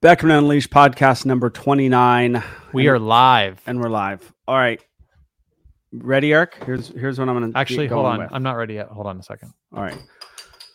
[0.00, 2.42] Beckman Unleashed podcast number 29.
[2.72, 3.60] We are live.
[3.66, 4.32] and we're live.
[4.46, 4.80] All right.
[5.92, 6.62] Ready, Eric?
[6.64, 8.18] Here's here's what I'm gonna Actually, hold on.
[8.18, 8.28] with.
[8.30, 8.88] I'm not ready yet.
[8.88, 9.52] Hold on a second.
[9.74, 9.96] All right.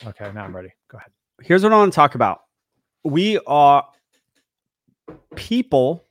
[0.05, 0.69] Okay, now I'm ready.
[0.89, 1.11] Go ahead.
[1.41, 2.41] Here's what I want to talk about.
[3.03, 3.87] We are
[5.35, 6.03] people,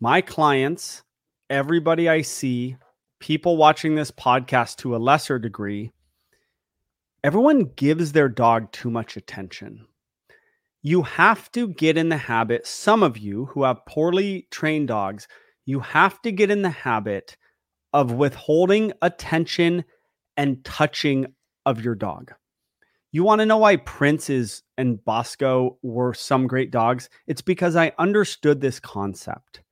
[0.00, 1.02] my clients,
[1.50, 2.76] everybody I see,
[3.20, 5.92] people watching this podcast to a lesser degree.
[7.22, 9.86] Everyone gives their dog too much attention.
[10.82, 15.28] You have to get in the habit, some of you who have poorly trained dogs,
[15.64, 17.36] you have to get in the habit
[17.92, 19.84] of withholding attention
[20.36, 21.26] and touching
[21.64, 22.32] of your dog.
[23.12, 27.10] You want to know why Prince's and Bosco were some great dogs?
[27.26, 29.62] It's because I understood this concept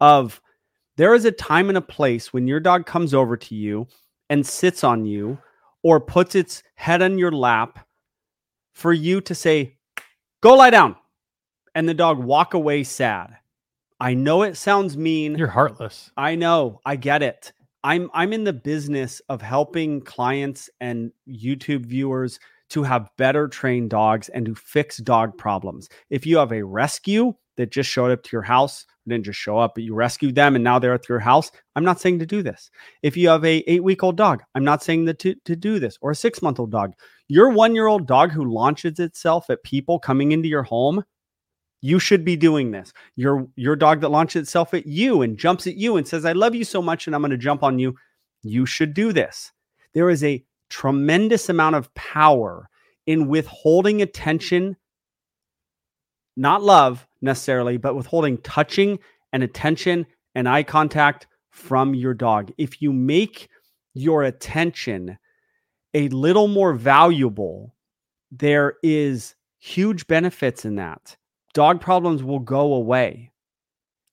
[0.00, 0.40] of
[0.96, 3.88] there is a time and a place when your dog comes over to you
[4.28, 5.38] and sits on you
[5.82, 7.86] or puts its head on your lap
[8.74, 9.78] for you to say,
[10.42, 10.96] Go lie down.
[11.74, 13.38] And the dog walk away sad.
[14.00, 15.36] I know it sounds mean.
[15.36, 16.10] You're heartless.
[16.16, 16.80] I know.
[16.84, 17.52] I get it.
[17.84, 23.90] I'm I'm in the business of helping clients and YouTube viewers to have better trained
[23.90, 25.88] dogs and to fix dog problems.
[26.10, 29.58] If you have a rescue that just showed up to your house, didn't just show
[29.58, 32.26] up, but you rescued them and now they're at your house, I'm not saying to
[32.26, 32.70] do this.
[33.02, 36.12] If you have a 8-week-old dog, I'm not saying that to, to do this or
[36.12, 36.92] a 6-month-old dog.
[37.28, 41.04] Your 1-year-old dog who launches itself at people coming into your home,
[41.80, 42.92] you should be doing this.
[43.16, 46.32] Your your dog that launches itself at you and jumps at you and says, "I
[46.32, 47.96] love you so much and I'm going to jump on you."
[48.42, 49.50] You should do this.
[49.94, 52.68] There is a tremendous amount of power
[53.06, 54.76] in withholding attention,
[56.36, 58.98] not love necessarily, but withholding touching
[59.32, 62.52] and attention and eye contact from your dog.
[62.58, 63.48] If you make
[63.94, 65.18] your attention
[65.94, 67.74] a little more valuable,
[68.30, 71.16] there is huge benefits in that
[71.54, 73.30] dog problems will go away.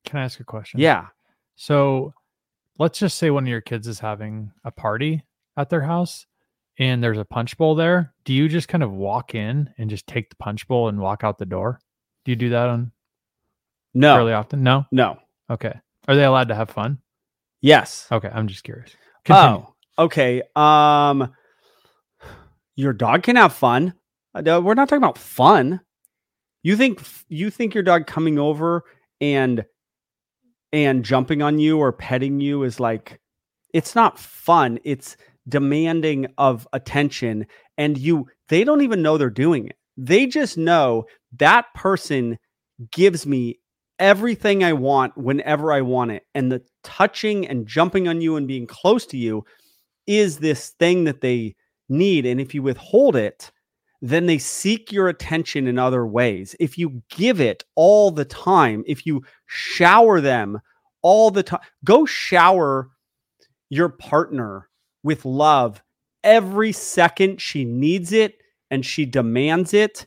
[0.05, 0.79] Can I ask a question?
[0.79, 1.07] Yeah.
[1.55, 2.13] So
[2.77, 5.23] let's just say one of your kids is having a party
[5.55, 6.25] at their house
[6.77, 8.13] and there's a punch bowl there.
[8.25, 11.23] Do you just kind of walk in and just take the punch bowl and walk
[11.23, 11.79] out the door?
[12.25, 12.91] Do you do that on
[13.93, 14.15] No.
[14.15, 14.63] fairly often?
[14.63, 14.85] No.
[14.91, 15.17] No.
[15.49, 15.73] Okay.
[16.07, 16.99] Are they allowed to have fun?
[17.61, 18.07] Yes.
[18.11, 18.29] Okay.
[18.33, 18.91] I'm just curious.
[19.23, 19.65] Continue.
[19.97, 20.41] Oh, okay.
[20.57, 21.33] Um
[22.79, 23.93] your dog can have fun.
[24.33, 25.81] Uh, We're not talking about fun.
[26.63, 28.85] You think you think your dog coming over
[29.19, 29.65] and
[30.71, 33.19] and jumping on you or petting you is like
[33.73, 34.79] it's not fun.
[34.85, 35.17] It's
[35.49, 37.47] demanding of attention
[37.77, 39.75] and you they don't even know they're doing it.
[39.97, 41.05] They just know
[41.37, 42.39] that person
[42.91, 43.59] gives me
[43.99, 46.23] everything I want whenever I want it.
[46.33, 49.43] And the touching and jumping on you and being close to you
[50.07, 51.55] is this thing that they
[51.89, 52.25] need.
[52.25, 53.51] And if you withhold it,
[54.01, 56.55] then they seek your attention in other ways.
[56.59, 60.59] If you give it all the time, if you shower them
[61.01, 62.89] all the time, go shower
[63.69, 64.69] your partner
[65.03, 65.81] with love
[66.23, 68.35] every second she needs it
[68.71, 70.05] and she demands it,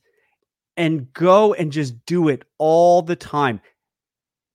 [0.77, 3.61] and go and just do it all the time.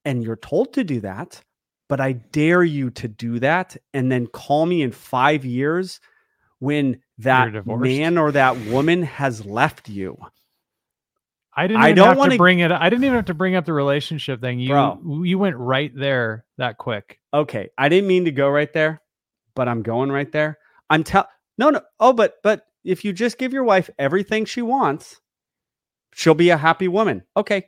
[0.05, 1.41] And you're told to do that,
[1.89, 5.99] but I dare you to do that and then call me in five years
[6.59, 10.17] when that man or that woman has left you.
[11.55, 12.71] I didn't I don't wanna- to bring it.
[12.71, 14.59] I didn't even have to bring up the relationship thing.
[14.59, 15.21] You Bro.
[15.23, 17.19] you went right there that quick.
[17.33, 19.01] Okay, I didn't mean to go right there,
[19.55, 20.59] but I'm going right there.
[20.89, 21.27] I'm tell
[21.57, 25.19] no no oh but but if you just give your wife everything she wants,
[26.13, 27.23] she'll be a happy woman.
[27.35, 27.65] Okay.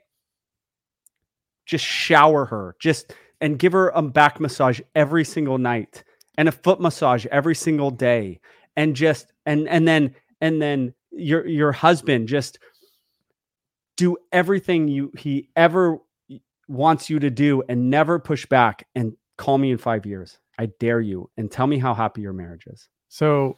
[1.66, 2.76] Just shower her.
[2.80, 6.04] Just and give her a back massage every single night
[6.38, 8.40] and a foot massage every single day
[8.76, 12.60] and just and and then and then your your husband just
[13.98, 15.98] do everything you he ever
[16.68, 20.38] wants you to do and never push back and call me in 5 years.
[20.60, 22.88] I dare you and tell me how happy your marriage is.
[23.08, 23.58] So,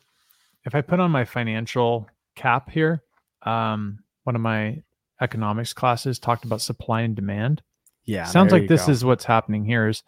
[0.63, 3.03] if I put on my financial cap here,
[3.41, 4.81] um, one of my
[5.19, 7.61] economics classes talked about supply and demand.
[8.05, 8.25] Yeah.
[8.25, 10.03] Sounds like this is what's happening here is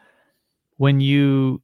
[0.78, 1.62] when you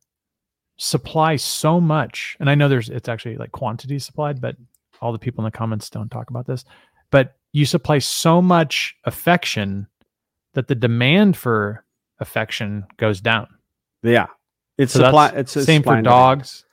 [0.80, 4.56] supply so much, and I know there's it's actually like quantity supplied, but
[5.02, 6.66] all the people in the comments don't talk about this.
[7.12, 9.88] But you supply so much affection
[10.54, 11.86] that the demand for
[12.20, 13.48] affection goes down.
[14.04, 14.28] Yeah.
[14.78, 16.66] It's So supply it's a same for dogs.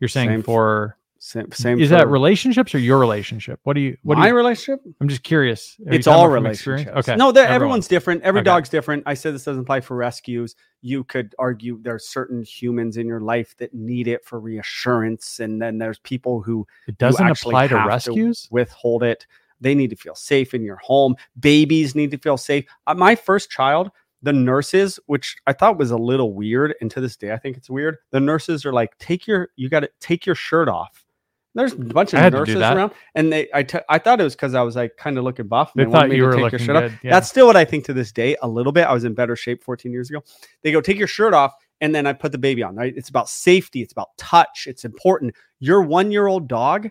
[0.00, 3.60] You're saying Same for Same, same is for that relationships or your relationship?
[3.62, 4.80] What do you what my do you, relationship?
[5.00, 5.76] I'm just curious.
[5.86, 6.90] Are It's all relationships.
[6.96, 7.14] Okay.
[7.14, 7.52] No, everyone.
[7.52, 8.22] everyone's different.
[8.22, 8.46] Every Okay.
[8.46, 9.04] dog's different.
[9.06, 10.56] I said this doesn't apply for rescues.
[10.80, 15.62] You could argue there's certain humans in your life that need it for reassurance, and
[15.62, 18.48] then there's people who It doesn't apply to have to rescues.
[18.50, 19.24] withhold it.
[19.60, 21.14] They need to feel safe in your home.
[21.38, 22.64] Babies need to feel safe.
[22.88, 23.92] Uh, my first child,
[24.22, 27.56] the nurses, which I thought was a little weird, and to this day I think
[27.56, 27.98] it's weird.
[28.10, 31.04] The nurses are like, "Take your, you got to take your shirt off."
[31.54, 34.20] There's a bunch of had to do nurses around, and they, I, t- I thought
[34.20, 35.72] it was because I was like kind of looking buff.
[35.76, 36.82] and They thought me you were take your looking shirt off.
[36.84, 36.98] good.
[37.02, 37.10] Yeah.
[37.10, 38.36] That's still what I think to this day.
[38.40, 38.84] A little bit.
[38.86, 40.22] I was in better shape 14 years ago.
[40.62, 41.52] They go, take your shirt off,
[41.82, 42.74] and then I put the baby on.
[42.74, 42.94] Right?
[42.96, 43.82] It's about safety.
[43.82, 44.66] It's about touch.
[44.66, 45.34] It's important.
[45.60, 46.90] Your one year old dog.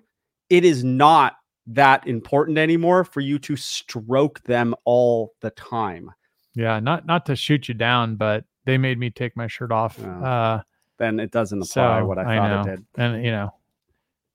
[0.50, 1.38] It is not
[1.68, 6.12] that important anymore for you to stroke them all the time.
[6.56, 9.98] yeah, not not to shoot you down, but they made me take my shirt off.
[10.04, 10.62] Oh, Uh,
[11.00, 12.74] Then it doesn't apply So, what I I thought know.
[12.74, 12.86] it did.
[12.98, 13.54] and you know,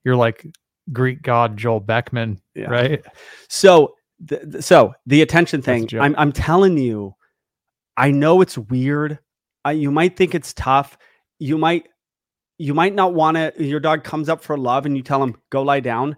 [0.06, 0.46] you're like
[0.92, 2.68] Greek god Joel Beckman, Yeah.
[2.70, 3.04] right?
[3.48, 3.96] So,
[4.28, 5.88] th- so the attention thing.
[6.00, 7.14] I'm, I'm telling you,
[7.96, 9.18] I know it's weird.
[9.64, 10.96] I, you might think it's tough.
[11.40, 11.88] You might,
[12.56, 13.52] you might not want to.
[13.58, 16.16] Your dog comes up for love, and you tell him go lie down.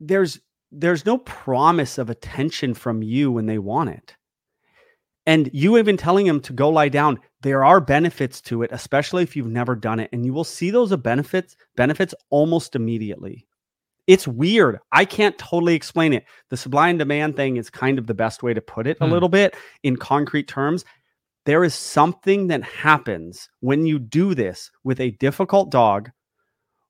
[0.00, 0.40] There's,
[0.72, 4.16] there's no promise of attention from you when they want it.
[5.26, 9.22] And you even telling him to go lie down, there are benefits to it, especially
[9.22, 13.46] if you've never done it, and you will see those benefits benefits almost immediately.
[14.06, 14.80] It's weird.
[14.92, 16.24] I can't totally explain it.
[16.50, 19.06] The supply and demand thing is kind of the best way to put it a
[19.06, 19.12] Hmm.
[19.12, 20.84] little bit in concrete terms.
[21.46, 26.10] There is something that happens when you do this with a difficult dog,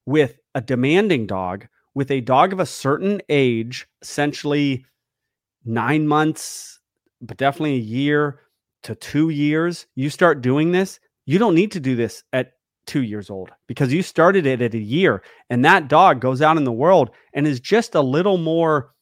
[0.06, 4.84] with a demanding dog, with a dog of a certain age, essentially
[5.64, 6.73] nine months,
[7.26, 8.40] but definitely a year
[8.84, 9.86] to two years.
[9.94, 12.52] You start doing this, you don't need to do this at
[12.86, 16.58] two years old because you started it at a year and that dog goes out
[16.58, 18.92] in the world and is just a little more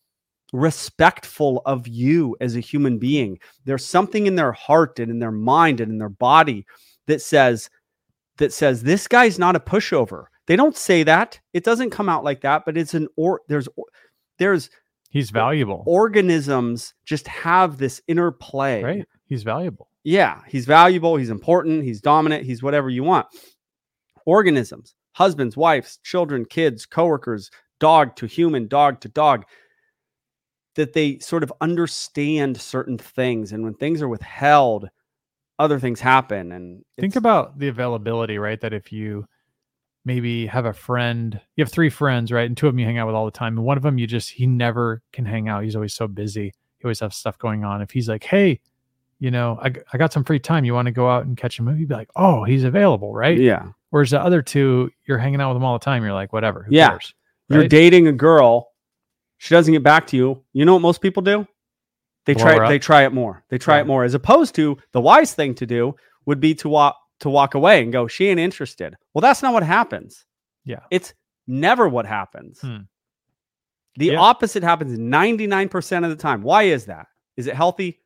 [0.53, 3.39] respectful of you as a human being.
[3.65, 6.67] There's something in their heart and in their mind and in their body
[7.07, 7.71] that says
[8.39, 10.27] that says this guy's not a pushover.
[10.47, 11.41] They don't say that.
[11.53, 13.69] It doesn't come out like that, but it's an or there's
[14.39, 14.71] there's
[15.13, 18.83] He's valuable, organisms just have this interplay.
[18.83, 19.09] right?
[19.27, 19.89] He's valuable.
[20.05, 23.27] Yeah, he's valuable, he's important, he's dominant, he's whatever you want.
[24.27, 29.45] Organisms, husbands, wives, children, kids, coworkers, dog to human, dog to dog,
[30.77, 33.53] that they sort of understand certain things.
[33.53, 34.89] And when things are withheld,
[35.59, 36.53] other things happen.
[36.53, 38.61] And Think about the availability, right?
[38.61, 39.27] That if you
[40.05, 42.47] maybe have a friend, you have three friends, right?
[42.47, 43.57] And two of them you hang out with all the time.
[43.57, 45.65] And one of them you just, he never can hang out.
[45.65, 46.53] He's always so busy.
[46.79, 47.83] He always has stuff going on.
[47.83, 48.61] If he's like, hey,
[49.21, 50.65] you know, i, I got some free time.
[50.65, 51.81] You want to go out and catch a movie?
[51.81, 53.39] You'd be like, oh, he's available, right?
[53.39, 53.67] yeah.
[53.91, 56.03] Whereas the other two, you're hanging out with them all the time.
[56.03, 56.63] You're like, whatever.
[56.65, 56.91] Who Yeah.
[56.91, 57.15] cares?
[57.49, 58.71] You're dating a girl,
[59.37, 60.43] she doesn't get back to you.
[60.55, 61.47] You know what most people do?
[62.25, 63.45] They Blow try her they try it more.
[63.51, 65.95] They try it more as opposed to the wise thing to do
[66.25, 68.97] would be to walk to walk away and go, she ain't interested.
[69.15, 70.25] Well, that's not what happens.
[70.65, 70.81] Yeah.
[70.91, 71.15] It's
[71.47, 72.61] never what happens.
[72.61, 72.79] Hmm.
[73.97, 74.19] The Yeah.
[74.21, 76.43] opposite happens 99% of the time.
[76.43, 77.07] Why is that?
[77.37, 78.01] Is it healthy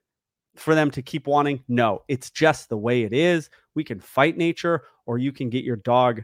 [0.57, 1.63] for them to keep wanting?
[1.69, 3.51] No, it's just the way it is.
[3.75, 6.23] We can fight nature, or you can get your dog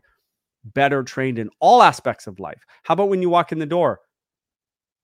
[0.65, 2.65] better trained in all aspects of life.
[2.83, 4.01] How about when you walk in the door?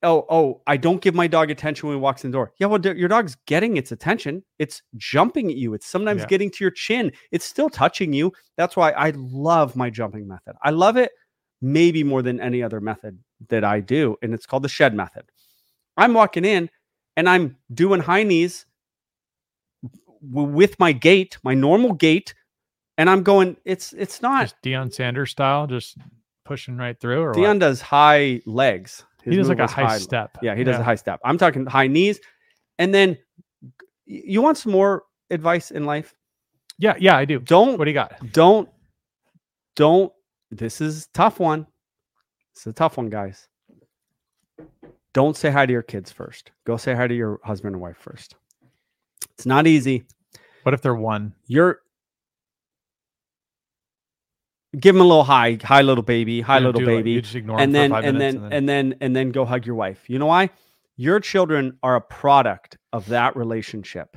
[0.04, 2.52] Oh, oh, I don't give my dog attention when he walks in the door.
[2.58, 4.44] Yeah, well, your dog's getting its attention.
[4.60, 5.74] It's jumping at you.
[5.74, 6.26] It's sometimes Yeah.
[6.28, 7.10] getting to your chin.
[7.32, 8.32] It's still touching you.
[8.56, 10.54] That's why I love my jumping method.
[10.62, 11.10] I love it
[11.60, 13.18] maybe more than any other method
[13.48, 14.16] that I do.
[14.22, 15.24] And it's called the shed method.
[15.96, 16.70] I'm walking in
[17.16, 18.66] and I'm doing high knees
[20.22, 22.34] with my gait, my normal gait.
[22.96, 25.96] And I'm going, it's it's not Just Deion Sanders style, just
[26.44, 27.22] pushing right through.
[27.22, 27.58] Or Deion what?
[27.60, 29.04] does high legs.
[29.30, 30.36] He does like a was high, step.
[30.42, 31.20] Yeah, he does a high step.
[31.24, 32.20] I'm talking high knees.
[32.78, 33.18] And then
[34.06, 36.14] you want some more advice in life?
[36.78, 37.40] Yeah, yeah, I do.
[37.40, 38.32] Don't What do you got?
[38.32, 38.68] don't
[39.74, 40.12] don't
[40.50, 41.66] this is a tough one.
[42.52, 43.48] It's a tough one, guys.
[45.12, 46.52] Don't say hi to your kids first.
[46.64, 48.34] Go say hi to your husband and wife first.
[49.34, 50.04] It's not easy.
[50.62, 51.34] What if they're one?
[51.46, 51.80] You're
[54.78, 57.34] give them a little hi, hi little baby, hi You little like, baby you just
[57.34, 60.08] ignore and then for five and then and then and then go hug your wife.
[60.08, 60.50] You know why?
[60.96, 64.16] Your children are a product of that relationship.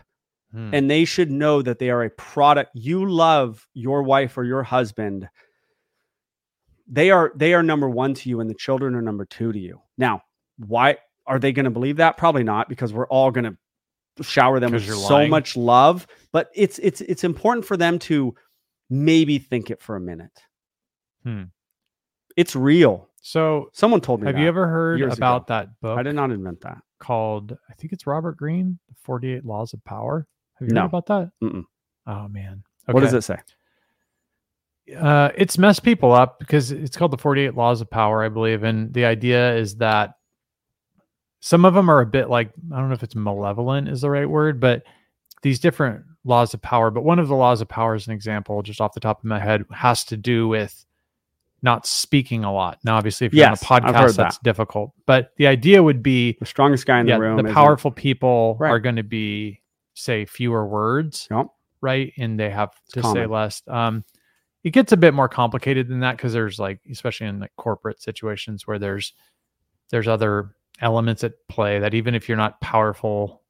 [0.51, 0.73] Hmm.
[0.73, 2.71] And they should know that they are a product.
[2.73, 5.29] You love your wife or your husband.
[6.87, 9.59] They are they are number 1 to you and the children are number 2 to
[9.59, 9.81] you.
[9.97, 10.23] Now,
[10.57, 12.17] why are they going to believe that?
[12.17, 15.29] Probably not because we're all going to shower them with so lying.
[15.29, 18.35] much love, but it's it's it's important for them to
[18.91, 20.39] maybe think it for a minute.
[21.23, 21.43] Hmm.
[22.37, 23.09] It's real.
[23.21, 25.45] so, Someone told me have you ever heard about ago.
[25.49, 26.77] that book I did not invent that.
[26.99, 27.57] called?
[27.69, 30.27] I think it's Robert Greene, The Forty Eight Laws of Power.
[30.59, 30.81] Have you No.
[30.81, 31.31] heard about that?
[31.43, 31.65] Mm-mm.
[32.07, 33.37] Oh man, What does it say?
[34.99, 38.63] uh, it's messed people up because it's called the 48 laws of power i believe
[38.63, 40.15] and the idea is that
[41.39, 44.09] some of them are a bit like I don't know if it's malevolent is the
[44.11, 44.83] right word, but
[45.41, 46.91] these different laws of power.
[46.91, 49.25] But one of the laws of power, as an example, just off the top of
[49.25, 50.85] my head, has to do with
[51.63, 52.79] not speaking a lot.
[52.83, 54.43] Now, obviously, if you're Yes, on a podcast, that's that.
[54.43, 54.93] difficult.
[55.05, 57.37] But the idea would be The strongest guy in yeah, the room.
[57.37, 58.69] the powerful people Right.
[58.71, 59.61] are going to be
[59.93, 61.47] say fewer words, Yep.
[61.81, 62.13] right?
[62.17, 63.61] And they have to say less.
[63.67, 64.03] Um,
[64.63, 68.01] it gets a bit more complicated than that because there's like, especially in like corporate
[68.01, 69.13] situations where there's
[69.89, 73.40] there's other elements at play that even if you're not powerful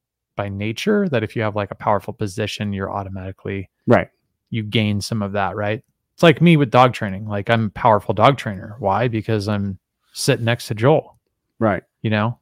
[0.41, 4.09] by nature, that if you have like a powerful position, you're automatically Right.
[4.49, 5.83] you gain some of that, right?
[6.15, 7.27] It's like me with dog training.
[7.27, 8.75] Like I'm a powerful dog trainer.
[8.79, 9.07] Why?
[9.07, 9.77] Because I'm
[10.13, 11.17] sitting next to Joel
[11.59, 11.83] Right.
[12.01, 12.39] you know?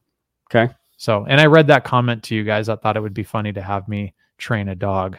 [0.49, 0.73] Okay.
[0.95, 2.69] So, and I read that comment to you guys.
[2.69, 5.17] I thought it would be funny to have me train a dog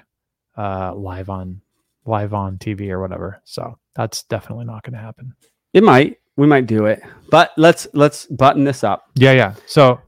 [0.57, 1.61] uh, live on
[2.07, 3.41] live on TV or whatever.
[3.45, 5.35] So that's definitely not going to happen.
[5.75, 6.19] It might.
[6.37, 7.03] We might do it.
[7.31, 9.11] But let's let's button this up.
[9.15, 9.55] Yeah, yeah.
[9.67, 10.01] So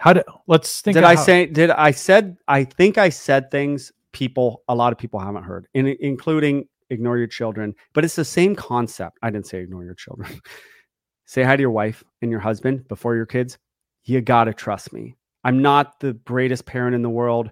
[0.00, 0.94] how do let's think?
[0.94, 4.92] did I how- say did I said I think I said things people a lot
[4.92, 9.18] of people haven't heard, in, including ignore your children, but it's the same concept.
[9.22, 10.40] I didn't say ignore your children.
[11.26, 13.58] say hi to your wife and your husband before your kids.
[14.04, 15.16] You got to trust me.
[15.44, 17.50] I'm not the greatest parent in the world,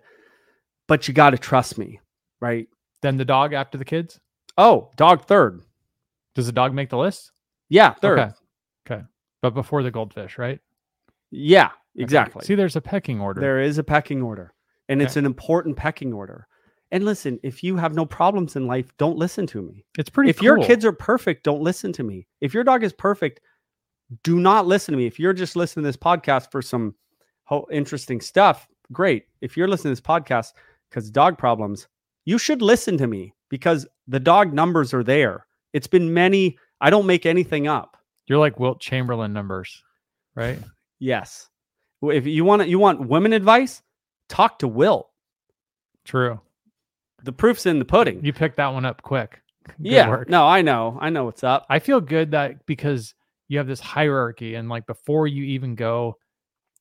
[0.88, 2.00] but you got to trust me,
[2.40, 2.66] right?
[3.02, 4.18] then the dog after the kids?
[4.56, 5.62] Oh, dog third.
[6.34, 7.30] Does the dog make the list?
[7.68, 8.18] Yeah, third.
[8.18, 8.32] Okay.
[8.90, 9.02] Okay.
[9.42, 10.60] But before the goldfish, right?
[11.30, 11.70] Yeah.
[12.02, 12.44] Exactly.
[12.44, 13.40] See, there's a pecking order.
[13.40, 14.52] There is a pecking order,
[14.88, 16.46] and it's an important pecking order.
[16.90, 19.84] And listen, if you have no problems in life, don't listen to me.
[19.98, 22.26] it's pretty if your kids are perfect, don't listen to me.
[22.40, 23.40] If your dog is perfect,
[24.22, 25.06] do not listen to me.
[25.06, 26.94] If you're just listening to this podcast for some
[27.44, 29.24] ho- interesting stuff, great.
[29.42, 30.52] If you're listening to this podcast
[30.88, 31.88] because dog problems,
[32.24, 35.46] you should listen to me because the dog numbers are there.
[35.74, 36.56] It's been many.
[36.80, 37.98] I don't make anything up.
[38.26, 39.82] You're like Wilt Chamberlain numbers,
[40.34, 40.58] right?
[41.00, 41.48] Yes.
[42.02, 43.82] If you want you want women advice,
[44.28, 45.08] talk to Will.
[46.04, 46.40] True.
[47.24, 48.24] The proof's in the pudding.
[48.24, 49.40] You picked that one up quick.
[49.66, 50.08] Good yeah.
[50.08, 50.28] work.
[50.28, 50.96] No, I know.
[51.00, 51.66] I know what's up.
[51.68, 53.14] I feel good that because
[53.48, 56.16] you have this hierarchy and like before you even go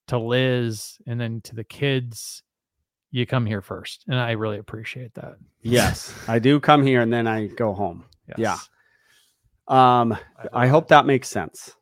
[0.07, 2.43] to Liz and then to the kids,
[3.11, 4.05] you come here first.
[4.07, 5.37] And I really appreciate that.
[5.61, 6.13] Yes.
[6.27, 8.05] I do come here and then I go home.
[8.27, 8.37] Yes.
[8.37, 8.57] Yeah.
[9.67, 10.17] Um,
[10.53, 11.73] I hope that makes sense.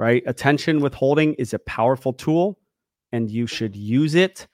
[0.00, 0.22] Right?
[0.24, 2.58] Attention withholding is a powerful tool
[3.12, 4.46] and you should use it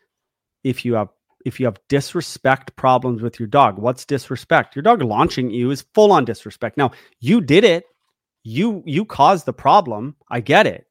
[0.64, 1.10] if you have
[1.44, 3.78] if you have disrespect problems with your dog.
[3.78, 4.74] What's disrespect?
[4.74, 6.76] Your dog launching you is full on disrespect.
[6.76, 7.84] Now, you did it.
[8.42, 10.16] You you caused the problem.
[10.28, 10.88] I get it.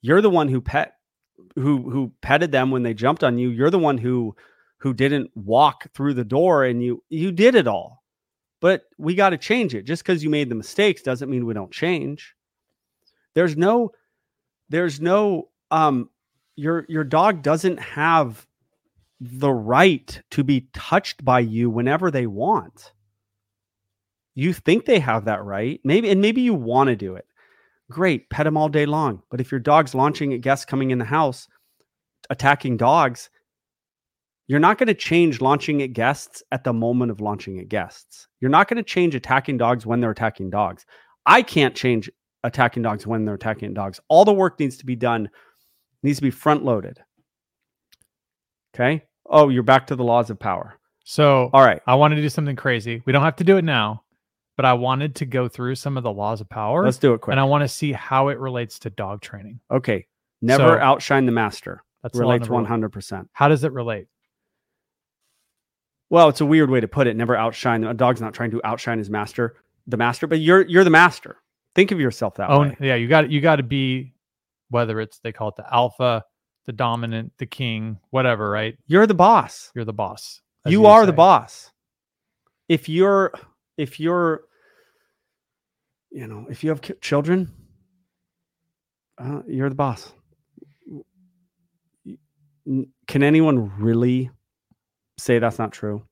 [0.00, 0.92] You're the one who pet
[1.56, 3.48] who who petted them when they jumped on you.
[3.48, 4.36] You're the one who
[4.78, 8.04] who didn't walk through the door and you you did it all
[8.60, 11.54] but we got to change it just because you made the mistakes doesn't mean we
[11.54, 12.34] don't change
[13.34, 13.90] there's no
[14.68, 16.08] there's no um
[16.56, 18.46] your your dog doesn't have
[19.20, 22.92] the right to be touched by you whenever they want
[24.34, 27.26] you think they have that right maybe and maybe you want to do it
[27.90, 30.98] great pet them all day long but if your dog's launching at guests coming in
[30.98, 31.48] the house
[32.30, 33.30] attacking dogs
[34.50, 38.26] you're not going to change launching at guests at the moment of launching at guests.
[38.40, 40.84] You're not going to change attacking dogs when they're attacking dogs.
[41.24, 42.10] I can't change
[42.44, 44.00] attacking dogs when they're attacking dogs.
[44.08, 45.30] All the work needs to be done,
[46.02, 46.98] needs to be front loaded.
[48.74, 49.04] Okay.
[49.26, 50.78] Oh, you're back to the laws of power.
[51.04, 51.80] So All right.
[51.86, 53.02] I wanted to do something crazy.
[53.04, 54.04] We don't have to do it now,
[54.56, 57.20] but I wanted to go through some of the laws of power Let's do it
[57.20, 57.32] quick.
[57.32, 59.60] and I want to see how it relates to dog training.
[59.70, 60.06] Okay.
[60.42, 61.82] Never So- outshine the master.
[62.02, 63.28] That's Relates 100%.
[63.32, 64.06] How does it relate?
[66.08, 67.14] Well, it's a weird way to put it.
[67.14, 67.84] Never outshine.
[67.84, 69.56] A dog's not trying to outshine his master,
[69.86, 71.36] the master, but you're you're the master.
[71.74, 72.76] Think of yourself that Oh, way.
[72.80, 74.12] yeah, you got you got to be
[74.70, 76.24] whether it's they call it the alpha,
[76.66, 78.76] the dominant, the king, whatever, right?
[78.86, 79.70] You're the boss.
[79.74, 80.40] You're the boss.
[80.66, 81.70] you are the boss
[82.68, 83.32] if you're
[83.78, 84.42] if you're
[86.12, 87.50] you know if you have ki- children
[89.18, 90.12] uh, you're the boss
[93.08, 94.30] can anyone really
[95.18, 96.02] say that's not true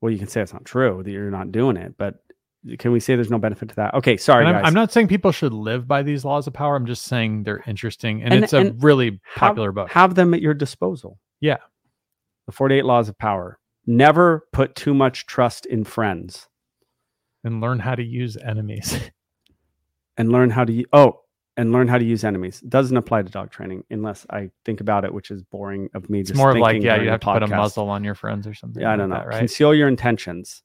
[0.00, 2.22] well you can say it's not true that you're not doing it but
[2.78, 5.08] can we say there's no benefit to that okay sorry I'm, guys I'm not saying
[5.08, 6.76] people should live by these laws of power.
[6.76, 9.90] I'm just saying they're interesting and, And- it's a and really have- popular book.
[9.90, 11.58] have them at your disposal Yeah.
[12.46, 16.48] the 48 laws of power never put too much trust in friends
[17.42, 18.96] and learn how to use enemies.
[20.16, 21.20] and learn how to oh
[21.56, 25.04] and learn how to use enemies doesn't apply to dog training unless I think about
[25.04, 26.20] it, which is boring of me.
[26.20, 28.82] It's more like, yeah, you have to put a muzzle on your friends or something.
[28.82, 29.16] Yeah, I don't know.
[29.16, 29.38] that, right?
[29.38, 30.62] Conceal your intentions.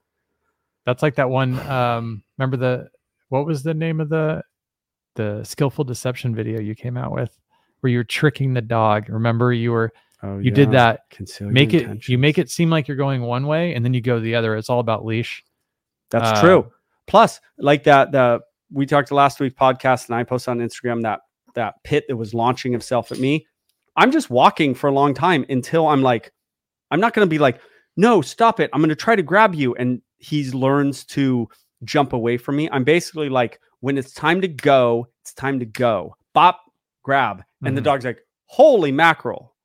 [0.87, 1.59] That's like that one.
[1.67, 2.87] Um, remember the
[3.27, 4.41] what was the name of the
[5.15, 7.37] the skillful deception video you came out with
[7.81, 9.09] where you're tricking the dog.
[9.09, 9.91] Remember, you were
[10.23, 11.01] Oh, you did that.
[11.11, 14.01] Conceal make it you make it seem like you're going one way and then you
[14.01, 14.55] go the other.
[14.55, 15.43] It's all about leash.
[16.09, 16.71] That's Uh, true.
[17.05, 18.39] Plus, like that, the
[18.71, 21.19] we talked last week podcast, and I posted on Instagram that
[21.55, 23.45] that pit that was launching himself at me.
[23.97, 26.31] I'm just walking for a long time until I'm like,
[26.91, 27.59] I'm not going to be like,
[27.97, 28.69] no, stop it.
[28.71, 31.47] I'm going to try to grab you, and he learns to
[31.83, 32.69] jump away from me.
[32.71, 36.15] I'm basically like, when it's time to go, it's time to go.
[36.33, 36.61] Bop,
[37.03, 37.85] grab, and the Mhm.
[37.85, 39.55] dog's like, holy mackerel.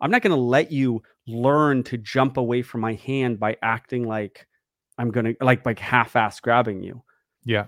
[0.00, 4.04] I'm not going to let you learn to jump away from my hand by acting
[4.08, 4.46] like
[4.98, 7.02] I'm going to like like half-ass grabbing you.
[7.44, 7.66] Yeah.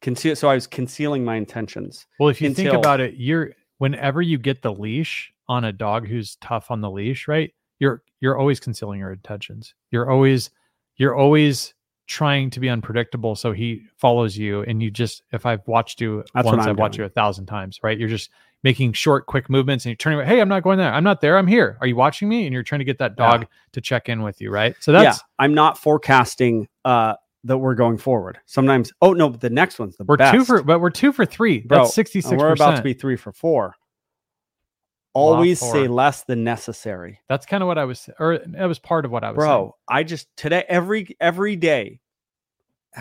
[0.00, 2.06] Conceal so I was concealing my intentions.
[2.18, 6.06] Well, if you think about it, you're whenever you get the leash on a dog
[6.06, 7.52] who's tough on the leash, right?
[7.78, 9.74] You're you're always concealing your intentions.
[9.90, 10.50] You're always
[10.96, 11.74] you're always
[12.06, 16.22] trying to be unpredictable so he follows you and you just if I've watched you
[16.34, 17.98] That's once, I've watched you a thousand times, right?
[17.98, 18.30] You're just
[18.62, 20.26] making short, quick movements and you're turning.
[20.26, 20.92] Hey, I'm not going there.
[20.92, 21.38] I'm not there.
[21.38, 21.78] I'm here.
[21.80, 22.44] Are you watching me?
[22.46, 23.30] And you're trying to get that Yeah.
[23.38, 24.74] dog to check in with you, right?
[24.80, 28.38] So that's yeah, I'm not forecasting uh that we're going forward.
[28.46, 30.34] Sometimes oh no, but the next one's the we're best.
[30.34, 31.60] two for but we're two for three.
[31.60, 33.74] Bro, that's sixty and we're about to be 3 for 4.
[35.14, 37.20] Always say less than necessary.
[37.28, 39.48] That's kind of what I was or that was part of what I was saying.
[39.48, 42.00] Bro, I just today every every day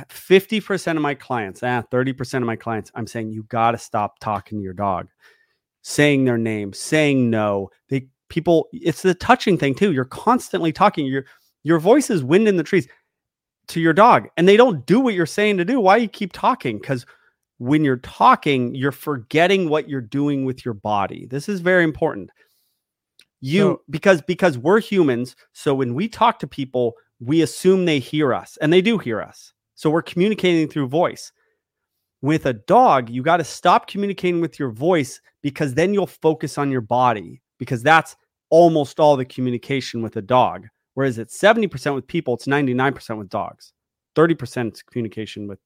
[0.09, 4.19] 50% of my clients, ah, 30% of my clients, I'm saying you got to stop
[4.19, 5.07] talking to your dog,
[5.81, 7.69] saying their name, saying no.
[7.89, 9.93] They people, it's the touching thing too.
[9.93, 11.05] You're constantly talking.
[11.05, 11.25] Your
[11.63, 12.87] your voice is wind in the trees
[13.67, 15.79] to your dog, and they don't do what you're saying to do.
[15.79, 16.79] Why you keep talking?
[16.79, 17.05] Because
[17.63, 21.25] when you're talking, you're forgetting what you're doing with your body.
[21.27, 22.29] This is very important.
[23.39, 27.99] You So- because because we're humans, so when we talk to people, we assume they
[27.99, 29.53] hear us, and they do hear us.
[29.75, 31.31] So we're communicating through voice.
[32.21, 36.57] With a dog, you got to stop communicating with your voice because then you'll focus
[36.57, 38.15] on your body because that's
[38.49, 40.67] almost all the communication with a dog.
[40.95, 43.73] Whereas it's 70% with people, it's 99% with dogs.
[44.15, 45.59] 30% communication with,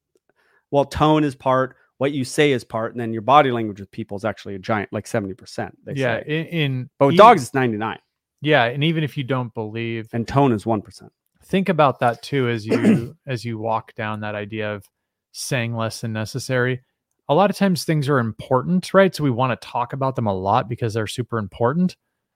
[0.71, 3.89] well, tone is part, what you say is part, and then your body language with
[3.91, 5.71] people is actually a giant, like 70%.
[5.83, 6.25] They yeah, say.
[6.27, 7.97] in, in But with even- dogs, it's 99,
[8.41, 11.09] yeah, and even if you don't believe, and tone is 1%.
[11.43, 14.85] think about that too as you as you walk down that idea of
[15.31, 16.81] saying less than necessary.
[17.29, 19.13] A lot of times things are important, right?
[19.13, 21.95] So we want to talk about them a lot because they're super important.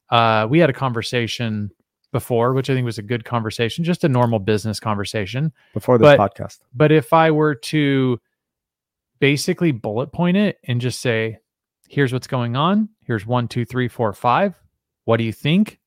[0.10, 1.71] Uh, we had a conversation
[2.12, 5.54] before, which I think was a good conversation, just a normal business conversation.
[5.74, 6.60] Before this But- podcast.
[6.74, 8.19] But if I were to
[9.21, 11.38] basically bullet point it and just say,
[11.88, 14.53] here's what's going on, here's one, two, three, four, five.
[15.05, 15.79] What do you think?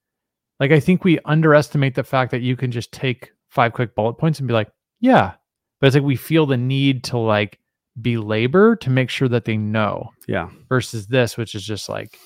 [0.60, 4.14] Like, I think we underestimate the fact that you can just take five quick bullet
[4.14, 4.70] points and be like,
[5.00, 5.34] yeah.
[5.80, 7.58] But it's like we feel the need to like
[8.00, 10.48] belabor to make sure that they know Yeah.
[10.68, 12.18] versus this, which is just like,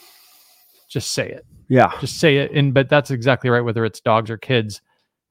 [0.89, 1.93] just say it Yeah.
[2.01, 4.81] just say it and but that's exactly right whether it's dogs or kids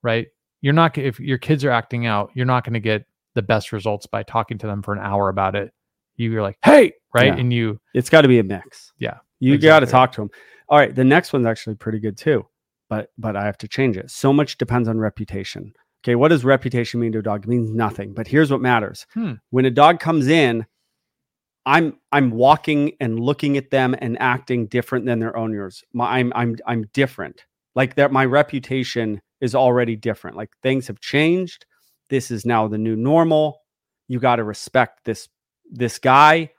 [0.04, 0.28] right
[0.62, 3.06] you're not if your kids are acting out you're not going to get
[3.38, 5.72] the best results by talking to them for an hour about it
[6.18, 7.38] you're like hey right Yeah.
[7.38, 8.92] and you It's got to be a mix.
[9.00, 10.30] Yeah, You got to talk to them.
[10.70, 10.94] All right.
[10.94, 12.46] The next one's actually pretty good too,
[12.90, 14.10] but but I have to change it.
[14.12, 15.74] So much depends on reputation.
[16.04, 16.16] Okay.
[16.16, 17.44] What does reputation mean to a dog?
[17.46, 18.14] It means nothing.
[18.14, 19.06] But here's what matters.
[19.14, 19.34] Hmm.
[19.52, 20.66] When a dog comes in,
[21.66, 25.84] I'm I'm walking and looking at them and acting different than their owners.
[25.94, 27.46] My, I'm I'm I'm different.
[27.76, 30.36] Like that, my reputation is already different.
[30.38, 31.66] Like things have changed.
[32.10, 33.62] This is now the new normal.
[34.08, 35.28] You got to respect this
[35.72, 36.52] this guy,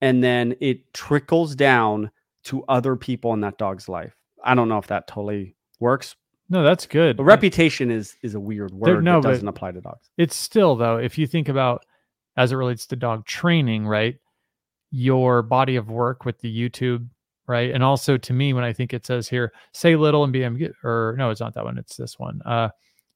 [0.00, 2.10] and then it trickles down
[2.44, 4.14] to other people in that dog's life.
[4.44, 6.14] I don't know if that totally works.
[6.48, 9.80] no that's good But reputation is is a weird word no, that doesn't apply to
[9.80, 10.08] dogs.
[10.16, 11.84] it's still though if you think about
[12.36, 14.16] as it relates to dog training right
[14.90, 17.06] your body of work with the youtube
[17.46, 20.40] right and also to me when i think it says here say little and be
[20.40, 22.68] amb- or no it's not that one it's this one uh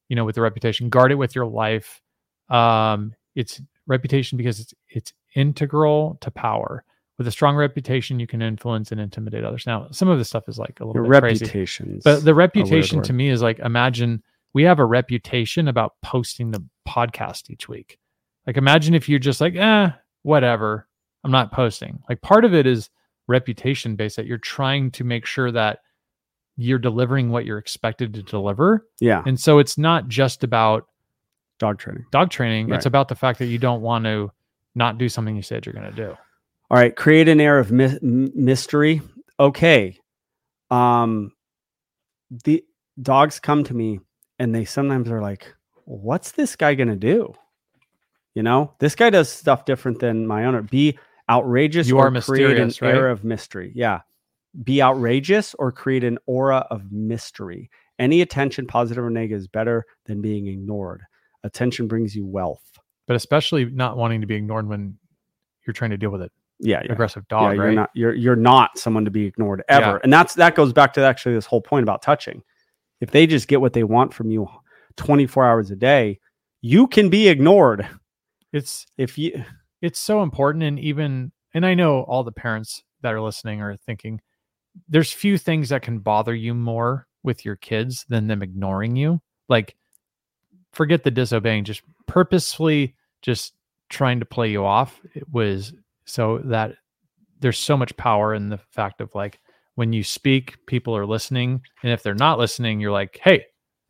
[0.09, 2.01] you know with the reputation guard it with your life
[2.49, 6.83] um it's reputation because it's it's integral to power
[7.17, 10.47] with a strong reputation you can influence and intimidate others now some of this stuff
[10.47, 11.45] is like a little bit crazy
[12.03, 14.21] but the reputation to me is like imagine
[14.55, 17.99] we have a reputation about posting the podcast each week.
[18.47, 19.89] Like imagine if you're just like, eh,
[20.23, 20.87] whatever.
[21.25, 21.99] I'm not posting.
[22.07, 22.89] Like part of it is
[23.27, 25.79] reputation based that you're trying to make sure that
[26.57, 28.85] you're delivering what you're expected to deliver.
[28.99, 30.87] yeah, And so it's not just about
[31.59, 32.05] dog training.
[32.11, 32.67] dog training.
[32.69, 32.77] Right.
[32.77, 34.31] It's about the fact that you don't want to
[34.73, 36.09] not do something you said you're going to do.
[36.71, 39.01] All right, create an air of my- mystery.
[39.39, 39.99] Okay.
[40.71, 41.31] Um
[42.43, 42.63] the
[43.01, 43.99] dogs come to me
[44.39, 45.53] and they sometimes are like,
[45.85, 47.33] "What's this guy going to do?"
[48.33, 50.61] You know, this guy does stuff different than my owner.
[50.63, 50.97] Be
[51.29, 52.95] outrageous You or are create an mysterious, right?
[52.95, 53.71] air of mystery.
[53.75, 54.01] Yeah.
[54.63, 57.69] Be outrageous or create an aura of mystery.
[57.99, 61.03] Any attention, positive or negative, is better than being ignored.
[61.43, 62.63] Attention brings you wealth.
[63.07, 64.97] But especially not wanting to be ignored when
[65.65, 66.31] you're trying to deal with it.
[66.59, 66.93] Yeah, yeah.
[66.93, 69.85] Aggressive yeah, dog, you're not you're you're not someone to be ignored ever.
[69.85, 69.99] Yeah.
[70.03, 72.41] And that's that goes back to actually this whole point about touching.
[73.01, 74.47] If they just get what they want from you
[74.95, 76.19] 24 hours a day,
[76.61, 77.87] you can be ignored.
[78.53, 79.43] it's If you
[79.81, 83.75] it's so important and even and i know all the parents that are listening are
[83.75, 84.19] thinking
[84.89, 89.19] there's few things that can bother you more with your kids than them ignoring you
[89.49, 89.75] like
[90.73, 93.53] forget the disobeying just purposefully just
[93.89, 95.73] trying to play you off it was
[96.05, 96.75] so that
[97.39, 99.39] there's so much power in the fact of like
[99.75, 103.43] when you speak people are listening and if they're not listening you're like hey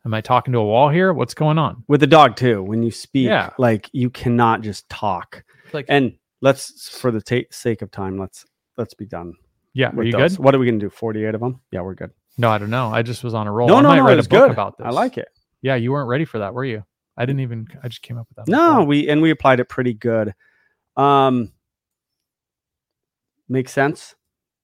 [0.06, 2.84] am i talking to a wall here what's going on with the dog too, when
[2.84, 3.50] you speak, Yeah.
[3.58, 5.44] like you cannot just talk.
[5.74, 8.46] like And let's for the ta- sake of time, let's
[8.78, 9.34] let's be done.
[9.76, 10.38] Yeah are you those.
[10.38, 10.90] good What are we gonna do?
[10.90, 11.62] 48 of them?
[11.72, 12.10] Yeah, we're good.
[12.40, 14.04] no i don't know i just was on a roll no, I no, might no,
[14.06, 14.52] write a book good.
[14.52, 15.28] about this I like it.
[15.62, 16.84] Yeah, you weren't ready for that, were you?
[17.18, 17.66] I didn't even.
[17.82, 18.52] I just came up with that.
[18.52, 18.86] No, before.
[18.88, 20.34] we and we applied it pretty good.
[20.98, 21.52] Um
[23.48, 24.16] makes sense.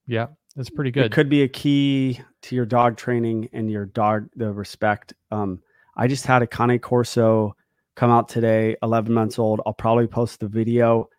[0.07, 1.05] Yeah, that's pretty good.
[1.05, 5.13] It could be a key to your dog training and your dog the respect.
[5.31, 5.61] Um
[5.95, 7.55] I just had a Cane Corso
[7.95, 9.61] come out today, 11 months old.
[9.65, 11.09] I'll probably post the video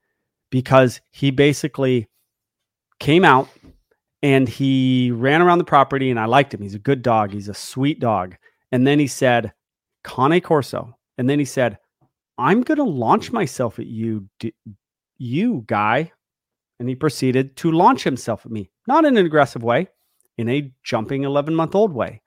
[0.51, 2.09] because he basically
[2.99, 3.49] came out
[4.23, 6.63] and he ran around the property and I liked him.
[6.63, 7.33] He's a good dog.
[7.33, 8.37] He's a sweet dog.
[8.71, 9.53] And then he said,
[10.05, 10.97] Cane Corso.
[11.19, 11.79] And then he said,
[12.39, 14.55] I'm going to launch myself at you, d-
[15.19, 16.13] you guy.
[16.79, 19.89] And he proceeded to launch himself at me, not in an aggressive way,
[20.39, 22.23] in a jumping 11 month old way.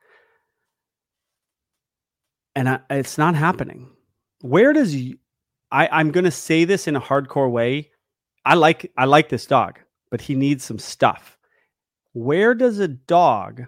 [2.56, 3.90] And I, it's not happening.
[4.42, 4.96] Where does
[5.72, 7.92] I, I'm going to say this in a hardcore way.
[8.46, 9.80] I like I like this dog,
[10.12, 11.35] but he needs some stuff.
[12.16, 13.64] Where does a dog,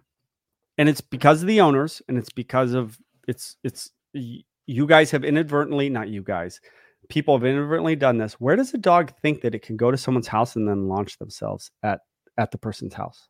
[0.77, 5.25] and it's because of the owners, and it's because of it's it's you guys have
[5.25, 6.61] inadvertently, not you guys,
[7.09, 8.39] people have inadvertently done this.
[8.39, 11.19] Where does a dog think that it can go to someone's house and then launch
[11.19, 11.99] themselves at
[12.37, 13.27] at the person's house?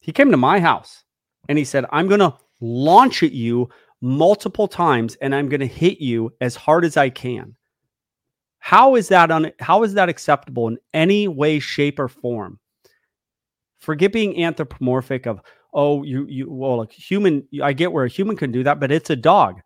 [0.00, 1.04] He came to my house
[1.48, 3.68] and he said, "I'm going to launch at you
[4.00, 7.54] multiple times and I'm going to hit you as hard as I can."
[8.58, 12.58] How is that un- how is that acceptable in any way shape or form?
[13.78, 15.40] Forget being anthropomorphic of
[15.74, 18.90] oh you you well like human I get where a human can do that but
[18.90, 19.60] it's a dog.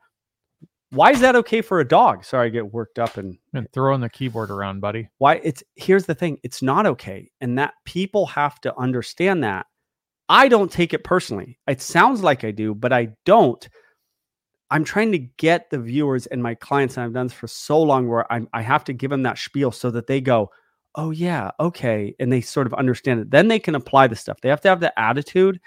[0.91, 2.23] Why is that okay for a dog?
[2.23, 5.09] Sorry, I get worked up and and throwing the keyboard around, buddy.
[5.19, 9.67] why it's here's the thing it's not okay and that people have to understand that
[10.29, 13.69] i don't take it personally it sounds like i do but i don't
[14.71, 17.81] i'm trying to get the viewers and my clients and i've done this for so
[17.83, 20.51] long where I'm, i have to give them that spiel so that they go
[20.97, 24.41] oh yeah okay and they sort of understand it then they can apply the stuff
[24.41, 25.61] they have to have the attitude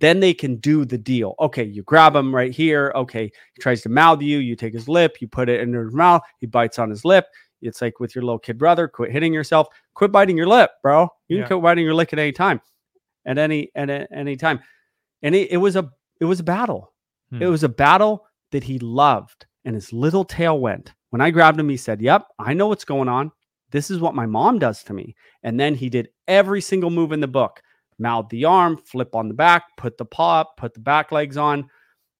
[0.00, 3.82] then they can do the deal okay you grab him right here okay he tries
[3.82, 6.78] to mouth you you take his lip you put it in his mouth he bites
[6.78, 7.26] on his lip
[7.62, 11.08] it's like with your little kid brother, quit hitting yourself, quit biting your lip, bro.
[11.28, 11.46] You can Yeah.
[11.46, 12.60] quit biting your lip at any time,
[13.24, 14.58] at any at any time.
[15.22, 15.88] And it, it was a
[16.20, 16.92] it was a battle.
[17.30, 17.40] Hmm.
[17.40, 20.92] It was a battle that he loved, and his little tail went.
[21.10, 23.30] When I grabbed him, he said, "Yep, I know what's going on.
[23.72, 27.10] This is what my mom does to me." And then he did every single move
[27.12, 27.60] in the book:
[27.98, 31.36] mouth the arm, flip on the back, put the paw up, put the back legs
[31.36, 31.68] on.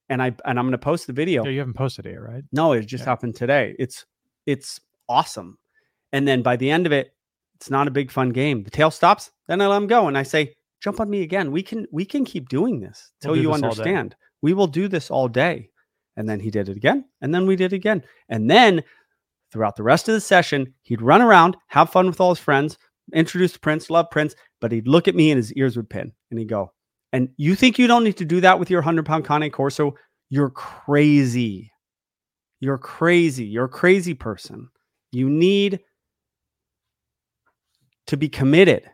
[0.09, 1.47] And I and I'm going to post the video.
[1.47, 2.45] You haven't posted it, yet, right?
[2.53, 3.11] No, it just Yeah.
[3.11, 3.75] happened today.
[3.79, 4.05] It's
[4.47, 5.59] it's awesome.
[6.13, 7.15] And then by the end of it,
[7.55, 8.65] it's not a big fun game.
[8.65, 11.51] The tail stops, then I let him go and I say, "Jump on me again.
[11.53, 14.17] We can we can keep doing this We'll till do you this understand.
[14.43, 15.71] We will do this all day."
[16.17, 18.05] And then he did it again, and then we did it again.
[18.29, 18.83] And then
[19.53, 22.79] throughout the rest of the session, he'd run around, have fun with all his friends,
[23.15, 26.39] introduce Prince, love Prince, but he'd look at me and his ears would pin and
[26.39, 26.73] he'd go,
[27.13, 29.95] And you think you don't need to do that with your 100 pound Cane Corso?
[30.31, 31.71] You're crazy.
[32.61, 33.45] You're crazy.
[33.45, 34.69] You're a crazy person.
[35.11, 35.81] You need
[38.07, 38.89] to be committed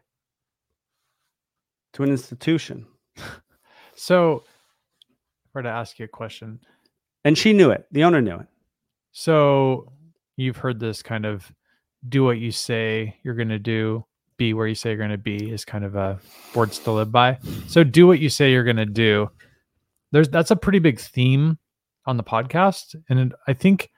[1.94, 2.86] to an institution.
[4.00, 4.44] So,
[5.52, 6.60] were to ask you a question,
[7.24, 7.84] And she knew it.
[7.90, 8.46] The owner knew it.
[9.10, 9.92] so
[10.38, 11.52] you've heard this kind of
[12.08, 14.04] do what you say you're going to do,
[14.36, 16.18] be where you say you're going to be is kind of a
[16.54, 17.38] words to live by.
[17.66, 19.28] So, do what you say you're going to do.
[20.12, 21.58] There's that's a pretty big theme
[22.06, 23.90] on the podcast, and I think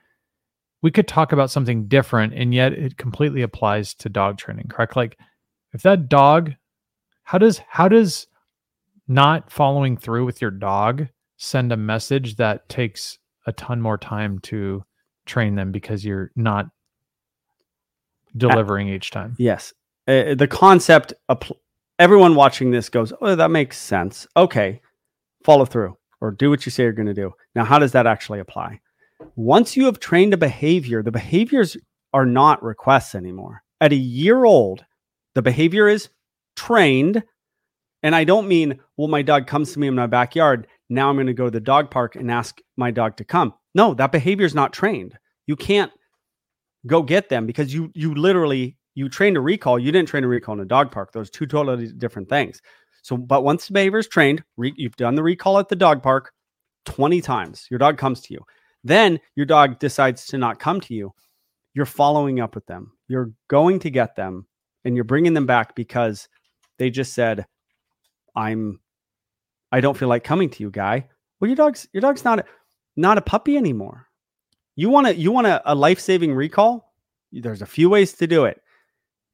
[0.81, 4.65] we could talk about something different, and yet it completely applies to dog training.
[4.67, 4.95] Correct?
[4.95, 5.17] Like,
[5.73, 6.53] if that dog,
[7.23, 8.27] how does how does
[9.07, 14.39] not following through with your dog send a message that takes a ton more time
[14.39, 14.83] to
[15.31, 16.67] train them because you're not
[18.35, 19.35] delivering each time.
[19.39, 19.73] Yes.
[20.07, 21.57] Uh, the concept appl-
[21.99, 24.81] everyone watching this goes, "Oh, that makes sense." Okay,
[25.43, 27.33] follow through or do what you say you're going to do.
[27.55, 28.79] Now, how does that actually apply?
[29.35, 31.77] Once you have trained a behavior, the behaviors
[32.13, 33.63] are not requests anymore.
[33.79, 34.85] At a year old,
[35.33, 36.09] the behavior is
[36.55, 37.23] trained.
[38.03, 40.67] And I don't mean, well, my dog comes to me in my backyard.
[40.89, 43.53] Now I'm going to go to the dog park and ask my dog to come.
[43.73, 45.17] No, that behavior is not trained.
[45.47, 45.91] You can't
[46.87, 49.79] go get them because you you literally you trained a recall.
[49.79, 51.11] You didn't train a recall in a dog park.
[51.11, 52.61] Those two totally different things.
[53.03, 56.03] So, but once the behavior is trained, re- you've done the recall at the dog
[56.03, 56.31] park
[56.85, 57.65] 20 times.
[57.71, 58.41] Your dog comes to you.
[58.83, 61.11] Then your dog decides to not come to you.
[61.73, 62.91] You're following up with them.
[63.07, 64.45] You're going to get them
[64.83, 66.27] and you're bringing them back because
[66.77, 67.45] they just said,
[68.35, 68.79] "I'm
[69.71, 71.07] I don't feel like coming to you, guy."
[71.39, 72.45] Well, your dog's your dog's not
[72.95, 74.07] not a puppy anymore.
[74.75, 76.93] You want to you want a, a life-saving recall?
[77.31, 78.61] There's a few ways to do it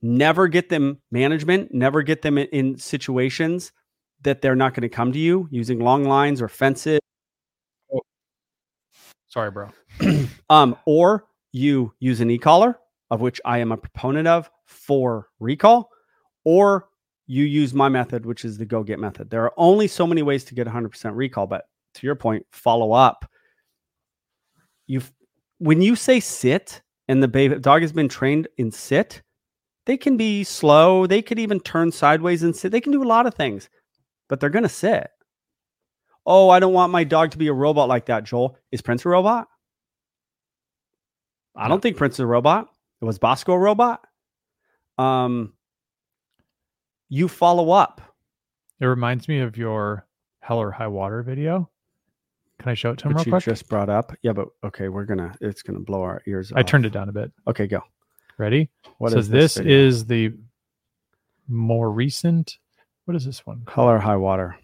[0.02, 3.71] never get them management, never get them in, in situations
[4.23, 7.00] that they're not going to come to you using long lines or fences.
[7.93, 8.02] Oh.
[9.28, 9.69] Sorry, bro.
[10.50, 12.80] um, or you use an e-collar,
[13.12, 15.89] of which I am a proponent of for recall,
[16.43, 16.89] or
[17.28, 19.30] you use my method, which is the go get method.
[19.30, 22.91] There are only so many ways to get 100% recall, but to your point, follow
[22.93, 23.30] up.
[24.88, 25.02] You,
[25.60, 29.22] when you say sit, and the baby dog has been trained in sit,
[29.86, 31.08] they can be slow.
[31.08, 32.72] They could even turn sideways and sit.
[32.72, 33.70] They can do a lot of things,
[34.28, 35.10] but they're going to sit.
[36.26, 38.58] Oh, I don't want my dog to be a robot like that, Joel.
[38.72, 39.48] Is Prince a robot?
[41.56, 42.67] I don't think Prince is a robot.
[43.02, 44.06] It Was Bosco a robot?
[44.98, 45.54] Um,
[47.08, 48.02] you follow up.
[48.80, 50.06] It reminds me of your
[50.41, 51.70] Hell or High Water video.
[52.60, 53.43] Can I show it to him Which real you quick?
[53.43, 54.13] just brought up.
[54.24, 55.36] Yeah, but okay, we're gonna.
[55.41, 56.52] It's gonna blow our ears.
[56.56, 56.65] I off.
[56.65, 57.32] turned it down a bit.
[57.48, 57.82] Okay, go.
[58.38, 58.70] Ready?
[58.98, 59.78] What so is this, video?
[59.78, 60.34] is the
[61.48, 62.58] more recent.
[63.06, 63.63] What is this one?
[63.74, 64.58] Hell or High Water.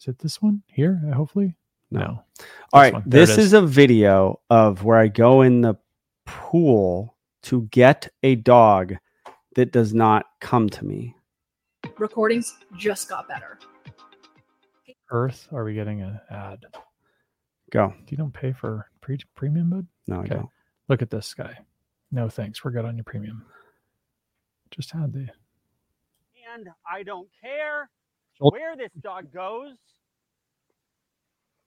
[0.00, 0.96] Is it this one here?
[1.14, 1.56] Hopefully,
[1.90, 2.00] No.
[2.00, 2.06] no.
[2.06, 2.32] All This
[2.74, 3.02] right, one.
[3.06, 3.38] This is.
[3.38, 5.76] is a video of where I go in the
[6.26, 8.94] pool to get a dog
[9.54, 11.14] that does not come to me.
[11.98, 13.58] recordings just got better.
[15.10, 15.48] Earth.
[15.52, 16.66] Are we getting an ad?
[17.70, 17.92] Go.
[18.08, 19.86] You don't pay for pre- premium, bud.
[20.06, 20.34] No, I Okay.
[20.36, 20.48] don't.
[20.88, 21.58] Look at this guy.
[22.12, 22.64] No thanks.
[22.64, 23.44] We're good on your premium.
[24.70, 25.28] Just had the.
[26.54, 27.90] And I don't care
[28.38, 29.74] where this dog goes.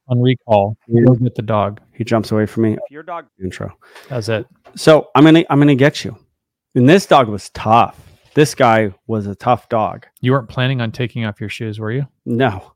[0.08, 1.82] On recall, you go get the dog.
[1.94, 2.74] He jumps away from me.
[2.74, 3.78] If your dog intro.
[4.08, 4.48] That's it.
[4.76, 6.18] So I'm gonna I'm gonna get you.
[6.74, 8.00] And this dog was tough.
[8.34, 10.08] This guy was a tough dog.
[10.22, 12.08] You weren't planning on taking off your shoes, were you?
[12.26, 12.74] No.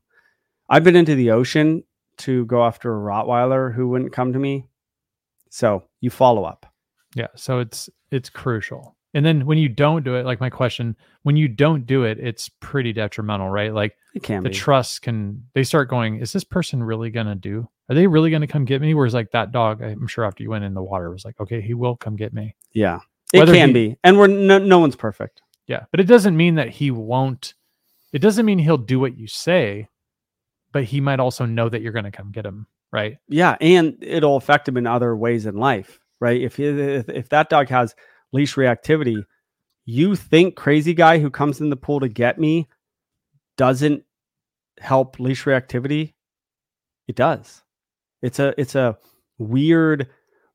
[0.68, 1.82] I've been into the ocean
[2.18, 4.66] to go after a Rottweiler who wouldn't come to me.
[5.50, 6.66] So you follow up.
[7.14, 7.28] Yeah.
[7.36, 8.96] So it's it's crucial.
[9.16, 12.18] And then when you don't do it, like my question, when you don't do it,
[12.18, 13.72] it's pretty detrimental, right?
[13.72, 14.54] Like It can the be.
[14.54, 17.68] trust can they start going, is this person really gonna do?
[17.88, 18.92] Are they really gonna come get me?
[18.94, 21.60] Whereas like that dog, I'm sure after you went in the water was like, okay,
[21.60, 22.56] he will come get me.
[22.72, 22.98] yeah.
[23.32, 23.96] It Whether can he- be.
[24.04, 25.42] And we're no, no one's perfect.
[25.66, 25.84] Yeah.
[25.90, 27.54] But it doesn't mean that he won't,
[28.12, 29.88] it doesn't mean he'll do what you say,
[30.74, 33.16] but he might also know that you're gonna come get him, right?
[33.28, 36.42] Yeah, and it'll affect him in other ways in life, right?
[36.42, 37.94] If he, if, if that dog has
[38.32, 39.24] leash reactivity,
[39.86, 42.68] you think crazy guy who comes in the pool to get me
[43.56, 44.02] doesn't
[44.80, 46.14] help leash reactivity?
[47.06, 47.62] It does.
[48.20, 48.98] It's a it's a
[49.38, 50.08] weird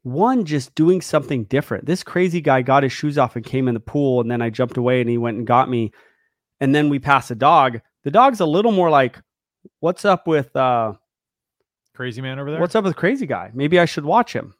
[0.04, 1.86] one just doing something different.
[1.86, 4.50] This crazy guy got his shoes off and came in the pool and then I
[4.50, 5.94] jumped away and he went and got me
[6.60, 7.80] and then we pass a dog.
[8.04, 9.22] The dog's a little more like
[9.80, 10.94] what's up with uh
[12.00, 12.62] Crazy man over there.
[12.62, 13.52] What's up with crazy guy?
[13.54, 14.54] Maybe I should watch him.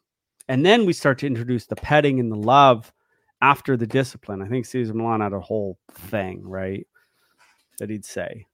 [0.48, 2.92] And then we start to introduce the petting and the love
[3.40, 4.42] after the discipline.
[4.42, 6.86] I think Cesar Millan had a whole thing, right?
[7.78, 8.44] That he'd say.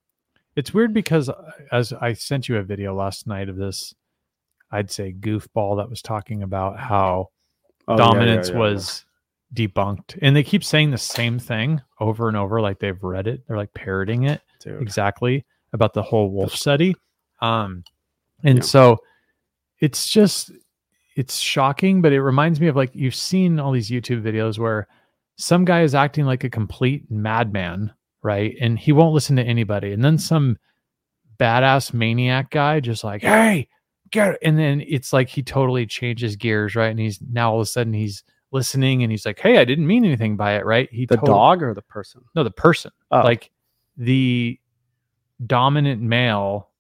[0.54, 3.92] It's weird because uh, as I sent you a video last night of this,
[4.70, 7.30] I'd say goofball that was talking about how
[7.88, 9.04] Oh, dominance yeah, yeah, was
[9.52, 10.16] debunked.
[10.22, 13.42] And they keep saying the same thing over and over, like they've read it.
[13.48, 14.80] They're like parroting it dude.
[14.80, 15.44] exactly
[15.76, 16.96] about the whole wolf study.
[17.40, 17.84] Um,
[18.42, 18.64] and Yeah.
[18.64, 18.98] so
[19.80, 20.50] it's just
[21.14, 24.86] it's shocking, but it reminds me of like you've seen all these YouTube videos where
[25.36, 28.54] some guy is acting like a complete madman, right?
[28.60, 29.92] And he won't listen to anybody.
[29.92, 30.58] And then some
[31.38, 33.68] badass maniac guy just like, hey,
[34.10, 34.38] get it.
[34.42, 36.90] And then it's like he totally changes gears, right?
[36.90, 39.86] And he's now all of a sudden he's listening and he's like, hey, I didn't
[39.86, 40.88] mean anything by it, right?
[40.92, 42.22] He The tot- dog or the person?
[42.34, 42.90] no, the person.
[43.10, 43.20] Oh.
[43.20, 43.50] Like
[43.96, 44.58] the
[45.44, 46.70] dominant male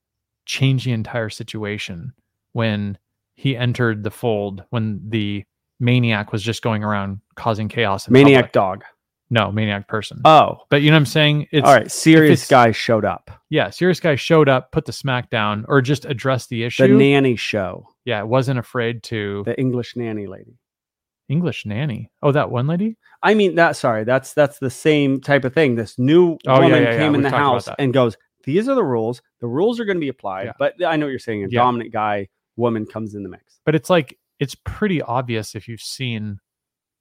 [0.46, 2.12] changed the entire situation
[2.52, 2.96] when
[3.34, 5.44] he entered the fold when the
[5.80, 8.06] maniac was just going around causing chaos.
[8.06, 8.52] in Maniac public.
[8.52, 8.84] dog.
[9.28, 10.20] No, maniac person.
[10.24, 11.48] Oh, but you know what I'm saying?
[11.50, 11.90] It's all right.
[11.90, 13.30] Serious guy showed up.
[13.50, 16.86] yeah, serious guy showed up, put the smack down, or just addressed the issue.
[16.86, 17.88] The nanny show.
[18.04, 20.58] yeah, it wasn't afraid to The English nanny lady.
[21.28, 22.08] English nanny.
[22.22, 22.96] Oh, that one lady?
[23.20, 23.76] I mean that.
[23.76, 25.74] Sorry, that's that's the same type of thing.
[25.74, 28.74] This new Oh, woman yeah, yeah, came in we've the house and goes, "These are
[28.74, 29.20] the rules.
[29.40, 30.52] The rules are going to be applied." Yeah.
[30.58, 31.44] But I know what you're saying.
[31.44, 31.60] A Yeah.
[31.60, 33.60] dominant guy, woman comes in the mix.
[33.66, 36.38] But it's like it's pretty obvious if you've seen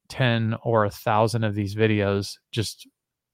[0.10, 2.88] 10 or a thousand of these videos, just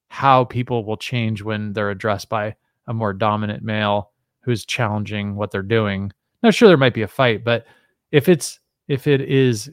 [0.10, 2.56] how people will change when they're addressed by
[2.88, 6.12] a more dominant male who's challenging what they're doing.
[6.44, 7.66] Now, sure, there might be a fight, but
[8.12, 9.72] if it's if it is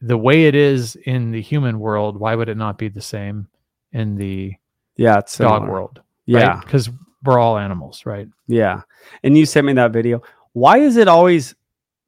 [0.00, 3.48] the way it is in the human world, why would it not be the same
[3.92, 4.54] in the
[4.96, 6.00] Yeah, it's dog world?
[6.26, 6.90] Yeah, because
[7.26, 8.28] we're all animals, right?
[8.46, 8.82] yeah.
[9.22, 10.22] And you sent me that video.
[10.52, 11.54] Why is it always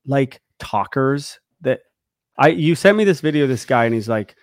[0.07, 1.81] like talkers that
[2.39, 2.49] I?
[2.49, 3.47] You sent me this video.
[3.47, 4.37] This guy and he's like,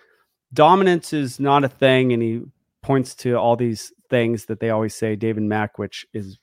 [0.52, 2.42] dominance is not a thing, and he
[2.82, 5.16] points to all these things that they always say.
[5.16, 6.38] David Mech, which is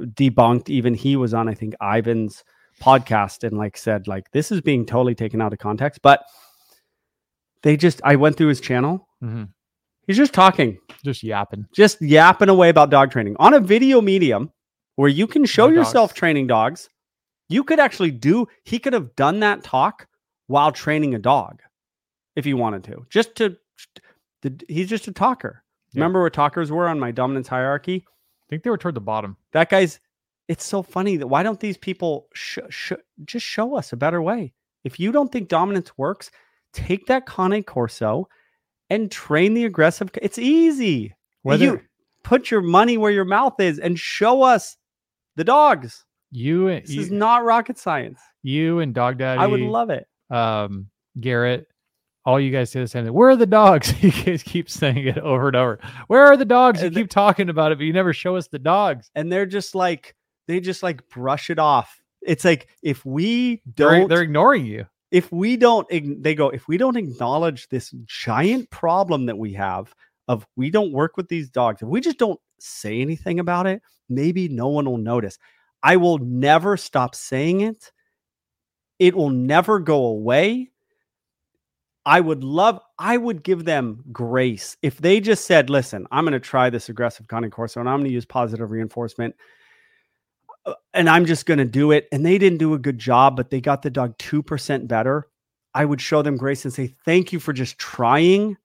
[0.00, 0.68] debunked.
[0.70, 2.44] Even he was on, I think, Ivan's
[2.80, 6.00] podcast and like said, like this is being totally taken out of context.
[6.02, 6.22] But
[7.62, 9.08] they just, I went through his channel.
[9.20, 9.44] hmm
[10.06, 11.66] He's just talking, Just yapping.
[11.74, 14.52] just yapping away about dog training on a video medium
[14.94, 16.18] where you can show yourself dogs.
[16.18, 16.88] training dogs.
[17.48, 20.06] You could actually do, he could have done that talk
[20.46, 21.60] while training a dog
[22.36, 23.06] if he wanted to.
[23.10, 23.56] Just to,
[24.68, 25.62] he's just a talker.
[25.92, 26.00] Yeah.
[26.00, 28.04] Remember what talkers were on my dominance hierarchy?
[28.06, 29.36] I think they were toward the bottom.
[29.52, 29.98] that guy's
[30.48, 32.92] it's so funny that why don't these people sh- sh-
[33.24, 34.52] just show us a better way
[34.84, 36.30] if you don't think dominance works
[36.72, 38.28] take that cane corso
[38.90, 41.80] and train the aggressive it's easy Whether you
[42.22, 44.76] put your money where your mouth is and show us
[45.36, 49.60] the dogs you, this you is not rocket science you and Dog Daddy, i would
[49.60, 50.88] love it um,
[51.20, 51.68] Garrett,
[52.24, 53.14] all you guys say the same thing.
[53.14, 53.94] Where are the dogs?
[54.02, 55.78] you guys keep saying it over and over.
[56.08, 56.80] Where are the dogs?
[56.80, 59.08] You And keep talking about it, but you never show us the dogs.
[59.14, 60.16] and they're just like
[60.48, 64.86] they just like brush it off it's like if we They're, don't they're ignoring you.
[65.10, 65.88] If we don't
[66.22, 69.94] they go if we don't acknowledge this giant problem that we have
[70.28, 73.80] of we don't work with these dogs if we just don't say anything about it
[74.08, 75.38] maybe no one will notice.
[75.82, 77.92] I will never stop saying it.
[78.98, 80.70] It will never go away.
[82.04, 86.32] I would love i would give them grace if they just said listen i'm going
[86.32, 89.34] to try this aggressive cane corso and i'm going to use positive reinforcement
[90.66, 92.08] Uh, and I'm just going to do it.
[92.12, 95.28] And they didn't do a good job, but they got the dog 2% better.
[95.74, 98.56] I would show them grace and say, thank you for just trying.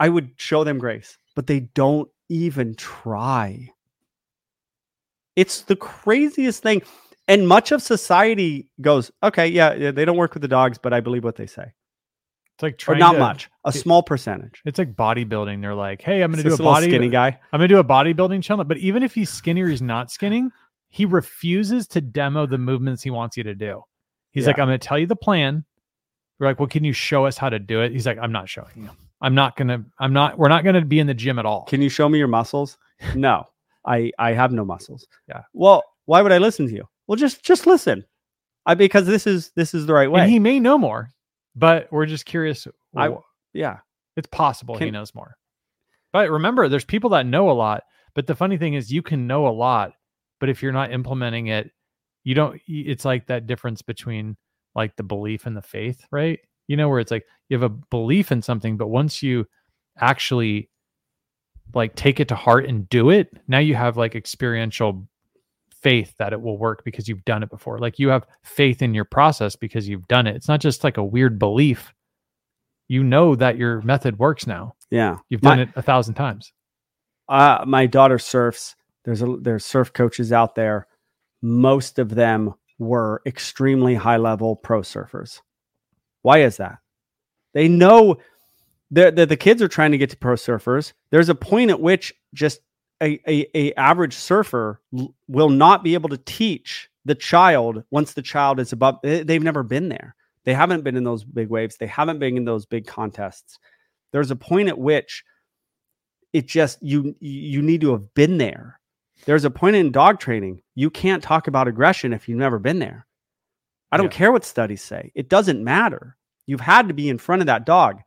[0.00, 3.68] I would show them grace, but they don't even try.
[5.36, 6.82] It's the craziest thing.
[7.28, 10.92] And much of society goes, okay, yeah, yeah, they don't work with the dogs, but
[10.92, 11.72] I believe what they say.
[12.56, 14.60] It's like Or not to- much, a it- small percentage.
[14.64, 15.60] It's like bodybuilding.
[15.62, 16.86] They're like, hey, I'm going to do a body.
[16.88, 17.38] skinny guy.
[17.52, 18.64] I'm going to do a bodybuilding channel.
[18.64, 20.50] But even if he's skinny or he's not skinning,
[20.90, 23.82] he refuses to demo the movements he wants you to do.
[24.32, 24.48] He's Yeah.
[24.50, 25.64] like, I'm going to tell you the plan.
[26.38, 27.92] We're like, well, can you show us how to do it?
[27.92, 28.90] He's like, I'm not showing you.
[29.20, 31.46] I'm not going to, I'm not, we're not going to be in the gym at
[31.46, 31.64] all.
[31.64, 32.76] Can you show me your muscles?
[33.14, 33.44] No,
[33.86, 35.06] I I have no muscles.
[35.26, 35.42] Yeah.
[35.54, 36.84] Well, why would I listen to you?
[37.06, 38.04] Well, just just listen.
[38.66, 40.20] I because this is this is the right way.
[40.20, 41.08] And he may know more,
[41.56, 42.66] but we're just curious.
[42.94, 43.16] I-
[43.54, 43.78] yeah.
[44.16, 45.34] it's possible he knows more.
[46.12, 47.84] But remember, there's people that know a lot.
[48.14, 49.92] But the funny thing is, you can know a lot,
[50.40, 51.70] but if you're not implementing it,
[52.24, 52.60] you don't.
[52.66, 54.36] It's like that difference between
[54.74, 56.40] like the belief and the faith, right?
[56.66, 59.46] You know, where it's like you have a belief in something, but once you
[59.98, 60.70] actually
[61.74, 65.06] like take it to heart and do it, now you have like experiential
[65.82, 67.78] faith that it will work because you've done it before.
[67.78, 70.36] Like you have faith in your process because you've done it.
[70.36, 71.94] It's not just like a weird belief.
[72.88, 74.74] You know that your method works now.
[74.90, 75.18] Yeah.
[75.28, 76.52] You've My- done it a thousand times.
[77.28, 78.74] Uh, my daughter surfs.
[79.04, 80.86] There's a there's surf coaches out there.
[81.42, 85.40] Most of them were extremely high level pro surfers.
[86.22, 86.78] Why is that?
[87.54, 88.16] They know
[88.90, 90.92] that the, the kids are trying to get to pro surfers.
[91.10, 92.60] There's a point at which just
[93.02, 98.12] a, a, a average surfer l- will not be able to teach the child once
[98.12, 98.98] the child is above.
[99.02, 100.14] they- They've never been there.
[100.44, 101.76] They haven't been in those big waves.
[101.76, 103.58] They haven't been in those big contests.
[104.12, 105.24] There's a point at which
[106.32, 108.79] it just you you need to have been there.
[109.26, 112.78] There's a point in dog training you can't talk about aggression if you've never been
[112.78, 113.06] there.
[113.92, 114.16] I don't Yeah.
[114.18, 115.12] care what studies say.
[115.14, 116.16] It doesn't matter.
[116.46, 118.00] You've had to be in front of that dog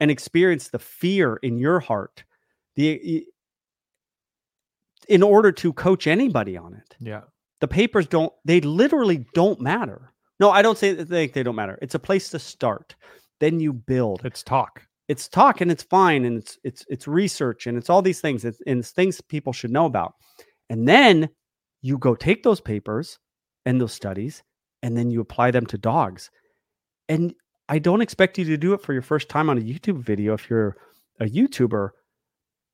[0.00, 2.24] and experience the fear in your heart.
[2.76, 3.26] The
[5.08, 6.96] in order to coach anybody on it.
[7.00, 7.22] Yeah.
[7.60, 10.12] The papers don't they literally don't matter.
[10.38, 11.78] No, I don't say that they, they don't matter.
[11.82, 12.94] It's a place to start.
[13.40, 14.22] Then you build.
[14.24, 14.86] It's talk.
[15.10, 18.44] It's talk and it's fine and it's it's it's research and it's all these things
[18.44, 20.14] it's, and it's things people should know about.
[20.68, 21.28] And then
[21.82, 23.18] you go take those papers
[23.66, 24.44] and those studies
[24.82, 26.30] and then you apply them to dogs.
[27.08, 27.34] And
[27.68, 30.34] i don't expect you to do it for your first time on a youtube video
[30.34, 30.76] if you're
[31.20, 31.90] a youtuber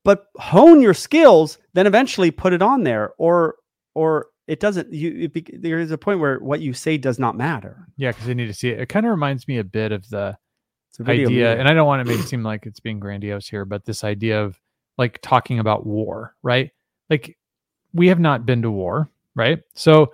[0.05, 3.57] but hone your skills then eventually put it on there or
[3.95, 7.19] or it doesn't you it, be- there is a point where what you say does
[7.19, 7.87] not matter.
[7.97, 8.81] Yeah, because they need to see it.
[8.81, 10.37] It kind of reminds me a bit of the
[11.05, 13.85] idea, and I don't want to make it seem like it's being grandiose here, but
[13.85, 14.59] this idea of
[14.99, 16.71] like talking about war, right?
[17.11, 17.37] Like
[17.93, 19.63] we have not been to war, right?
[19.75, 20.13] So,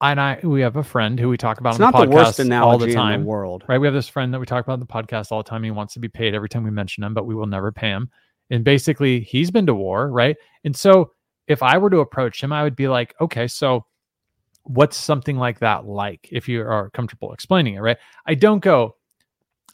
[0.00, 2.06] I and I we have a friend who we talk about it's on not the
[2.06, 3.78] the, worst analogy all the in time, the world right?
[3.78, 5.62] We have this friend that we talk about on the podcast all the time.
[5.62, 7.88] He wants to be paid every time we mention him, but we will never pay
[7.88, 8.10] him.
[8.50, 10.36] And basically, he's been to war, right?
[10.64, 11.12] And so,
[11.46, 13.86] if I were to approach him, I would be like, okay, so
[14.64, 16.28] what's something like that like?
[16.30, 17.98] If you are comfortable explaining it, right?
[18.26, 18.96] I don't go.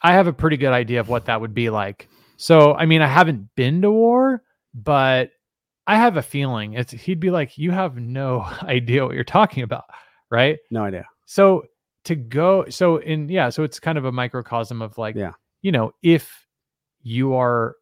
[0.03, 2.09] I have a pretty good idea of what that would be like.
[2.37, 4.43] So, I mean, I haven't been to war,
[4.75, 5.31] but
[5.87, 6.93] I have a feeling it's.
[6.93, 9.85] He'd be like, you have no idea what you're talking about,
[10.31, 10.59] right?
[10.71, 11.65] no idea so
[12.05, 15.33] to go so in yeah so it's kind of a microcosm of like Yeah.
[15.63, 16.47] you know if
[17.03, 17.77] you are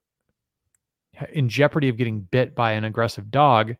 [1.33, 3.77] in jeopardy of getting bit by an aggressive dog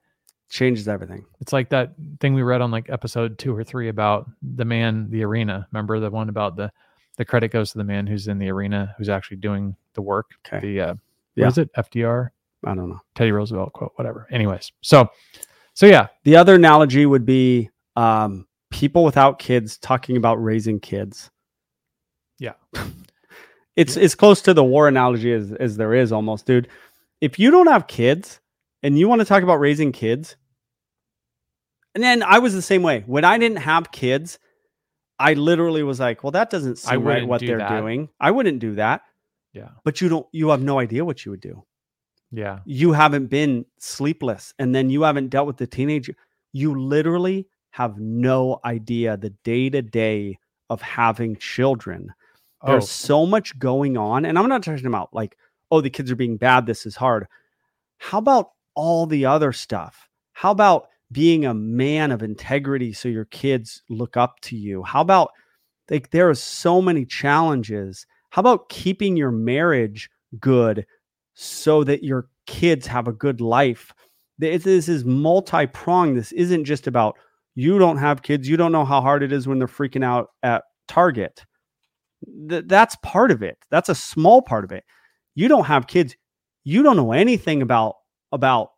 [0.49, 4.27] changes everything it's like that thing we read on like episode two or three about
[4.57, 6.71] the man the arena remember the one about the
[7.19, 10.31] the credit goes to the man who's in the arena who's actually doing the work
[10.47, 10.61] Okay.
[10.67, 10.95] the uh
[11.37, 11.45] Yeah.
[11.45, 12.31] what is it fdr
[12.65, 15.09] i don't know teddy roosevelt quote whatever anyways so
[15.75, 21.31] so yeah The other analogy would be um, people without kids talking about raising kids.
[22.39, 22.55] Yeah.
[23.77, 26.69] it's it's close to the war analogy as, as there is almost, dude.
[27.21, 28.41] If you don't have kids
[28.83, 30.37] and you want to talk about raising kids,
[31.95, 33.03] and then I was the same way.
[33.07, 34.39] When I didn't have kids,
[35.19, 37.81] I literally was like, well, that doesn't seem right what do they're that.
[37.81, 38.09] doing.
[38.21, 39.03] I wouldn't do that.
[39.53, 39.71] yeah.
[39.85, 41.65] But you don't you have no idea what you would do.
[42.31, 42.61] Yeah.
[42.67, 46.15] You haven't been sleepless and then you haven't dealt with the teenager.
[46.53, 50.39] You literally have no idea the day to day
[50.71, 52.13] of having children.
[52.61, 52.73] Oh.
[52.73, 55.37] there's so much going on and i'm not talking about like
[55.71, 57.27] oh the kids are being bad this is hard.
[57.99, 60.09] How about all the other stuff?
[60.33, 64.83] How about being a man of integrity so your kids look up to you?
[64.83, 65.31] How about
[65.91, 68.07] like there are so many challenges.
[68.31, 70.87] How about keeping your marriage good
[71.35, 73.93] so that your kids have a good life?
[74.39, 76.17] This is multi-pronged.
[76.17, 77.17] This isn't just about
[77.55, 78.49] you don't have kids.
[78.49, 81.45] You don't know how hard it is when they're freaking out at target.
[82.49, 83.59] Th- that's part of it.
[83.71, 84.85] That's a small part of it.
[85.35, 86.17] You don't have kids.
[86.65, 87.97] You don't know anything about
[88.31, 88.73] about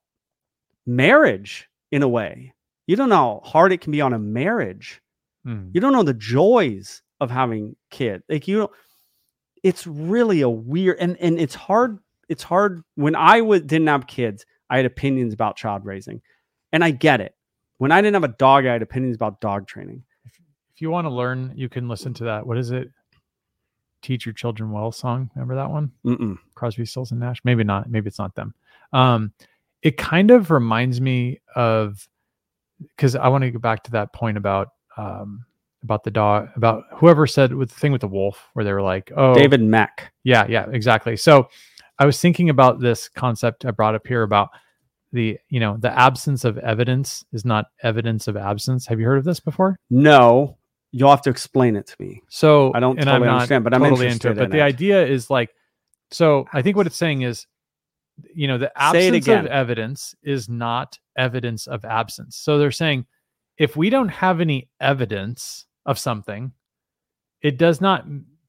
[0.87, 2.53] marriage in a way
[2.87, 5.01] you don't know how hard it can be on a marriage
[5.45, 5.71] Hmm.
[5.73, 8.71] you don't know the joys of having kids like you don't
[9.63, 14.07] it's really a weird and and it's hard it's hard when i w- didn't have
[14.07, 16.21] kids i had opinions about child raising
[16.73, 17.35] and i get it
[17.79, 21.05] when i didn't have a dog i had opinions about dog training if you want
[21.07, 22.47] to learn, you can listen to that.
[22.47, 22.89] What is it?
[24.01, 25.31] Teach your children well song.
[25.35, 25.93] Remember that one?
[26.07, 26.39] Mm-mm.
[26.55, 27.43] Crosby, Stills and Nash.
[27.45, 27.91] Maybe not.
[27.91, 28.55] Maybe it's not them.
[28.95, 29.33] Um,
[29.83, 32.09] it kind of reminds me of
[32.81, 35.45] because I want to go back to that point about um,
[35.83, 38.83] about the dog about whoever said with the thing with the wolf where they were
[38.83, 41.17] like, oh, david Mech yeah, yeah, exactly.
[41.17, 41.49] So
[41.99, 44.51] I was thinking about this concept I brought up here about
[45.13, 48.87] the you know the absence of evidence is not evidence of absence.
[48.87, 49.79] Have you heard of this before?
[49.91, 50.57] no
[50.93, 53.65] you'll have to explain it to me So I don't and totally I'm not understand,
[53.65, 54.45] but I'm totally interested into it.
[54.45, 54.69] But in the it.
[54.69, 55.51] idea is like,
[56.11, 57.47] so I think what it's saying is,
[58.35, 62.37] you know, the absence of evidence is not evidence of absence.
[62.37, 63.07] So they're saying,
[63.59, 66.53] if we don't have any evidence of something,
[67.43, 68.07] it does not.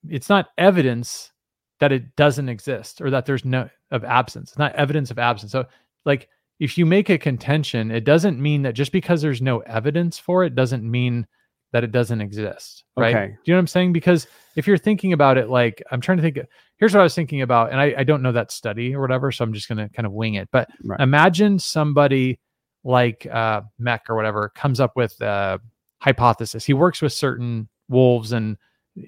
[0.10, 1.32] It's not evidence
[1.80, 4.52] that it doesn't exist or that there's no of absence.
[4.52, 5.52] It's not evidence of absence.
[5.52, 5.66] So
[6.06, 6.30] like.
[6.60, 10.44] If you make a contention, it doesn't mean that just because there's no evidence for
[10.44, 11.26] it doesn't mean
[11.72, 12.84] that it doesn't exist.
[12.98, 13.16] Right.
[13.16, 13.28] Okay.
[13.28, 13.94] Do you know what I'm saying?
[13.94, 16.40] Because if you're thinking about it, like I'm trying to think,
[16.78, 19.32] here's what I was thinking about, and I, I don't know that study or whatever,
[19.32, 20.50] so I'm just going to kind of wing it.
[20.52, 21.00] But Right.
[21.00, 22.40] imagine somebody
[22.84, 25.60] like uh, Mech or whatever comes up with a
[26.00, 26.66] hypothesis.
[26.66, 28.58] He works with certain wolves and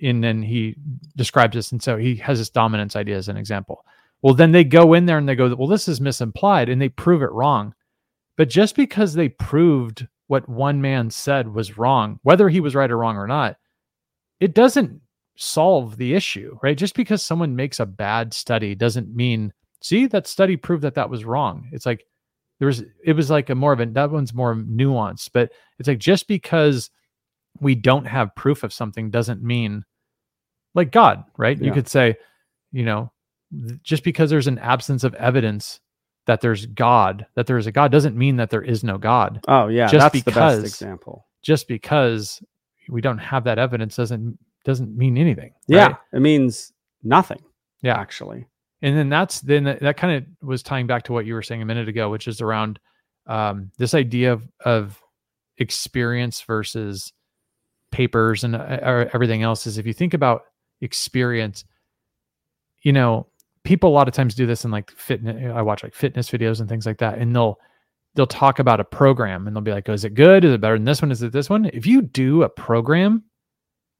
[0.01, 0.77] and then he
[1.17, 3.83] describes this, and so he has this dominance idea as an example.
[4.21, 6.87] Well, then they go in there and they go, well, this is misimplied, and they
[6.87, 7.73] prove it wrong.
[8.37, 12.89] But just because they proved what one man said was wrong, whether he was right
[12.89, 13.55] or wrong or not,
[14.39, 14.99] it doesn't
[15.35, 16.75] solve the issue, right?
[16.75, 19.53] Just because someone makes a bad study doesn't mean,
[19.83, 21.69] see, that study proved that that was wrong.
[21.71, 22.07] It's like
[22.57, 25.87] there was, it was like a more of a, that one's more nuanced, but it's
[25.87, 26.89] like just because
[27.59, 29.85] we don't have proof of something doesn't mean
[30.73, 31.61] like God, right?
[31.61, 32.15] You could say,
[32.71, 33.11] you know,
[33.83, 35.79] just because there's an absence of evidence
[36.25, 39.43] that there's God, that there is a God, doesn't mean that there is no God.
[39.47, 41.25] Oh yeah, Just that's the because- best example.
[41.41, 42.41] Just because
[42.89, 45.53] we don't have that evidence doesn't doesn't mean anything.
[45.67, 45.95] Yeah, right?
[46.13, 46.71] it means
[47.03, 47.41] nothing.
[47.81, 47.97] Yeah.
[47.99, 48.47] actually.
[48.81, 51.41] and then that's then that, that kind of was tying back to what you were
[51.41, 52.79] saying a minute ago which is around
[53.27, 55.01] um, this idea of of
[55.57, 57.11] experience versus
[57.91, 60.43] papers and uh, or everything else is if you think about
[60.79, 61.65] experience
[62.83, 63.27] you know
[63.63, 66.59] people a lot of times do this in like fitness i watch like fitness videos
[66.59, 67.57] and things like that and they'll
[68.15, 70.61] they'll talk about a program and they'll be like oh, is it good is it
[70.61, 73.23] better than this one is it this one if you do a program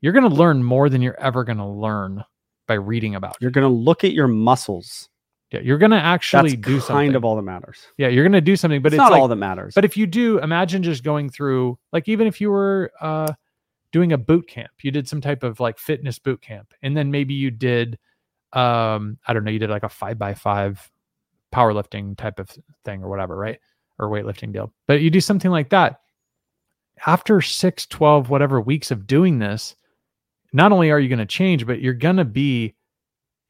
[0.02, 2.26] you're going to learn more than you're ever going to learn
[2.68, 3.38] by reading about it.
[3.42, 5.10] You're gonna look at your muscles.
[5.52, 7.16] Yeah, you're gonna actually That's do kind something.
[7.16, 7.86] of all that matters.
[7.98, 9.74] yeah, you're gonna do something, but it's, it's, not like, all that matters.
[9.76, 13.32] But if you do, imagine just going through, like, even if you were uh,
[13.92, 17.12] doing a boot camp, you did some type of like fitness boot camp, and then
[17.12, 18.00] maybe you did,
[18.54, 20.90] um, I don't know, you did like a five by five
[21.54, 22.50] powerlifting type of
[22.86, 23.60] thing or whatever, right?
[24.00, 24.74] Or weightlifting deal.
[24.88, 26.00] But you do something like that.
[27.06, 29.76] After six, 12, whatever weeks of doing this,
[30.52, 32.76] not only are you going to change, but you're going to be,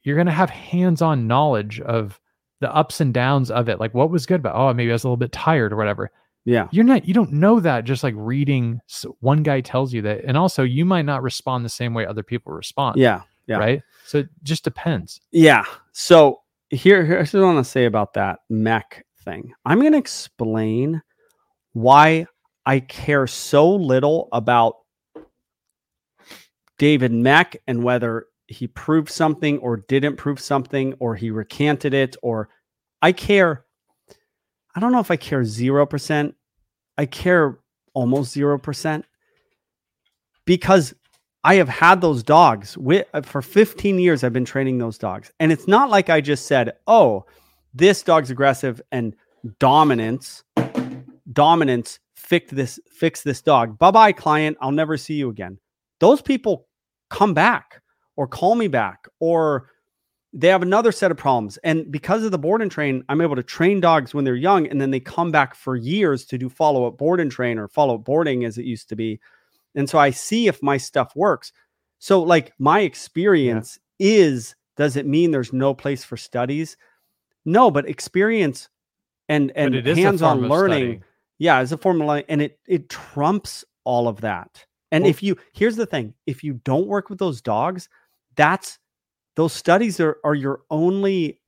[0.04, 2.20] you're going to have hands on knowledge of
[2.62, 3.80] the ups and downs of it.
[3.80, 6.12] Like what was good about, oh, maybe I was a little bit tired or whatever
[6.46, 8.82] yeah, you're not you don't know that just like reading
[9.22, 12.24] one guy tells you that and also you might not respond the same way other
[12.24, 13.58] people respond yeah, yeah.
[13.58, 15.66] right so it just depends Yeah.
[15.92, 16.42] So
[16.74, 19.54] here, here's what I want to say about that mech thing.
[19.66, 21.02] I'm going to explain
[21.74, 22.26] why
[22.66, 24.76] I care so little about
[26.78, 32.16] David Mech and whether he proved something or didn't prove something or he recanted it
[32.22, 32.50] or
[33.02, 33.66] I care.
[34.76, 36.34] I don't know if I care 0%.
[36.98, 37.60] I care
[37.94, 39.04] almost 0%
[40.46, 40.94] because
[41.44, 44.24] I have had those dogs with, uh, for 15 years.
[44.24, 45.32] I've been training those dogs.
[45.40, 47.26] And it's not like I just said, oh,
[47.74, 49.16] this dog's aggressive and
[49.60, 50.44] dominance,
[51.34, 53.78] dominance fix this, fix this dog.
[53.78, 54.58] Bye bye, client.
[54.62, 55.58] I'll never see you again.
[56.00, 56.68] Those people
[57.10, 57.82] come back
[58.16, 59.70] or call me back or
[60.32, 61.58] they have another set of problems.
[61.58, 64.66] And because of the board and train, I'm able to train dogs when they're young
[64.68, 67.68] and then they come back for years to do follow up board and train or
[67.68, 69.20] follow up boarding as it used to be.
[69.76, 71.52] And so I see if my stuff works.
[72.00, 76.78] So, like, my experience is does it mean there's no place for studies?
[77.46, 78.70] No, but experience
[79.30, 81.02] and and but it is a hands-on learning study.
[81.40, 85.38] yeah is a formula and it it trumps all of that and Well- if you
[85.54, 87.88] here's the thing if you don't work with those dogs
[88.36, 88.80] that's
[89.36, 91.40] those studies are are your only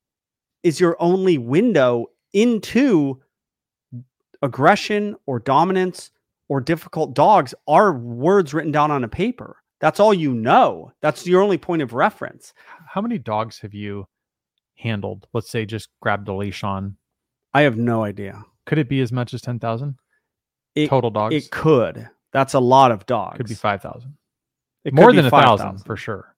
[0.63, 3.21] is your only window into
[4.41, 6.11] aggression or dominance
[6.47, 9.57] or difficult dogs are words written down on a paper.
[9.81, 10.91] That's all you know.
[11.01, 12.53] That's your only point of reference.
[12.87, 14.07] How many dogs have you
[14.77, 15.27] handled?
[15.33, 16.97] Let's say just grabbed a leash on.
[17.53, 18.43] I have no idea.
[18.65, 19.95] Could it be as much as 10,000
[20.75, 21.35] It- total dogs?
[21.35, 22.09] it could.
[22.31, 23.37] That's a lot of dogs.
[23.37, 24.17] Could be 5,000
[24.83, 25.85] It more than a 1,000 5,000.
[25.85, 26.35] for sure.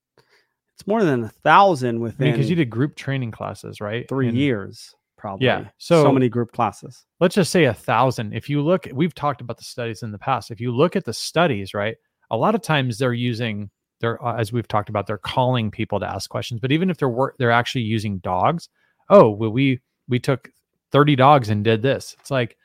[0.75, 4.07] It's more than a thousand I within mean because you did group training classes right?
[4.07, 5.45] Three And years, probably.
[5.47, 7.05] Yeah, so so- many group classes.
[7.19, 8.33] let's just say a thousand.
[8.33, 10.51] If you look, we've talked about the studies in the past.
[10.51, 11.95] If you look at the studies, right,
[12.31, 15.99] a lot of times they're using, they're uh, as we've talked about, they're calling people
[15.99, 16.59] to ask questions.
[16.61, 18.69] But even if they're work, they're actually using dogs.
[19.09, 20.49] Oh, well, we we took
[20.91, 22.15] thirty dogs and did this.
[22.19, 22.55] It's like,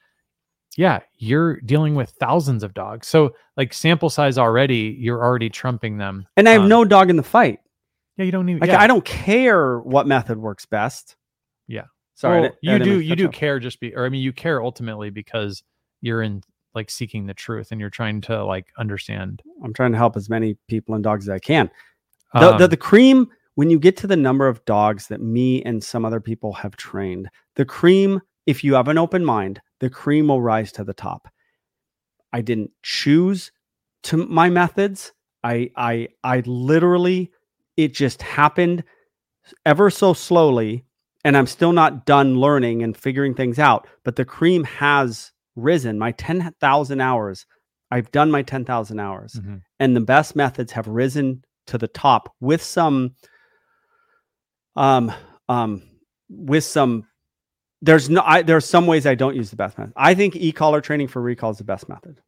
[0.77, 3.07] yeah, you're dealing with thousands of dogs.
[3.09, 6.27] So like sample size already, you're already trumping them.
[6.37, 7.61] And I have Um, no dog in the fight.
[8.17, 8.61] Yeah, you don't need.
[8.61, 8.81] Like yeah.
[8.81, 11.17] I don't care what method works best.
[12.15, 15.11] Sorry, Well, you do you do care just be or I mean you care ultimately
[15.11, 15.63] because
[16.01, 16.43] you're in
[16.75, 20.29] like seeking the truth and you're trying to like understand I'm trying to help as
[20.29, 21.71] many people and dogs as I can.
[22.35, 25.63] The, the Um, the cream when you get to the number of dogs that me
[25.65, 29.91] and some other people have trained, the cream, if you have an open mind, the
[29.91, 31.29] cream will rise to the top.
[32.33, 33.53] I didn't choose
[34.05, 35.13] to my methods.
[35.45, 37.31] I I I literally
[37.77, 38.85] it just happened
[39.67, 40.85] ever so slowly
[41.25, 45.99] and I'm still not done learning and figuring things out, but the cream has risen.
[45.99, 47.47] My 10,000 hours,
[47.91, 49.63] I've done my 10,000 hours mhm.
[49.79, 53.15] and the best methods have risen to the top with some
[54.75, 55.13] um
[55.49, 55.83] um
[56.29, 57.07] with some
[57.83, 59.93] there's no I, there's some ways I don't use the best method.
[59.97, 62.21] I think e-collar training for recall is the best method.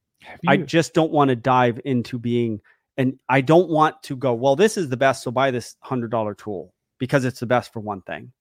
[0.47, 2.61] I just don't want to dive into being
[2.97, 6.39] and I don't want to go, well, this is the best, so buy this $100
[6.39, 8.33] tool because it's the best for one thing.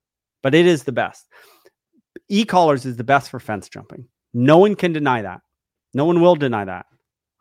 [0.44, 1.28] But it is the best.
[2.30, 4.08] E-collars is the best for fence jumping.
[4.34, 5.42] No one can deny that.
[5.94, 6.86] No one will deny that.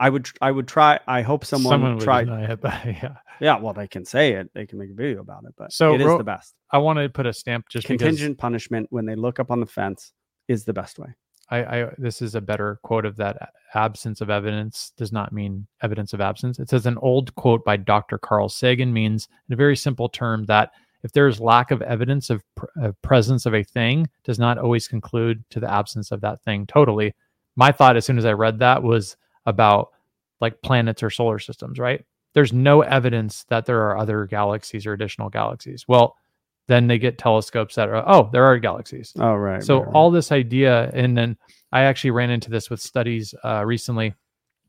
[0.00, 0.98] I would I would try.
[1.07, 2.24] I hope someone, would tried.
[2.24, 3.16] deny it, yeah.
[3.40, 4.50] Yeah, well, they can say it.
[4.55, 6.55] They can make a video about it, but So it is ro- the best.
[6.72, 9.66] I want to put a stamp just Contingent punishment when they look up on the
[9.66, 10.12] fence
[10.48, 11.09] is the best way.
[11.50, 15.66] I, I this is a better quote of that absence of evidence does not mean
[15.82, 16.59] evidence of absence.
[16.59, 18.18] It says an old quote by Dr.
[18.18, 20.72] Carl Sagan means in a very simple term that
[21.03, 24.59] if there is lack of evidence of, pr- of presence of a thing does not
[24.59, 27.14] always conclude to the absence of that thing totally.
[27.57, 29.90] My thought as soon as I read that was about
[30.40, 32.05] like planets or solar systems, right?
[32.34, 35.86] There's no evidence that there are other galaxies or additional galaxies.
[35.86, 36.16] Well,
[36.68, 39.12] then they get telescopes that are oh, there are galaxies.
[39.18, 39.62] Oh, right.
[39.62, 39.94] So right, right.
[39.94, 41.36] all this idea, and then
[41.72, 44.14] I actually ran into this with studies uh, recently.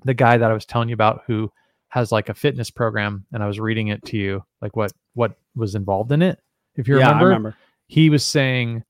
[0.04, 1.52] The guy that I was telling you about who
[1.90, 5.38] has like a fitness program, and I was reading it to you, like what what
[5.56, 6.40] was involved in it.
[6.76, 7.58] If you yeah, remember, remember.
[7.88, 8.84] he was saying,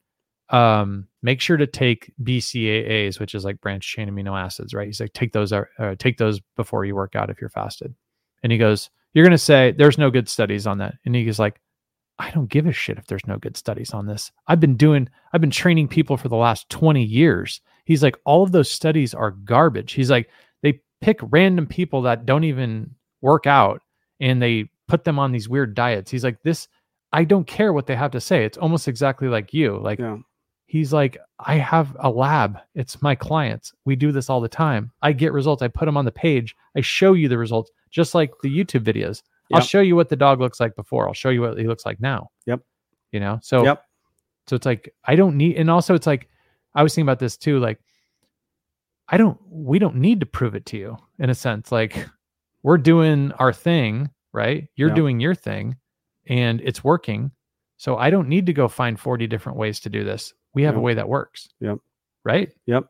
[0.49, 4.87] um, make sure to take BCAAs, which is like branch chain amino acids, right?
[4.87, 5.63] He's like, take those, uh,
[5.97, 7.93] take those before you work out if you're fasted.
[8.43, 11.59] And he goes, you're gonna say there's no good studies on that, and he's like,
[12.19, 14.31] I don't give a shit if there's no good studies on this.
[14.47, 17.61] I've been doing, I've been training people for the last 20 years.
[17.85, 19.93] He's like, all of those studies are garbage.
[19.93, 20.29] He's like,
[20.61, 23.81] they pick random people that don't even work out
[24.19, 26.11] and they put them on these weird diets.
[26.11, 26.67] He's like, this,
[27.11, 28.45] I don't care what they have to say.
[28.45, 29.79] It's almost exactly like you.
[29.79, 30.17] Like, Yeah.
[30.67, 32.59] he's like, I have a lab.
[32.75, 33.73] It's my clients.
[33.85, 34.91] We do this all the time.
[35.01, 35.63] I get results.
[35.63, 36.55] I put them on the page.
[36.77, 39.23] I show you the results, just like the YouTube videos.
[39.51, 41.07] I'll show you what the dog looks like before.
[41.07, 42.29] I'll show you what he looks like now.
[42.45, 42.61] Yep.
[43.11, 43.83] You know, so Yep.
[44.47, 46.29] so it's like I don't need, and also it's like
[46.75, 47.59] I was thinking about this too.
[47.59, 47.79] Like
[49.09, 51.71] I don't, we don't need to prove it to you in a sense.
[51.71, 52.07] Like
[52.63, 54.67] we're doing our thing, right?
[54.75, 54.95] You're Yeah.
[54.95, 55.77] doing your thing,
[56.27, 57.31] and it's working.
[57.77, 60.33] So I don't need to go find forty different ways to do this.
[60.53, 61.49] We have a way that works.
[61.59, 61.77] Yep.
[62.23, 62.51] Right.
[62.65, 62.83] Yep.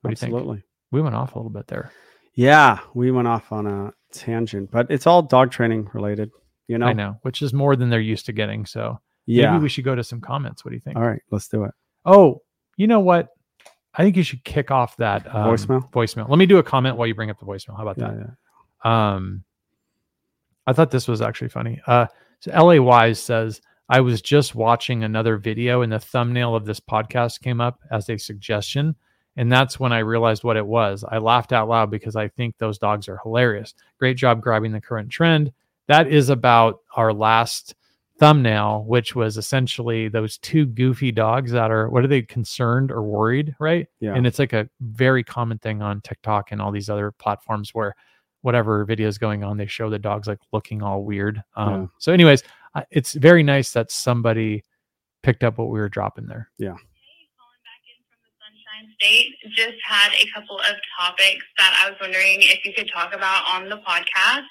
[0.00, 0.32] What do you think?
[0.34, 0.62] Absolutely.
[0.92, 1.90] We went off a little bit there.
[2.34, 6.30] Yeah, we went off on a tangent, but it's all dog training related.
[6.68, 6.86] You know.
[6.86, 8.66] I know, which is more than they're used to getting.
[8.66, 9.52] So Yeah.
[9.52, 10.64] maybe we should go to some comments.
[10.64, 10.96] What do you think?
[10.96, 11.70] all right, let's do it.
[12.04, 12.42] Oh,
[12.76, 13.28] you know what?
[13.94, 15.90] I think you should kick off that um, Voicemail?
[15.92, 16.28] Voicemail.
[16.28, 17.76] Let me do a comment while you bring up the voicemail.
[17.76, 18.36] How about Yeah, that?
[18.84, 19.14] yeah.
[19.14, 19.44] Um,
[20.66, 21.80] I thought this was actually funny.
[21.86, 22.06] Uh,
[22.40, 26.80] so LA Wise says, I was just watching another video and the thumbnail of this
[26.80, 28.96] podcast came up as a suggestion.
[29.36, 31.04] And that's when I realized what it was.
[31.06, 33.74] I laughed out loud because I think those dogs are hilarious.
[33.98, 35.52] Great job grabbing the current trend.
[35.88, 37.74] That is about our last
[38.18, 43.02] thumbnail, which was essentially those two goofy dogs that are, what are they, concerned or
[43.02, 43.86] worried, right?
[44.00, 44.14] Yeah.
[44.14, 47.94] And it's like a very common thing on TikTok and all these other platforms where
[48.46, 51.42] whatever video is going on, they show the dogs like looking all weird.
[51.56, 51.86] Um, Yeah.
[51.98, 52.44] So, anyways,
[52.76, 54.62] I- it's very nice that somebody
[55.24, 56.48] picked up what we were dropping there.
[56.60, 59.34] calling back in from the Sunshine State.
[59.56, 63.42] Just had a couple of topics that I was wondering if you could talk about
[63.52, 64.46] on the podcast.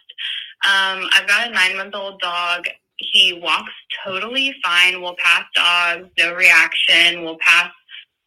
[0.67, 2.67] Um, I've got a nine month old dog.
[2.97, 3.71] He walks
[4.03, 5.01] totally fine.
[5.01, 7.23] We'll pass dogs, no reaction.
[7.23, 7.71] We'll pass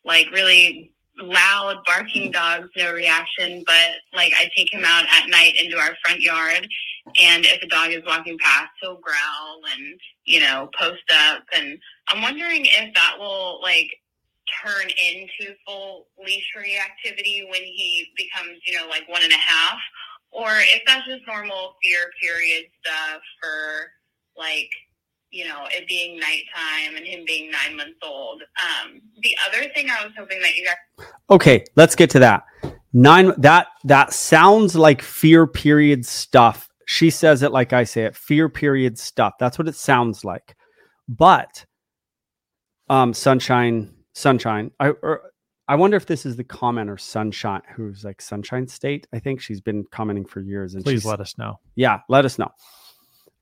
[0.04, 3.62] like really loud barking dogs, no reaction.
[3.66, 6.68] But like I take him out at night into our front yard,
[7.22, 11.42] and if a dog is walking past, he'll growl and you know post up.
[11.54, 13.90] And I'm wondering if that will like
[14.64, 19.78] turn into full leash reactivity when he becomes, you know, like one and a half,
[20.30, 23.90] or if that's just normal fear period stuff uh, for
[24.36, 24.70] like,
[25.31, 28.43] you know, it being nighttime and him being nine months old.
[28.43, 32.45] Um, the other thing I was hoping that you guys Okay, let's get to that.
[32.93, 36.68] Nine that that sounds like fear period stuff.
[36.87, 39.35] She says it like I say it, fear period stuff.
[39.39, 40.57] That's what it sounds like.
[41.09, 41.64] But
[42.89, 45.33] um sunshine sunshine I or,
[45.68, 49.07] I wonder if this is the commenter sunshine who's like sunshine state.
[49.12, 51.61] I think she's been commenting for years and Please she's let us know.
[51.74, 52.51] yeah, let us know.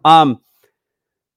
[0.05, 0.41] Um,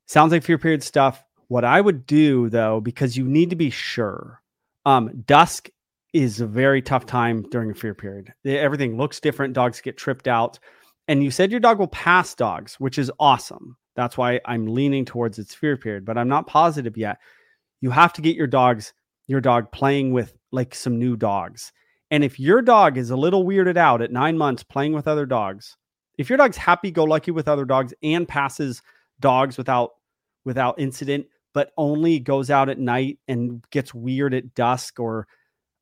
[0.09, 1.23] sounds like fear period stuff.
[1.47, 4.41] What I would do though, because you need to be sure,
[4.85, 5.69] um, dusk
[6.13, 8.33] is a very tough time during a fear period.
[8.43, 9.53] Everything looks different.
[9.53, 10.57] Dogs get tripped out,
[11.07, 13.77] and you said your dog will pass dogs, which is awesome.
[13.95, 17.19] That's why I'm leaning towards its fear period, but I'm not positive yet.
[17.81, 18.93] You have to get your dogs,
[19.27, 21.71] your dog playing with like some new dogs.
[22.09, 25.27] And if your dog is a little weirded out at nine months playing with other
[25.27, 25.77] dogs,
[26.17, 28.81] if your dog's happy go lucky with other dogs and passes
[29.19, 29.91] dogs without
[30.45, 35.27] without incident but only goes out at night and gets weird at dusk or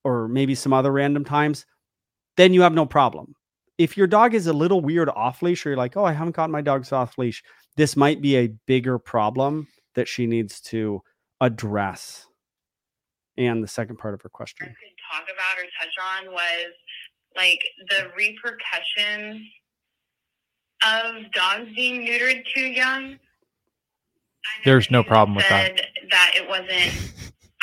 [0.04, 1.66] or maybe some other random times
[2.36, 3.34] then you have no problem.
[3.80, 6.36] If your dog is a little weird off leash or you're like oh i haven't
[6.36, 7.44] gotten my dog's off leash
[7.78, 11.02] this might be a bigger problem that she needs to
[11.40, 12.26] address.
[13.38, 14.66] And the second part of her question.
[14.66, 14.76] I could
[15.12, 15.94] talk about or touch
[16.28, 16.74] on was
[17.36, 19.48] like the repercussions
[20.84, 23.20] of dogs being neutered too young.
[24.48, 25.80] I know There's no problem with that.
[26.12, 27.12] that it wasn't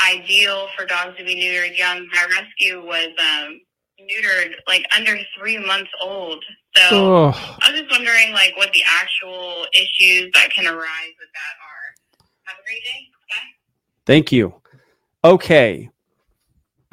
[0.08, 2.06] ideal for dogs to be neutered young.
[2.12, 3.60] My rescue was um,
[4.00, 6.44] neutered like under three months old.
[6.76, 11.28] So Oh, I was just wondering, like, what the actual issues that can arise with
[11.32, 12.24] that are.
[12.44, 13.08] Have a great day.
[13.30, 13.50] Bye.
[14.06, 14.54] Thank you.
[15.24, 15.88] Okay.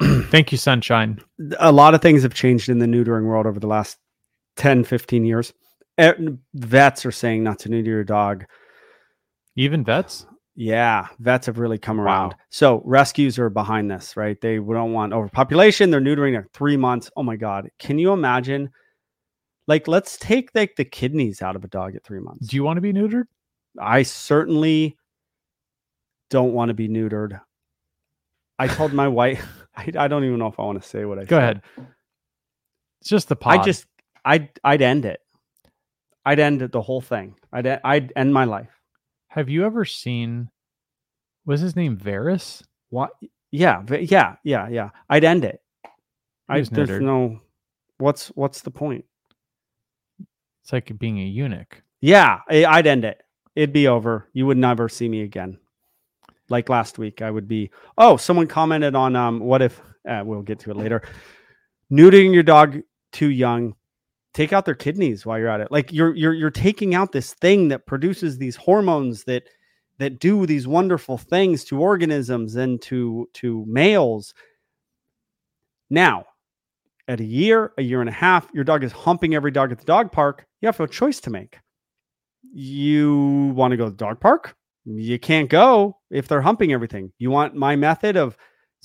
[0.30, 1.20] thank you, Sunshine.
[1.58, 3.98] a lot of things have changed in the neutering world over the last
[4.56, 5.52] 10, 15 years.
[6.54, 8.44] Vets are saying not to neuter your dog.
[9.56, 10.26] Even vets.
[10.54, 12.30] Yeah, vets have really come around.
[12.30, 12.36] Wow.
[12.50, 14.38] So rescues are behind this, right?
[14.40, 15.90] They don't want overpopulation.
[15.90, 17.10] They're neutering at three months.
[17.16, 17.70] Oh my God.
[17.78, 18.70] Can you imagine?
[19.66, 22.48] Like, let's take like the kidneys out of a dog at three months.
[22.48, 23.24] Do you want to be neutered?
[23.80, 24.98] I certainly
[26.28, 27.40] don't want to be neutered.
[28.58, 29.46] I told my wife,
[29.76, 31.42] I, I don't even know if I want to say what I Go said.
[31.42, 31.62] ahead.
[33.00, 33.60] It's just the pod.
[33.60, 33.86] I just,
[34.24, 35.20] I'd, I'd end it.
[36.26, 37.36] I'd end it, the whole thing.
[37.52, 38.68] I'd, I'd end my life.
[39.32, 40.50] Have you ever seen?
[41.46, 42.62] Was his name Varys?
[42.90, 43.12] What?
[43.50, 44.90] Yeah, yeah, yeah, yeah.
[45.08, 45.62] I'd end it.
[46.48, 47.00] I, there's neutered.
[47.00, 47.40] no,
[47.96, 49.06] what's, what's the point?
[50.62, 51.82] It's like being a eunuch.
[52.02, 53.22] Yeah, I'd end it.
[53.56, 54.28] It'd be over.
[54.34, 55.58] You would never see me again.
[56.50, 57.70] Like last week, I would be.
[57.96, 59.80] Oh, someone commented on um, what if?
[60.06, 61.02] Uh, we'll get to it later.
[61.90, 63.74] Neutering your dog too young.
[64.34, 65.70] Take out their kidneys while you're at it.
[65.70, 69.44] Like you're you're you're taking out this thing that produces these hormones that
[69.98, 74.34] that do these wonderful things to organisms and to to males.
[75.90, 76.24] Now,
[77.08, 79.78] at a year, a year and a half, your dog is humping every dog at
[79.78, 80.46] the dog park.
[80.60, 81.58] You have a choice to make
[82.52, 84.54] you want to go to the dog park
[84.84, 88.36] you can't go if they're humping everything you want my method of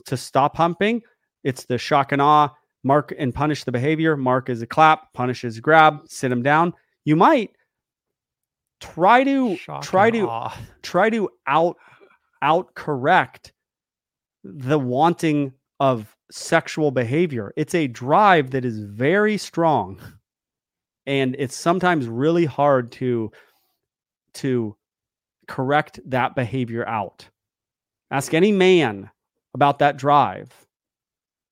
[0.05, 1.01] to stop humping
[1.43, 2.49] it's the shock and awe
[2.87, 4.17] mark and punish the behavior.
[4.17, 6.73] Mark is a clap punish is a grab sit him down.
[7.05, 7.51] You might
[8.79, 10.57] try to Shock try to awe.
[10.81, 11.77] try to out
[12.41, 13.53] out correct
[14.43, 17.53] the wanting of sexual behavior.
[17.57, 19.99] It's a drive that is very strong
[21.05, 23.31] and it's sometimes really hard to
[24.35, 24.75] to
[25.47, 27.27] correct that behavior out.
[28.11, 29.09] Ask any man
[29.53, 30.66] about that drive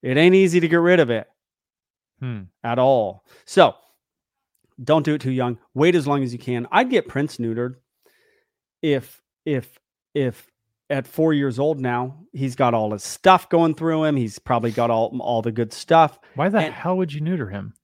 [0.06, 1.26] it ain't easy to get rid of it
[2.20, 2.42] Hmm.
[2.64, 3.74] at all so
[4.82, 7.74] don't do it too young wait as long as you can i'd get prince neutered
[8.82, 9.78] if if
[10.14, 10.50] if
[10.88, 14.70] at four years old now he's got all his stuff going through him he's probably
[14.70, 17.74] got all all the good stuff Why the And- hell would you neuter him?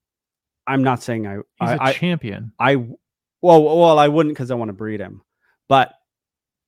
[0.66, 2.52] i'm not saying i He's I, a I, champion.
[2.58, 5.22] I well well I wouldn't because I want to breed him,
[5.68, 5.92] but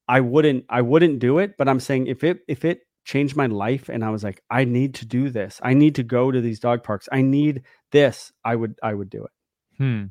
[0.09, 1.55] I wouldn't I wouldn't do it.
[1.57, 4.65] But I'm saying if it if it changed my life and I was like I
[4.65, 8.33] need to do this, I need to go to these dog parks, I need this,
[8.45, 9.31] I would I would do it.
[9.79, 10.05] Hmm.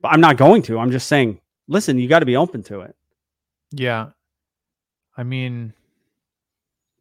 [0.00, 0.78] But I'm not going to.
[0.78, 2.94] I'm just saying, listen, you got to be open to it.
[3.72, 4.10] Yeah.
[5.16, 5.72] I mean,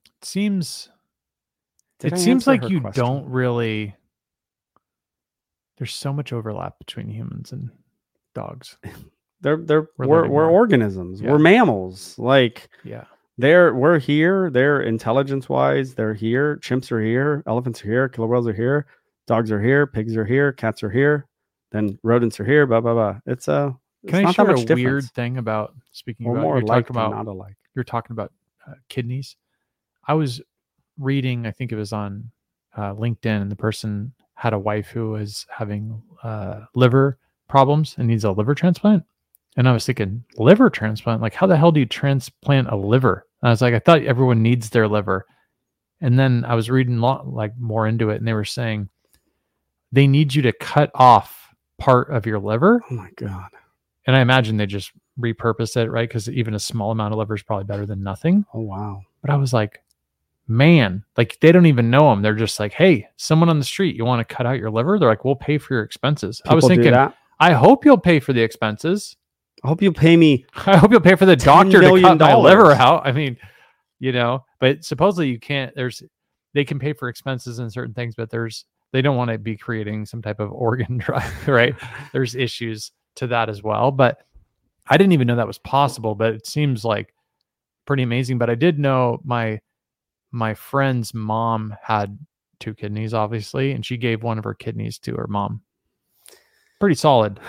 [0.05, 0.89] it seems
[1.99, 3.03] Did I it seems like you question?
[3.03, 3.95] don't really
[5.77, 7.69] there's so much overlap between humans and
[8.33, 8.77] dogs.
[9.41, 11.21] They're they're We're we're, we're organisms.
[11.21, 11.29] Yeah.
[11.31, 12.17] We're mammals.
[12.17, 13.03] Like Yeah.
[13.37, 14.49] They're we're here.
[14.49, 15.93] They're intelligence wise.
[15.93, 16.57] They're here.
[16.57, 17.43] Chimps are here.
[17.47, 18.07] Elephants are here.
[18.09, 18.85] Killer whales are here.
[19.27, 19.87] Dogs are here.
[19.87, 20.51] Pigs are here.
[20.53, 21.27] Cats are here.
[21.71, 22.65] Then rodents are here.
[22.65, 23.19] Blah blah blah.
[23.25, 23.71] It's uh,
[24.03, 26.87] it's Can I share that a much weird thing about speaking We're about more alike
[26.87, 27.55] talking about not alike.
[27.75, 28.31] you're talking about
[28.67, 29.35] uh, kidneys.
[30.07, 30.41] I was
[30.99, 32.29] reading, I think it was on
[32.77, 37.17] uh, LinkedIn, and the person had a wife who was having uh, liver
[37.47, 39.03] problems and needs a liver transplant.
[39.57, 41.21] And I was thinking, liver transplant?
[41.21, 43.25] Like, how the hell do you transplant a liver?
[43.41, 45.25] And I was like, I thought everyone needs their liver.
[46.01, 48.89] And then I was reading lo- like more into it, and they were saying
[49.91, 53.49] they need you to cut off part of your liver Oh my god.
[54.07, 56.07] and I imagine they just repurpose it, right?
[56.07, 58.45] Because even a small amount of liver is probably better than nothing.
[58.53, 59.03] Oh wow.
[59.21, 59.81] But I was like,
[60.47, 62.21] man, like they don't even know them.
[62.21, 64.99] They're just like, hey, someone on the street, you want to cut out your liver?
[64.99, 66.41] They're like, we'll pay for your expenses.
[66.45, 66.93] I was thinking.
[67.39, 69.15] I hope you'll pay for the expenses.
[69.65, 70.45] I hope you'll pay me.
[70.67, 73.05] I hope you'll pay for the doctor to cut my liver out.
[73.05, 73.35] I mean,
[73.99, 75.73] you know, but supposedly you can't.
[75.75, 76.03] There's
[76.53, 79.57] they can pay for expenses and certain things, but there's they don't want to be
[79.57, 81.75] creating some type of organ drive, right?
[82.13, 83.91] there's issues to that as well.
[83.91, 84.19] But
[84.87, 86.13] I didn't even know that was possible.
[86.13, 87.13] But it seems like
[87.87, 88.37] pretty amazing.
[88.37, 89.59] But I did know my
[90.31, 92.19] my friend's mom had
[92.59, 95.61] two kidneys, obviously, and she gave one of her kidneys to her mom.
[96.79, 97.39] Pretty solid.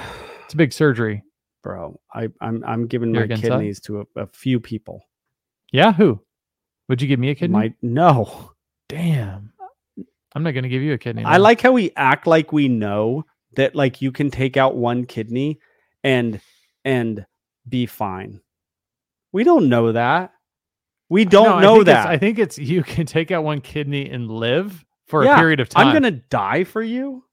[0.44, 1.22] It's a big surgery.
[1.66, 3.40] Bro, I, I'm I'm giving You're my that?
[3.42, 5.02] kidneys to a, a few people.
[5.72, 6.20] Yeah, who?
[6.88, 7.52] Would you give me a kidney?
[7.56, 8.52] My no.
[8.88, 9.52] Damn.
[10.32, 11.24] I'm not going to give you a kidney.
[11.24, 13.24] I like how we act like we know
[13.56, 15.58] that like you can take out one kidney
[16.04, 16.40] and
[16.84, 17.26] and
[17.68, 18.40] be fine.
[19.32, 20.34] We don't know that.
[21.08, 22.06] We don't I know it's- that.
[22.06, 25.58] I think it's you can take out one kidney and live for Yeah, a period
[25.58, 25.88] of time.
[25.88, 27.24] I'm gonna die for you.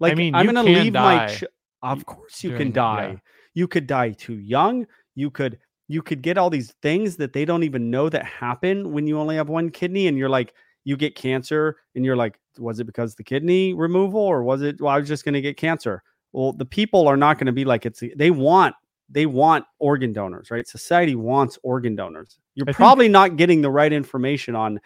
[0.00, 1.28] Like mean, I'm gonna leave my.
[1.28, 1.44] Ch-
[1.82, 3.08] of course, you during- can die.
[3.12, 3.18] yeah.
[3.54, 4.86] You could die too young.
[5.14, 8.92] You could you could get all these things that they don't even know that happen
[8.92, 12.38] when you only have one kidney, and you're like you get cancer, and you're like,
[12.58, 14.80] was it because the kidney removal, or was it?
[14.80, 16.02] Well, I was just gonna get cancer.
[16.32, 18.02] Well, the people are not going to be like it's.
[18.16, 18.74] They want
[19.08, 20.66] they want organ donors, right?
[20.66, 22.38] Society wants organ donors.
[22.56, 24.80] You're I think- probably not getting the right information on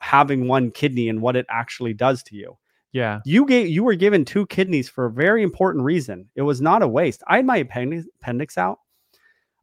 [0.00, 2.56] having one kidney and what it actually does to you.
[2.92, 3.20] Yeah.
[3.24, 6.28] You gave you were given two kidneys for a very important reason.
[6.34, 7.22] It was not a waste.
[7.26, 8.78] I had my appendix, appendix out.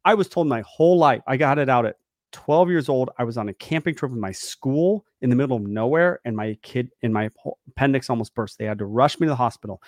[0.05, 1.21] I was told my whole life.
[1.27, 1.97] I got it out at
[2.31, 3.09] 12 years old.
[3.17, 6.35] I was on a camping trip with my school in the middle of nowhere, and
[6.35, 7.29] my kid and my
[7.67, 8.57] appendix almost burst.
[8.57, 9.81] They had to rush me to the hospital.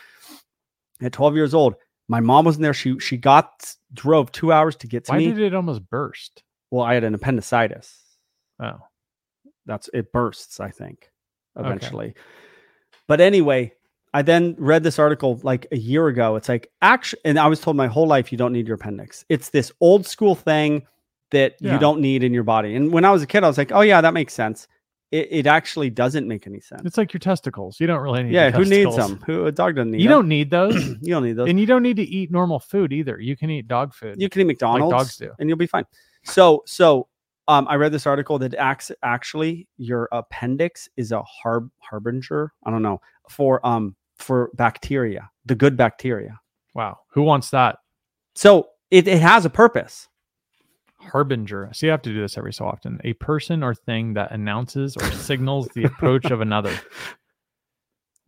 [1.02, 1.76] At 12 years old,
[2.10, 2.74] my mom wasn't there.
[2.74, 5.28] She she got drove two hours to get to Why me.
[5.28, 6.44] Why did it almost burst?
[6.72, 7.98] well, I had an appendicitis
[8.62, 8.80] Oh,
[9.66, 11.10] that's it bursts i think
[11.58, 12.14] Okay.
[13.10, 13.70] But anyway
[14.14, 17.60] i then read this article like a year ago it's like actually and i was
[17.60, 20.82] told my whole life you don't need your appendix it's this old school thing
[21.32, 21.74] that Yeah.
[21.74, 23.72] you don't need in your body and when i was a kid i was like
[23.74, 24.68] oh yeah that makes sense
[25.12, 27.80] it, it actually doesn't make any sense it's like your testicles.
[27.80, 28.32] You don't really need.
[28.34, 30.18] yeah who needs them who a dog doesn't need You them.
[30.20, 32.94] don't need those, you don't need those and you don't need to eat normal food
[32.94, 33.20] either.
[33.20, 34.22] You can eat dog food.
[34.22, 35.32] you can eat McDonald's dogs do.
[35.40, 35.86] and you'll be fine.
[36.26, 37.08] So so
[37.50, 42.72] um I read this article that acts actually your appendix is a harb harbinger, I
[42.72, 46.40] don't know, for um for bacteria, the good bacteria.
[46.74, 47.00] wow.
[47.12, 47.80] Who wants that?
[48.36, 50.08] So it, it has a purpose.
[51.00, 51.70] Harbinger.
[51.74, 53.00] So you have to do this every so often.
[53.04, 56.74] A person or thing that announces or signals the approach of another.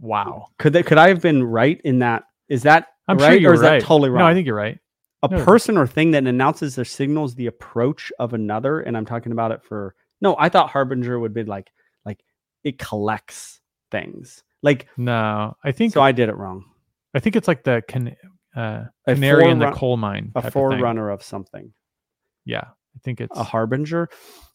[0.03, 0.47] Wow.
[0.57, 2.23] Could that could I have been right in that?
[2.49, 3.79] Is that I'm right sure you're or is right.
[3.79, 4.21] that totally wrong?
[4.21, 4.79] No, I think you're right.
[5.23, 5.43] A no.
[5.43, 9.51] person or thing that announces or signals the approach of another, and I'm talking about
[9.51, 11.71] it for no, I thought harbinger would be like
[12.05, 12.23] like
[12.63, 13.59] it collects
[13.89, 14.43] things.
[14.61, 16.65] Like No, I think so I did it wrong.
[17.13, 18.15] I think it's like the can,
[18.55, 20.31] uh, canary in the coal mine.
[20.35, 21.73] A type of forerunner of something.
[22.45, 24.09] Yeah, I think it's a harbinger.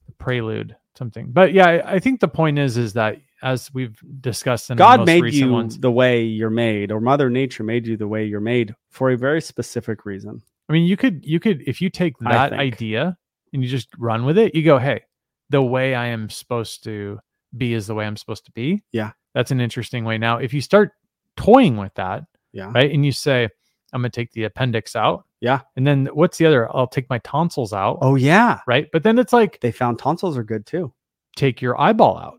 [0.08, 1.30] A prelude something.
[1.32, 5.04] But yeah, I, I think the point is is that as we've discussed in God
[5.04, 8.40] made you ones, the way you're made, or Mother Nature made you the way you're
[8.40, 10.42] made for a very specific reason.
[10.68, 13.16] I mean, you could you could if you take that idea
[13.52, 15.02] and you just run with it, you go, hey,
[15.50, 17.18] the way I am supposed to
[17.56, 18.82] be is the way I'm supposed to be.
[18.92, 19.12] Yeah.
[19.34, 20.18] That's an interesting way.
[20.18, 20.92] Now, if you start
[21.36, 22.72] toying with that, Yeah.
[22.74, 23.48] right, and you say,
[23.92, 25.24] I'm gonna take the appendix out.
[25.40, 25.60] Yeah.
[25.76, 26.74] And then what's the other?
[26.74, 27.98] I'll take my tonsils out.
[28.02, 28.88] Oh yeah, Right.
[28.92, 30.92] But then it's like they found tonsils are good too.
[31.36, 32.38] take your eyeball out.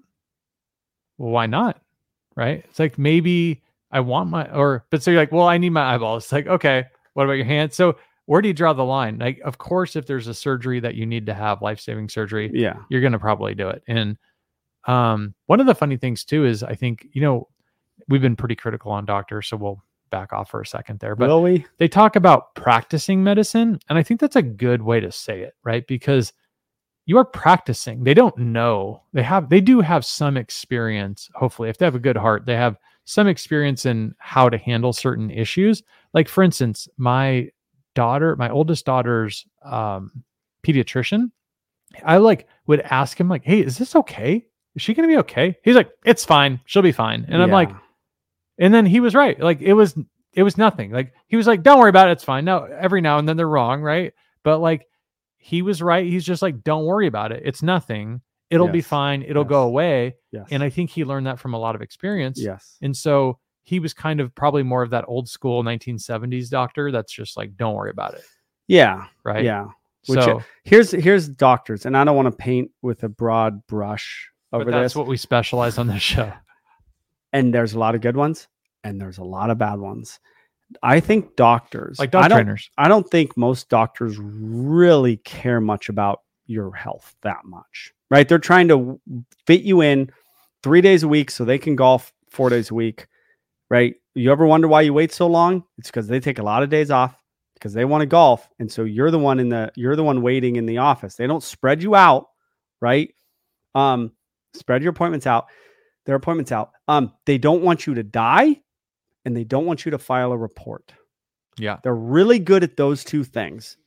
[1.17, 1.79] Well, why not?
[2.35, 2.63] Right?
[2.69, 5.93] It's like maybe I want my or but so you're like, well, I need my
[5.95, 6.17] eyeball.
[6.17, 7.73] It's like, okay, what about your hand?
[7.73, 7.95] So
[8.27, 9.17] where do you draw the line?
[9.17, 12.75] Like, of course, if there's a surgery that you need to have life-saving surgery, Yeah.
[12.89, 13.81] you're gonna probably do it.
[13.87, 14.17] And
[14.85, 17.47] um, one of the funny things too is I think, you know,
[18.07, 21.15] we've been pretty critical on doctors, so we'll back off for a second there.
[21.17, 21.65] But Will we?
[21.79, 25.53] they talk about practicing medicine and i think that's a good way to say it
[25.65, 26.31] right because
[27.05, 31.77] you are practicing they don't know they have they do have some experience hopefully if
[31.77, 35.83] they have a good heart they have some experience in how to handle certain issues
[36.13, 37.49] like for instance my
[37.97, 40.11] daughter my oldest daughter's um
[40.63, 41.31] pediatrician
[42.03, 44.45] i like would ask him like hey is this okay
[44.75, 47.69] is she gonna be okay he's like it's fine she'll be fine and i'm like
[48.59, 49.39] and then he was right.
[49.39, 49.95] Like it was
[50.33, 50.91] it was nothing.
[50.91, 52.45] Like he was like, Don't worry about it, it's fine.
[52.45, 54.13] Now every now and then they're wrong, right?
[54.43, 54.87] But like
[55.37, 56.05] he was right.
[56.05, 57.43] He's just like, Don't worry about it.
[57.45, 58.21] It's nothing.
[58.49, 59.23] It'll be fine.
[59.23, 60.15] It'll go away.
[60.31, 60.47] yes.
[60.51, 62.39] And I think he learned that from a lot of experience.
[62.41, 62.77] yes.
[62.81, 67.11] And so he was kind of probably more of that old school 1970s doctor that's
[67.11, 68.23] just like, Don't worry about it.
[68.67, 69.07] Yeah.
[69.25, 69.43] Right.
[69.43, 69.65] Yeah.
[70.05, 73.67] Which, So uh, Here's here's doctors, and I don't want to paint with a broad
[73.67, 74.95] brush but over that's this.
[74.95, 76.31] what we specialize on this show.
[77.33, 78.47] and there's a lot of good ones,
[78.85, 80.17] and there's a lot of bad ones.
[80.81, 82.69] I think doctors, Like dog trainers.
[82.77, 88.27] I don't think most doctors really care much about your health that much, right?
[88.29, 88.97] They're trying to
[89.45, 90.09] fit you in
[90.63, 93.07] three days a week so they can golf four days a week,
[93.69, 93.95] right?
[94.15, 95.63] You ever wonder why you wait so long?
[95.77, 97.15] It's because they take a lot of days off
[97.53, 100.21] because they want to golf, and so you're the one in the you're the one
[100.21, 101.15] waiting in the office.
[101.15, 102.27] They don't spread you out,
[102.81, 103.13] right?
[103.75, 104.11] Um,
[104.53, 105.47] spread your appointments out,
[106.05, 106.71] their appointments out.
[106.87, 108.61] Um, they don't want you to die,
[109.25, 110.93] and they don't want you to file a report.
[111.57, 111.77] Yeah.
[111.83, 113.77] They're really good at those two things.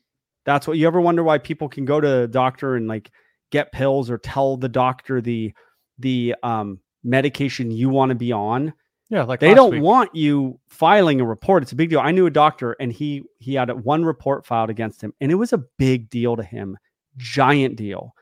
[0.45, 3.11] That's what you ever wonder why people can go to the doctor and like
[3.51, 5.53] get pills or tell the doctor the
[5.99, 8.73] the um medication you want to be on.
[9.11, 9.83] Yeah, like They don't week.
[9.83, 11.63] want you filing a report.
[11.65, 12.01] It's a big deal.
[12.01, 15.35] I knew a doctor and he he had one report filed against him and it
[15.35, 16.79] was a big deal to him.
[17.17, 18.15] Giant deal.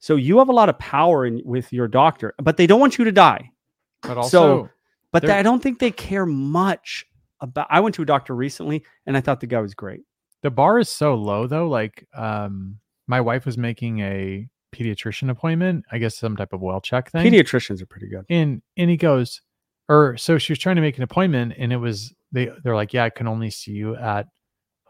[0.00, 2.98] So you have a lot of power in with your doctor, but they don't want
[2.98, 3.50] you to die.
[4.02, 4.68] But also,
[5.12, 7.06] But They're- I don't think they care much
[7.40, 10.02] about I went to a doctor recently and I thought the guy was great.
[10.42, 11.68] the bar is so low though.
[11.68, 15.84] Like, um, my wife was making a pediatrician appointment.
[15.90, 17.24] I guess some type of well check thing.
[17.32, 18.26] Pediatricians are pretty good.
[18.28, 19.40] and and he goes,
[19.88, 22.92] or so she was trying to make an appointment, and it was they they're like,
[22.92, 24.26] yeah, I can only see you at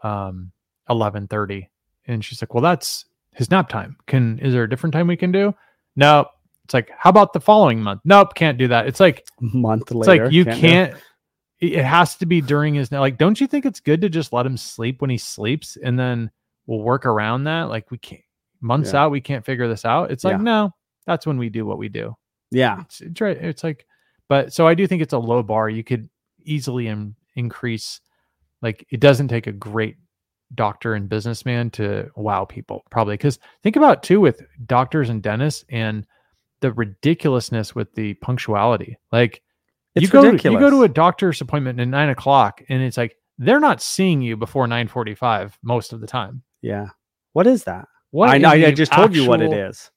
[0.03, 0.51] um
[0.89, 1.69] eleven thirty,
[2.07, 3.97] and she's like, well, that's his nap time.
[4.07, 5.53] Can is there a different time we can do?
[5.95, 6.27] Nope.
[6.63, 8.01] It's like, how about the following month?
[8.05, 8.87] Nope, can't do that.
[8.87, 10.25] It's like month it's later.
[10.25, 10.93] like you can't.
[11.59, 13.17] It it has to be during his like.
[13.17, 16.31] Don't you think it's good to just let him sleep when he sleeps, and then
[16.67, 17.69] we'll work around that?
[17.69, 18.21] Like we can't
[18.61, 19.03] months Yeah.
[19.03, 20.11] out, we can't figure this out.
[20.11, 20.43] It's like Yeah.
[20.43, 20.71] no,
[21.05, 22.15] that's when we do what we do.
[22.51, 22.81] Yeah.
[22.81, 23.37] It's, it's right.
[23.37, 23.85] It's like,
[24.27, 25.69] but so I do think it's a low bar.
[25.69, 26.09] You could
[26.43, 28.01] easily in, increase.
[28.61, 29.97] Like it doesn't take a great
[30.53, 35.65] doctor and businessman to wow people probably because think about too with doctors and dentists
[35.69, 36.05] and
[36.61, 39.41] the ridiculousness with the punctuality like
[39.95, 42.95] you It's go to, you go to a doctor's appointment at nine o'clock and it's
[42.95, 46.89] like they're not seeing you before 945 most of the time Yeah.
[47.33, 47.87] What is that?
[48.11, 48.67] what I.
[48.67, 49.89] I just told you what it is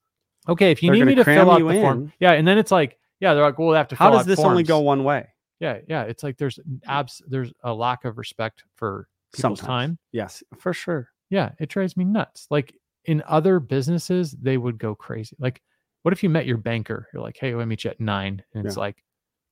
[0.49, 2.13] okay if you They're need me to fill out you the form in.
[2.21, 4.39] yeah and then it's like yeah they're like well we have to How does this
[4.41, 5.29] only go one way?
[5.61, 6.79] yeah yeah it's like there's mm.
[6.87, 9.67] abs there's a lack of respect for people's Sometimes.
[9.67, 11.09] time Yes, for sure.
[11.31, 15.61] yeah it drives me nuts like in other businesses they would go crazy like
[16.03, 18.43] what if you met your banker you're like hey let me meet you at nine
[18.55, 18.81] and it's Yeah.
[18.81, 19.03] like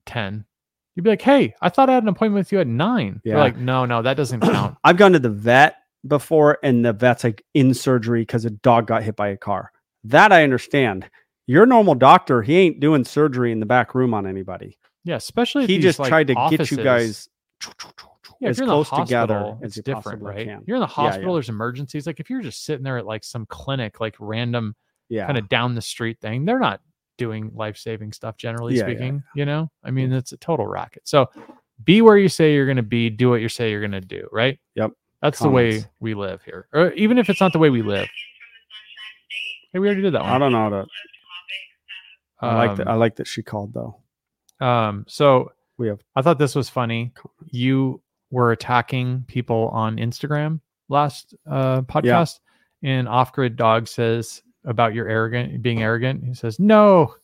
[0.06, 0.44] 10
[0.94, 3.34] you'd be like hey i thought i had an appointment with you at nine Yeah.
[3.34, 6.92] they're like no no that doesn't count I've gone to the vet before, and the
[6.92, 9.72] vet's like in surgery because a dog got hit by a car.
[10.04, 11.10] That I understand.
[11.46, 14.78] Your normal doctor, he ain't doing surgery in the back room on anybody.
[15.04, 17.28] yeah especially He just like, tried to get you guys
[18.40, 20.46] yeah, if as you're in the close hospital, together it's different, right?
[20.46, 20.62] can.
[20.66, 21.30] You're in the hospital.
[21.30, 21.34] yeah.
[21.36, 22.06] There's emergencies.
[22.06, 24.74] Like if you're just sitting there at like some clinic, like random
[25.08, 25.26] Yeah.
[25.26, 26.80] kind of down the street thing, they're not
[27.16, 28.36] doing life saving stuff.
[28.36, 30.16] Generally Yeah, yeah, speaking, you know, I mean, mm.
[30.16, 31.08] it's a total racket.
[31.08, 31.30] So
[31.84, 33.08] be where you say you're going to be.
[33.08, 34.28] Do what you say you're going to do.
[34.32, 34.58] Right.
[34.74, 34.92] Yep.
[35.22, 38.06] That's the way we live here, or even if it's not the way we live.
[39.72, 40.70] Hey, we already did that I don't know.
[40.70, 40.86] That,
[42.40, 42.88] I like that.
[42.88, 43.96] I Um, like that she called though.
[44.64, 47.12] Um, so We have I thought this was funny.
[47.50, 52.40] You were attacking people on Instagram last uh, podcast,
[52.82, 56.24] and Off Grid Dog says about your arrogant being arrogant.
[56.24, 57.14] He says, "No,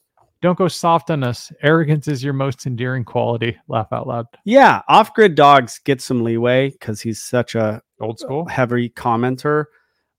[0.43, 1.53] don't go soft on us.
[1.63, 4.27] Arrogance is your most endearing quality." Laugh out loud.
[4.45, 8.45] Yeah, off grid dogs get some leeway because he's such a Old school.
[8.47, 9.65] heavy commenter.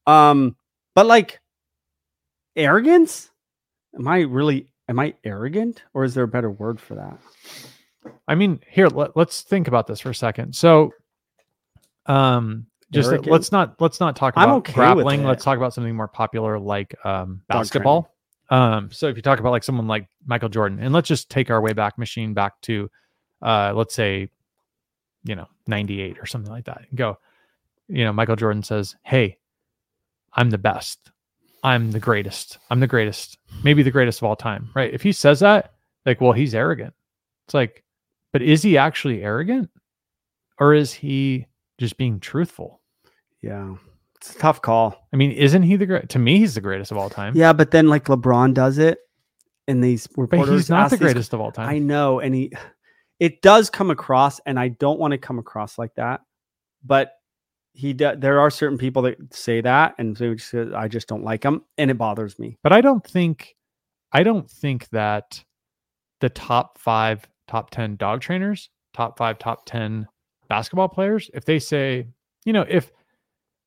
[0.08, 0.56] Um,
[0.96, 1.40] but like
[2.56, 3.30] arrogance,
[3.98, 7.20] am I really am I arrogant or is there a better word for that?
[8.28, 10.56] I mean, here let, us think about this for a second.
[10.56, 10.94] So,
[12.06, 13.32] um, just Arrogant?
[13.32, 15.24] let's not let's not talk about okay grappling.
[15.24, 18.14] Let's talk about something more popular like um, basketball.
[18.52, 21.50] Um, so if you talk about like someone like Michael Jordan, and let's just take
[21.50, 22.92] our way back machine back to,
[23.42, 24.30] uh, let's say,
[25.24, 27.18] you know, '98 or something like that, and go,
[27.88, 29.40] you know, Michael Jordan says, "Hey,
[30.34, 31.10] I'm the best.
[31.64, 32.58] I'm the greatest.
[32.70, 33.38] I'm the greatest.
[33.64, 34.94] Maybe the greatest of all time." Right?
[34.94, 35.74] If he says that,
[36.06, 36.94] like, well, he's arrogant.
[37.48, 37.84] It's like,
[38.32, 39.70] but is he actually arrogant,
[40.60, 41.48] or is he
[41.80, 42.82] just being truthful?
[43.42, 43.76] Yeah,
[44.16, 45.08] it's a tough call.
[45.12, 46.10] I mean, isn't he the great?
[46.10, 47.36] To me, he's the greatest of all time.
[47.36, 49.00] Yeah, but then like LeBron does it,
[49.68, 51.70] and these but reporters he's not the these- greatest of all time.
[51.70, 52.52] I know, and he
[53.20, 56.22] it does come across, and I don't want to come across like that,
[56.84, 57.14] but
[57.74, 61.24] he do, there are certain people that say that, and so just, I just don't
[61.24, 62.58] like them, and it bothers me.
[62.64, 63.56] but I don't think
[64.12, 65.44] I don't think that
[66.22, 70.08] the top five, top ten dog trainers, top five, top ten
[70.48, 72.08] basketball players, if they say,
[72.46, 72.92] you know, if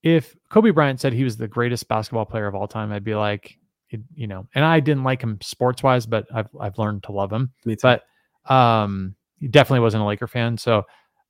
[0.03, 3.17] if Kobe Bryant said he was the greatest basketball player of all time, I'd be
[3.17, 3.59] like,
[3.91, 7.13] it, you know, and I didn't like him sports wise, but I've I've learned to
[7.13, 7.53] love him.
[7.83, 8.05] But
[8.49, 10.57] um, he definitely wasn't a Laker fan.
[10.59, 10.85] So,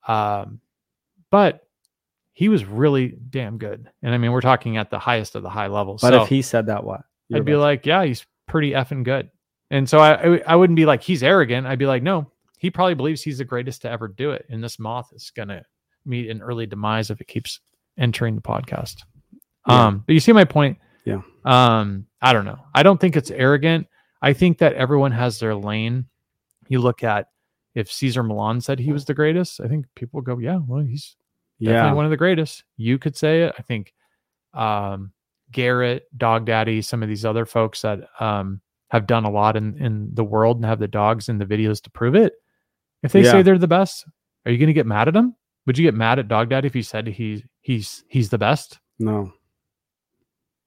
[0.07, 0.61] um,
[1.31, 1.66] but
[2.37, 3.89] he was really damn good.
[4.03, 6.03] And I mean, we're talking at the highest of the high levels.
[6.03, 9.05] but so, if he said that, what You're I'd be like, yeah, he's pretty effing
[9.05, 9.31] good.
[9.71, 11.67] And so I, I I wouldn't be like he's arrogant.
[11.67, 14.45] I'd be like, no, he probably believes he's the greatest to ever do it.
[14.51, 15.63] And this moth is gonna
[16.05, 17.59] meet an early demise if it keeps
[17.97, 18.97] entering the podcast.
[19.67, 19.87] Yeah.
[19.87, 20.77] Um, but you see my point.
[21.07, 21.23] Yeah.
[21.47, 22.59] Um, I don't know.
[22.75, 23.87] I don't think it's arrogant.
[24.21, 26.05] I think that everyone has their lane.
[26.69, 27.31] You look at
[27.75, 31.17] if Cesar Millan said he was the greatest, I think people go, yeah, well, he's
[31.61, 32.65] definitely yeah, one of the greatest.
[32.77, 33.55] You could say it.
[33.59, 33.93] I think
[34.55, 35.13] um,
[35.53, 39.77] Garrett, Dog Daddy, some of these other folks that um, have done a lot in
[39.79, 42.35] in the world and have the dogs and the videos to prove it.
[43.03, 43.33] If they Yeah.
[43.33, 44.07] say they're the best,
[44.45, 45.35] are you going to get mad at them?
[45.67, 48.79] Would you get mad at Dog Daddy if he said he's he's he's the best?
[48.99, 49.33] No,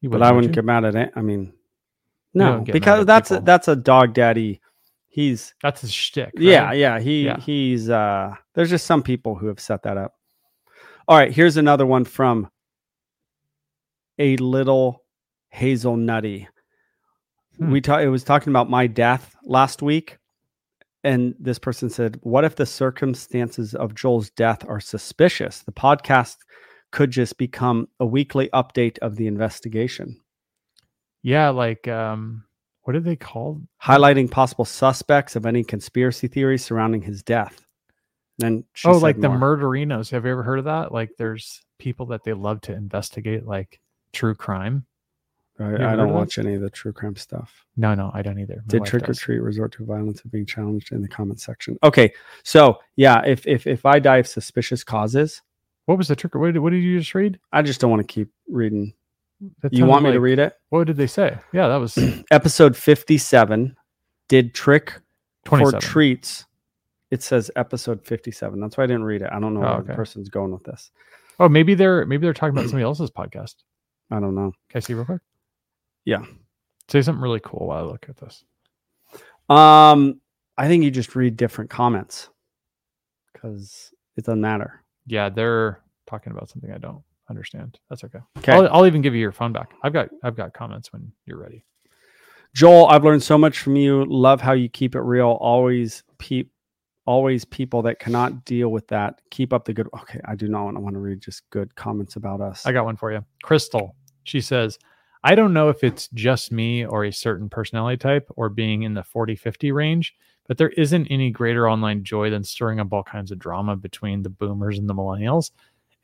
[0.01, 1.11] You but I wouldn't would get mad at it.
[1.15, 1.53] I mean,
[2.33, 4.61] no, don't get mad because at that's a, that's a dog daddy.
[5.07, 6.33] He's That's his shtick.
[6.35, 6.43] right?
[6.43, 6.99] yeah, yeah.
[6.99, 7.39] He Yeah.
[7.39, 8.35] he's uh.
[8.53, 10.13] There's just some people who have set that up.
[11.09, 12.51] All right, here's another one from
[14.19, 15.03] a little
[15.49, 16.47] hazel nutty.
[17.57, 17.71] Hmm.
[17.71, 18.03] We talked.
[18.03, 20.19] It was talking about my death last week,
[21.03, 25.63] and this person said, "What if the circumstances of Joel's death are suspicious?
[25.63, 26.37] The podcast
[26.91, 30.15] could just become a weekly update of the investigation,
[31.23, 32.43] Yeah, like um,
[32.83, 33.63] what did they call?
[33.83, 37.65] highlighting possible suspects of any conspiracy theories surrounding his death."
[38.39, 40.09] Then oh, like the murderinos.
[40.11, 40.91] Have you ever heard of that?
[40.91, 43.79] Like, there's people that they love to investigate, like
[44.13, 44.85] true crime.
[45.59, 47.65] I, I don't watch any of the true crime stuff.
[47.75, 48.55] No, no, I don't either.
[48.55, 51.77] My Did trick or treat resort to violence of being challenged in the comment section?
[51.83, 52.13] Okay,
[52.43, 55.41] so yeah, if if if I die of suspicious causes,
[55.89, 56.35] What was the trick?
[56.35, 57.39] What did, what did you just read?
[57.51, 58.93] I just don't want to keep reading.
[59.61, 60.53] That You want me to read it?
[60.69, 61.35] What did they say?
[61.51, 61.97] Yeah, that was
[62.31, 63.75] Episode fifty-seven.
[64.27, 64.93] Did trick
[65.45, 66.45] for treats?
[67.11, 68.59] It says episode fifty-seven.
[68.59, 69.29] That's why I didn't read it.
[69.31, 70.91] I don't know Oh, where the person's going with this.
[71.39, 73.55] oh, maybe they're maybe they're talking about somebody else's podcast.
[74.11, 74.51] I don't know.
[74.69, 75.21] Can I see real quick?
[76.05, 76.23] Yeah.
[76.87, 78.43] Say something really cool while I look at this.
[79.49, 80.21] Um,
[80.57, 82.29] I think you just read different comments
[83.33, 84.83] because it doesn't matter.
[85.07, 87.79] Yeah, they're talking about something I don't understand.
[87.89, 88.19] That's okay.
[88.39, 88.51] Okay.
[88.53, 89.71] I'll, I'll even give you your phone back.
[89.83, 91.65] I've got I've got comments when you're ready.
[92.55, 94.05] Joel, I've learned so much from you.
[94.05, 95.29] Love how you keep it real.
[95.39, 96.51] Always peep
[97.09, 99.19] always people that cannot deal with that.
[99.31, 100.21] Keep up the good okay.
[100.25, 102.67] I do not want to read just good comments about us.
[102.67, 103.25] I got one for you.
[103.41, 103.95] Crystal.
[104.25, 104.77] She says,
[105.23, 108.93] I don't know if it's just me or a certain personality type or being in
[108.93, 110.13] the 40 50 range,
[110.47, 114.21] but there isn't any greater online joy than stirring up all kinds of drama between
[114.21, 115.49] the boomers and the millennials.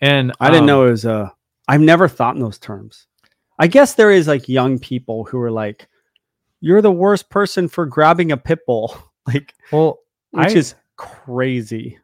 [0.01, 1.29] And I didn't um, know it was uh
[1.67, 3.05] I've never thought in those terms.
[3.59, 5.87] I guess there is like young people who are like,
[6.61, 8.97] You're the worst person for grabbing a pit bull.
[9.27, 9.99] Like Well,
[10.31, 11.97] which I- is crazy.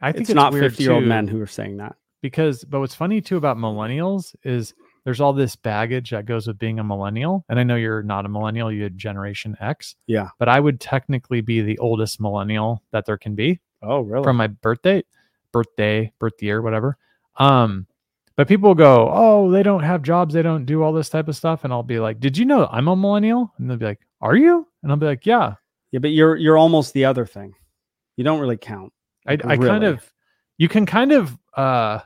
[0.00, 1.96] I think It's, it's, not weird 50 year old men who are saying that.
[2.22, 4.74] because but what's funny too about millennials is
[5.04, 8.24] there's all this baggage that goes with being a millennial and i know you're not
[8.26, 10.28] a millennial you're generation x Yeah.
[10.38, 14.22] but i would technically be the oldest millennial that there can be Oh, really?
[14.24, 15.02] from my birthday,
[15.52, 16.96] birthday birth year whatever
[17.36, 17.86] um
[18.36, 21.36] but people go oh they don't have jobs they don't do all this type of
[21.36, 24.00] stuff and i'll be like did you know i'm a millennial and they'll be like
[24.20, 25.54] are you and i'll be like yeah
[25.92, 27.52] yeah, but you're you're almost the other thing.
[28.20, 28.92] You don't really count.
[29.26, 30.12] I, I kind of
[30.58, 32.00] you can kind of uh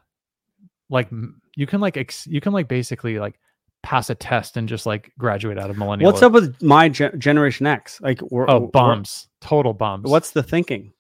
[0.88, 1.08] like
[1.56, 3.40] you can like ex, you can like basically like
[3.82, 6.08] pass a test and just like graduate out of millennial.
[6.08, 8.00] What's up with my gen- generation X?
[8.00, 10.08] Like, we're, Oh, we're- bums, total bums.
[10.08, 10.92] What's the thinking?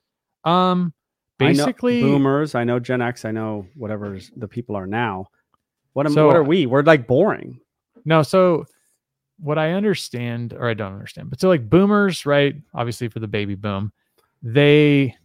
[0.44, 0.92] um
[1.40, 2.56] I basically boomers.
[2.56, 3.24] I know Gen X.
[3.24, 5.28] I know whatever the people are now.
[5.92, 6.12] What am?
[6.12, 6.66] So- what are we?
[6.66, 7.60] We're like boring.
[8.04, 8.24] no.
[8.24, 8.64] So
[9.38, 12.56] what I understand, or I don't understand, but so like boomers, right?
[12.74, 13.92] Obviously for the baby boom,
[14.44, 15.16] they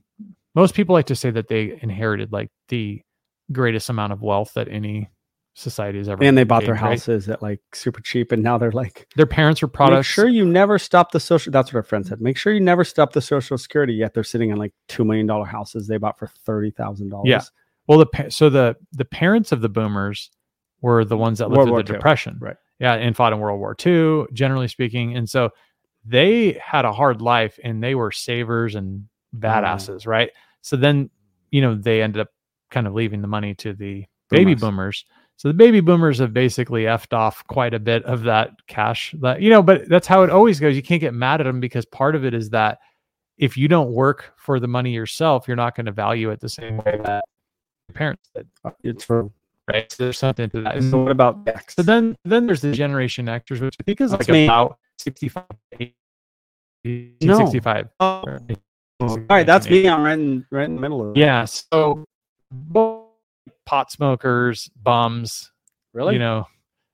[0.56, 3.02] most people like to say that they inherited like the
[3.52, 5.10] greatest amount of wealth that any
[5.56, 6.90] society has ever And they bought their gained, right?
[6.92, 10.08] houses at like super cheap, and now they're like, Their parents were make products.
[10.08, 11.52] sure you never stop the social.
[11.52, 12.22] That's what our friend said.
[12.22, 13.94] Make sure you never stop the social security.
[13.94, 17.28] Yet they're sitting in like two million dollar houses they bought for thirty thousand dollars.
[17.28, 17.42] Yeah.
[17.88, 20.32] Well, the so the the parents of the boomers
[20.82, 22.56] were the ones that lived World through War the II, depression, right.
[22.80, 25.50] Yeah, and fought in World War II, generally speaking, and so
[26.06, 29.46] they had a hard life, and they were savers and Mm-hmm.
[29.46, 30.32] badasses, right?
[30.62, 31.10] So then,
[31.52, 32.30] you know, they ended up
[32.72, 34.62] kind of leaving the money to the baby Boomers.
[34.62, 35.06] boomers.
[35.38, 39.16] So the baby boomers have basically effed off quite a bit of that cash.
[39.22, 40.76] That you know, but that's how it always goes.
[40.76, 42.80] You can't get mad at them because part of it is that
[43.38, 46.50] if you don't work for the money yourself, you're not going to value it the
[46.50, 47.24] same way that
[47.88, 48.48] your parents did.
[48.66, 49.30] Uh, it's for.
[49.72, 49.90] Right.
[49.92, 50.76] So there's something to that.
[50.76, 51.76] And So what about X?
[51.76, 55.44] so then then there's the generation actors, which I think is like about 65
[55.80, 57.38] 80, No.
[57.38, 57.88] 65.
[58.00, 58.24] Oh,
[59.00, 59.88] all right, that's me.
[59.88, 61.20] I'm right in right in the middle of it.
[61.20, 61.46] Yeah.
[61.46, 62.04] So
[63.66, 65.52] pot smokers, bums,
[65.94, 66.14] really.
[66.14, 66.46] you know,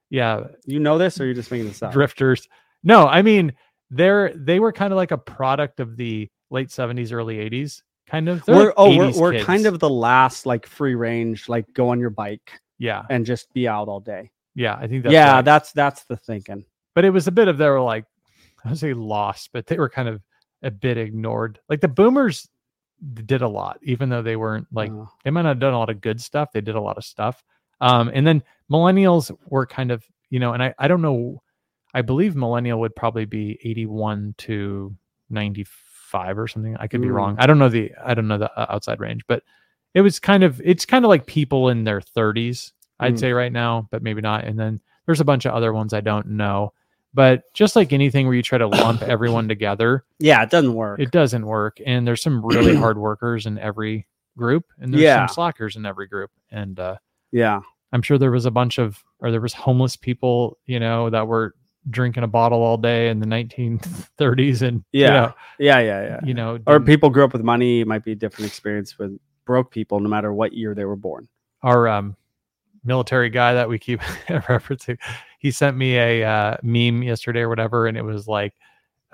[0.10, 1.92] yeah, you know this, or you're just making this up?
[1.92, 2.48] drifters.
[2.84, 3.54] No, I mean
[3.90, 8.30] they're they were kind of like a product of the late 70s, early 80s, kind
[8.30, 8.46] of.
[8.46, 9.46] They're We're like oh, we're, we're kids.
[9.46, 13.52] kind of the last like free range, like go on your bike yeah, and just
[13.54, 14.32] be out all day.
[14.54, 14.76] yeah.
[14.76, 15.46] I think that's yeah, right.
[15.46, 16.66] that's that's the thinking.
[16.94, 18.06] but it was a bit of they were like
[18.64, 20.22] I would say lost, but they were kind of
[20.66, 21.60] a bit ignored.
[21.70, 22.50] Like the boomers
[23.14, 24.92] did a lot, even though they weren't like
[25.24, 26.52] they might not have done a lot of good stuff.
[26.52, 27.44] They did a lot of stuff.
[27.82, 31.42] Um, and then millennials were kind of, you know, and I, I don't know,
[31.94, 34.96] I believe millennial would probably be 81 to
[35.30, 36.76] 95 or something.
[36.80, 37.14] I could be Mm.
[37.16, 37.36] wrong.
[37.40, 39.44] I don't know the I don't know the uh, outside range, but
[39.94, 43.20] it was kind of it's kind of like people in their 30s, I'd Mm.
[43.20, 44.46] say right now, but maybe not.
[44.46, 46.74] And then there's a bunch of other ones I don't know.
[47.16, 51.00] But just like anything where you try to lump everyone together, Yeah, it doesn't work.
[51.00, 51.80] it doesn't work.
[51.86, 54.06] And there's some really hard workers in every
[54.38, 55.26] group, and there's Yeah.
[55.26, 56.30] some slackers in every group.
[56.52, 56.98] And uh,
[57.32, 57.62] yeah.
[57.94, 61.26] I'm sure there was a bunch of, or there was homeless people, you know, that
[61.28, 61.56] were
[61.90, 65.10] drinking a bottle all day in the 1930s, and you Yeah.
[65.12, 66.20] know, Yeah, yeah, yeah.
[66.26, 67.80] you know, Or people grew up with money.
[67.82, 70.96] It might be a different experience with broke people, no matter what year they were
[70.98, 71.28] born.
[71.62, 72.16] our um,
[72.84, 74.98] military guy that we keep referencing,
[75.46, 78.56] he sent me a uh, meme yesterday or whatever, and it was like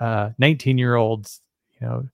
[0.00, 1.42] uh, 19 year olds,
[1.78, 2.08] you know,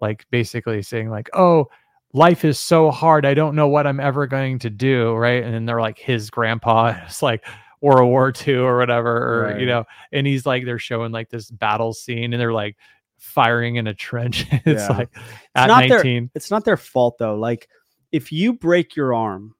[0.00, 1.68] like basically saying like, "Oh,
[2.12, 3.24] life is so hard.
[3.24, 6.30] I don't know what I'm ever going to do." Right, and then they're like his
[6.30, 6.96] grandpa.
[7.06, 7.44] It's like
[7.80, 9.12] World War II or whatever,
[9.52, 12.76] or you know, and he's like they're showing like this battle scene, and they're like
[13.18, 14.46] firing in a trench.
[14.50, 14.96] it's Yeah.
[14.98, 15.16] like
[15.54, 16.30] at not their- 19.
[16.34, 17.36] It's not their fault though.
[17.36, 17.68] Like
[18.10, 19.54] if you break your arm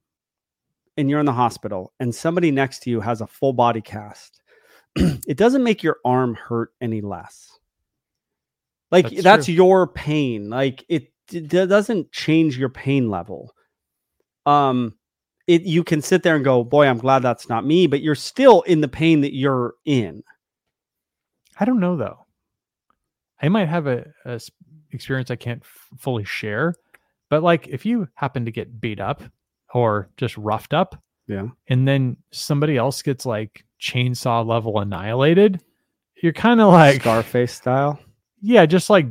[0.97, 4.43] and you're in the hospital and somebody next to you has a full body cast,
[4.97, 7.59] it doesn't make your arm hurt any less.
[8.91, 10.51] Like That's that's, your pain.
[10.51, 13.55] Like it, it doesn't change your pain level.
[14.47, 14.95] Um
[15.47, 18.15] it you can sit there and go, "Boy, I'm glad that's not me," but you're
[18.15, 20.23] still in the pain that you're in.
[21.59, 22.25] I don't know though.
[23.43, 24.41] I might have a, a
[24.93, 26.75] experience I can't f- fully share,
[27.29, 29.23] but like if you happen to get beat up
[29.75, 31.49] or just roughed up, Yeah.
[31.69, 35.61] and then somebody else gets like chainsaw level annihilated,
[36.23, 37.99] you're kind of like Scarface style.
[38.41, 39.07] yeah, just like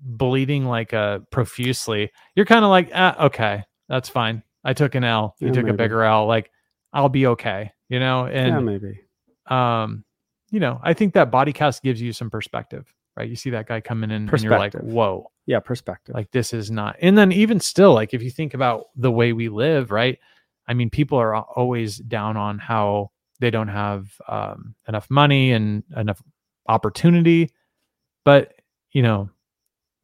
[0.00, 2.10] bleeding like uh profusely.
[2.34, 4.42] You're kind of like ah, okay, that's fine.
[4.64, 5.36] I took an L.
[5.38, 6.26] You Yeah, took a bigger L.
[6.26, 6.50] Like
[6.92, 8.26] I'll be okay, you know.
[8.26, 9.00] And yeah, maybe.
[9.46, 10.04] um
[10.50, 13.66] you know i think that body cast gives you some perspective right you see that
[13.68, 16.14] guy coming in and you're like whoa Yeah, perspective.
[16.14, 19.32] like this is not and then even still like if you think about the way
[19.32, 20.18] we live right?
[20.68, 25.84] I mean people are always down on how they don't have um, enough money and
[25.96, 26.22] enough
[26.68, 27.50] opportunity.
[28.24, 28.60] But
[28.92, 29.30] you know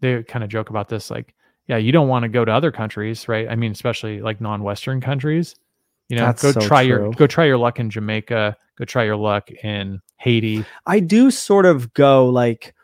[0.01, 1.35] they kind of joke about this like
[1.66, 3.47] yeah you don't want to go to other countries right?
[3.47, 5.55] I mean especially like non-western countries.
[6.09, 9.05] You know That's go so try your go try your luck in jamaica go try
[9.05, 10.65] your luck in haiti.
[10.87, 12.75] I do sort of go like,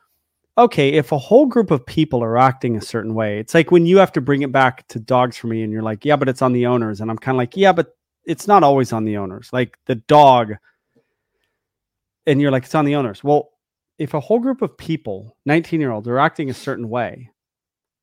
[0.61, 3.87] okay, if a whole group of people are acting a certain way, it's like when
[3.87, 6.29] you have to bring it back to dogs for me and you're like, yeah, but
[6.29, 7.01] it's on the owners.
[7.01, 9.51] And I'm kind of like, yeah, but it's not always on the owners.
[9.53, 10.55] Like the dog,
[12.27, 13.25] and you're like, it's on the owners.
[13.25, 13.51] Well,
[13.99, 17.31] if a whole group of people, 19 year olds, are acting a certain way,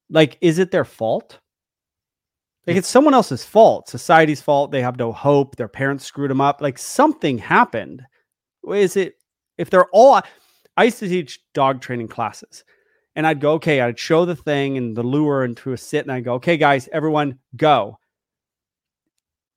[0.10, 1.40] like, is it their fault?
[2.66, 4.72] Like it's someone else's fault, society's fault.
[4.72, 5.56] They have no hope.
[5.56, 6.62] Their parents screwed them up.
[6.62, 8.06] Like something happened.
[8.70, 9.16] Is it
[9.58, 10.22] if they're all
[10.78, 12.64] I used to teach dog training classes
[13.16, 16.12] and I'd go, okay, I'd show the thing and the lure into a sit and
[16.12, 17.98] I'd go, okay, guys, everyone go.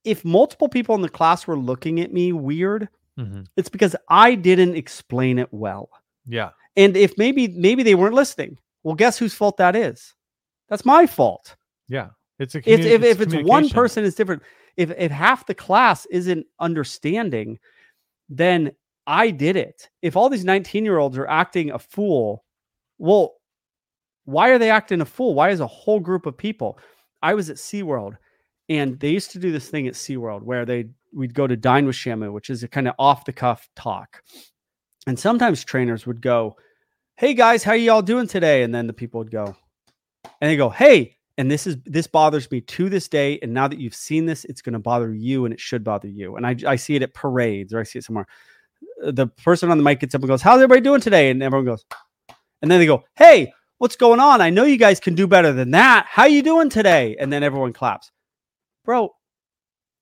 [0.05, 2.88] If multiple people in the class were looking at me weird,
[3.18, 3.47] Mhm.
[3.56, 5.90] it's because I didn't explain it well.
[6.26, 10.14] yeah And if maybe maybe they weren't listening, well, guess whose fault that is?
[10.68, 11.56] That's my fault.
[11.88, 14.42] yeah it's a If communi- if, if it's one person is different,
[14.76, 17.59] if if half the class isn't understanding,
[18.30, 18.72] then
[19.10, 19.90] I did it.
[20.02, 22.44] If all these 19 year olds are acting a fool,
[22.98, 23.34] well,
[24.24, 25.34] why are they acting a fool?
[25.34, 26.78] Why is a whole group of people?
[27.20, 28.16] I was at SeaWorld
[28.68, 31.86] and they used to do this thing at SeaWorld where they we'd go to dine
[31.86, 34.22] with Shamu, which is a kind of off the cuff talk.
[35.08, 36.54] And sometimes trainers would go,
[37.16, 38.62] Hey guys, how y'all doing today?
[38.62, 39.56] And then the people would go,
[40.40, 43.40] and they go, Hey, and this is this bothers me to this day.
[43.42, 46.06] And now that you've seen this, it's going to bother you and it should bother
[46.06, 46.36] you.
[46.36, 48.28] And I, I see it at parades or I see it somewhere.
[49.02, 51.31] The person on the mic gets up and goes, How's everybody doing today?
[51.31, 51.85] And everyone goes,
[52.62, 54.40] and then they go, Hey, what's going on?
[54.40, 56.06] I know you guys can do better than that.
[56.09, 57.16] How you doing today?
[57.18, 58.10] And then everyone claps.
[58.85, 59.10] Bro,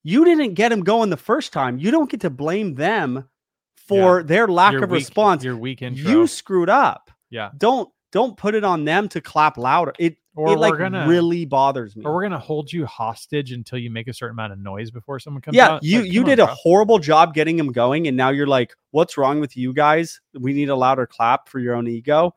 [0.04, 1.78] you didn't get them going the first time.
[1.78, 3.28] You don't get to blame them
[3.76, 5.42] for their lack Your of weak- response.
[5.44, 7.10] your weak intro You screwed up.
[7.30, 9.92] yeah Don't don't put it on them to clap louder.
[9.98, 12.04] It or it like we're gonna really bothers me.
[12.04, 15.18] or we're gonna hold you hostage until you make a certain amount of noise before
[15.18, 15.82] someone comes yeah, out.
[15.82, 18.46] you Like, you come on, did a horrible job getting them going, and now you're
[18.46, 20.20] like, what's wrong with you guys?
[20.38, 22.34] We need a louder clap for your own ego.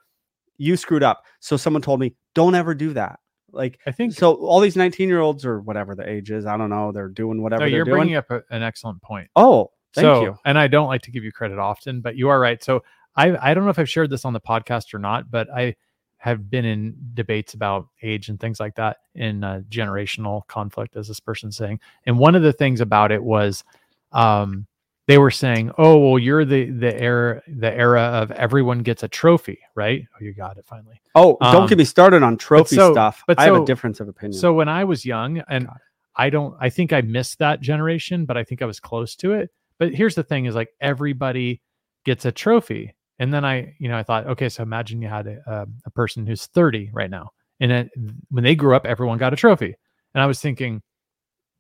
[0.57, 1.23] You screwed up.
[1.39, 3.19] So someone told me, don't ever do that.
[3.53, 6.57] Like I think so, all these 19 year olds or whatever the age is, I
[6.57, 7.97] don't know, they're doing whatever no, they're you're doing.
[7.97, 9.29] bringing up a, an excellent point.
[9.35, 10.37] oh, thank so, you.
[10.45, 12.63] and I don't like to give you credit often, but you are right.
[12.63, 12.83] So
[13.15, 15.75] I I don't know if I've shared this on the podcast or not, but I
[16.21, 21.07] have been in debates about age and things like that in uh, generational conflict, as
[21.07, 21.79] this person's saying.
[22.05, 23.63] And one of the things about it was,
[24.11, 24.67] um,
[25.07, 29.07] they were saying, "Oh, well, you're the the era the era of everyone gets a
[29.07, 30.05] trophy, right?
[30.13, 33.23] Oh, you got it finally." Oh, don't Um, get me started on trophy so- stuff.
[33.25, 34.39] but I have a difference of opinion.
[34.39, 35.67] So when I was young, and
[36.15, 39.33] I don't, I think I missed that generation, but I think I was close to
[39.33, 39.49] it.
[39.79, 41.61] But here's the thing: is like everybody
[42.05, 45.27] gets a trophy, and then I, you know, I thought, okay, so imagine you had
[45.27, 47.29] a, a, a person who's 30 right now,
[47.59, 47.89] and then
[48.29, 49.75] when they grew up, everyone got a trophy,
[50.13, 50.81] and I was thinking,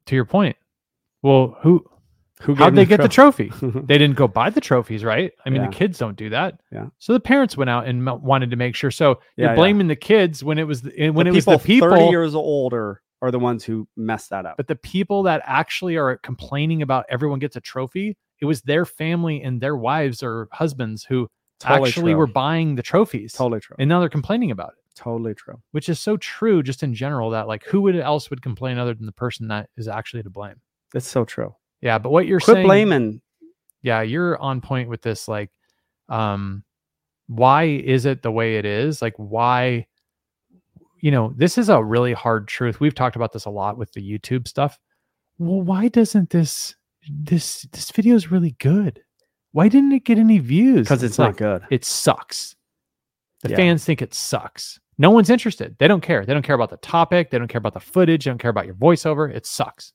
[0.07, 0.55] to your point,
[1.21, 1.85] well, who,
[2.41, 3.51] who how'd they him get the trophy?
[3.61, 5.31] they didn't go buy the trophies, right?
[5.45, 5.69] I mean, Yeah.
[5.69, 6.59] the kids don't do that.
[6.71, 6.87] Yeah.
[6.97, 8.89] So the parents went out and m- wanted to make sure.
[8.89, 9.55] So Yeah, you're yeah.
[9.55, 12.05] blaming the kids when it was the, eh, when The it was the people 30
[12.05, 14.57] years older are the ones who messed that up.
[14.57, 18.85] but the people that actually are complaining about everyone gets a trophy, it was their
[18.85, 21.29] family and their wives or husbands who
[21.61, 22.19] Totally actually true.
[22.19, 23.33] were buying the trophies.
[23.33, 23.75] totally true.
[23.79, 25.61] And now they're complaining about it, totally true.
[25.71, 28.93] which is so true just in general that like who would else would complain other
[28.93, 30.55] than the person that is actually to blame.
[30.93, 31.55] It's so true.
[31.81, 33.21] Yeah, but what you're Quit saying blaming.
[33.81, 35.49] yeah, you're on point with this like
[36.09, 36.63] um
[37.27, 39.01] why is it the way it is?
[39.01, 39.87] Like why
[41.01, 42.79] you know, this is a really hard truth.
[42.79, 44.77] We've talked about this a lot with the YouTube stuff.
[45.39, 46.75] Well, why doesn't this
[47.09, 49.01] this this video is really good?
[49.53, 50.87] Why didn't it get any views?
[50.87, 51.63] Because it's, not like, good.
[51.69, 52.55] It sucks.
[53.41, 53.55] The Yeah.
[53.57, 54.79] fans think it sucks.
[54.97, 55.75] No one's interested.
[55.79, 56.25] They don't care.
[56.25, 57.31] They don't care about the topic.
[57.31, 58.23] They don't care about the footage.
[58.25, 59.33] They don't care about your voiceover.
[59.33, 59.93] It sucks.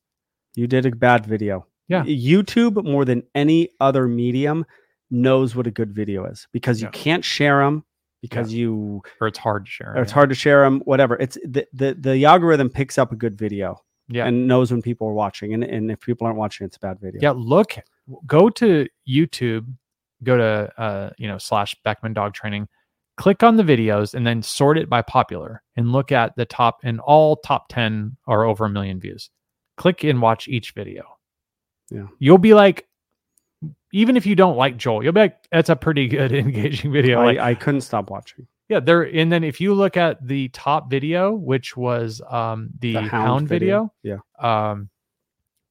[0.57, 1.67] You did a bad video.
[1.89, 2.03] Yeah.
[2.05, 4.67] YouTube, more than any other medium,
[5.11, 6.91] knows what a good video is because you Yeah.
[6.93, 7.85] can't share them
[8.23, 9.95] because you Or it's hard to share.
[9.97, 10.15] or it's yeah.
[10.15, 10.81] hard to share them.
[10.81, 11.17] Whatever.
[11.21, 14.27] It's the, the the algorithm picks up a good video Yeah.
[14.27, 16.99] and knows when people are watching, and and if people aren't watching, it's a bad
[17.01, 17.21] video.
[17.23, 17.77] Yeah, look,
[18.27, 19.67] go to YouTube,
[20.23, 22.69] go to uh, you know, slash Beckman dog training,
[23.17, 26.79] click on the videos and then sort it by popular and look at the top
[26.85, 29.31] and all top 10 are over a million views.
[29.77, 31.05] Click and watch each video.
[31.91, 32.07] Yeah.
[32.19, 32.87] You'll be like,
[33.93, 37.21] even if you don't like Joel, you'll be like, that's a pretty good engaging video.
[37.21, 38.47] I, Like, I couldn't stop watching.
[38.69, 39.03] yeah, there.
[39.03, 43.11] And then if you look at the top video, which was um the, The hound,
[43.11, 44.23] hound video, video.
[44.39, 44.91] um,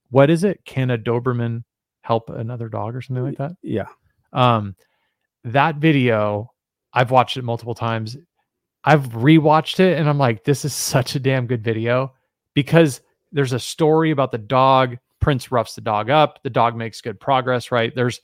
[0.10, 0.64] what is it?
[0.66, 1.64] Can a Doberman
[2.06, 3.54] help another dog or something like that?
[3.64, 3.88] Yeah.
[4.32, 4.76] Um,
[5.44, 6.52] that video,
[6.94, 8.16] I've watched it multiple times.
[8.84, 12.14] I've rewatched it and I'm like, this is such a damn good video
[12.54, 13.02] because
[13.32, 14.98] there's a story about the dog.
[15.20, 16.40] Prince roughs the dog up.
[16.44, 17.92] The dog makes good progress, right?
[17.96, 18.22] There's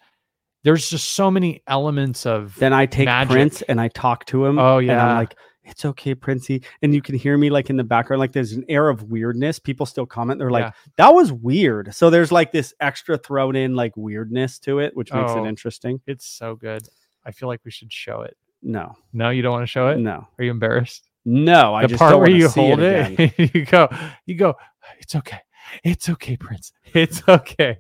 [0.64, 3.32] there's just so many elements of Then I take Magic.
[3.32, 4.60] Prince and I talk to him.
[4.60, 5.08] Oh, And yeah.
[5.08, 6.64] I'm like, it's okay, Princey.
[6.82, 9.60] And you can hear me like in the background, like there's an air of weirdness.
[9.60, 10.40] People still comment.
[10.40, 10.72] They're like, Yeah.
[10.98, 11.94] that was weird.
[11.94, 15.44] So there's like this extra thrown in like weirdness to it, which makes Oh.
[15.46, 16.02] it interesting.
[16.08, 16.88] it's so good.
[17.26, 18.36] I feel like we should show it.
[18.64, 19.98] No, No, you don't want to show it?
[19.98, 21.10] no, Are you embarrassed?
[21.26, 21.74] no.
[21.76, 23.20] I the just part don't where you see hold it.
[23.40, 23.88] it, you go,
[24.26, 24.56] you go,
[25.00, 25.40] it's okay.
[25.84, 26.72] It's okay, Prince.
[26.94, 27.78] It's okay.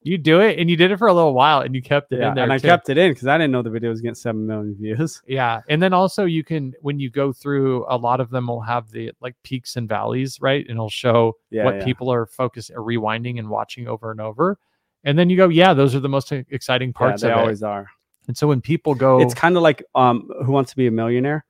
[0.00, 2.20] You do it and you did it for a little while and you kept it
[2.20, 2.44] Yeah, in there.
[2.44, 2.68] and I too.
[2.68, 5.20] kept it in because I didn't know the video was getting seven million views.
[5.28, 5.60] Yeah.
[5.68, 8.90] And then also you can when you go through a lot of them will have
[8.90, 10.64] the like peaks and valleys, right?
[10.66, 11.84] And it'll show Yeah, what yeah.
[11.84, 14.58] people are focused are rewinding and watching over and over.
[15.04, 17.60] And then you go, yeah, those are the most exciting Yeah, parts they of always
[17.62, 17.66] it.
[17.66, 17.86] are.
[18.28, 20.90] And so when people go It's kind of like um, Who Wants to Be a
[20.90, 21.44] Millionaire.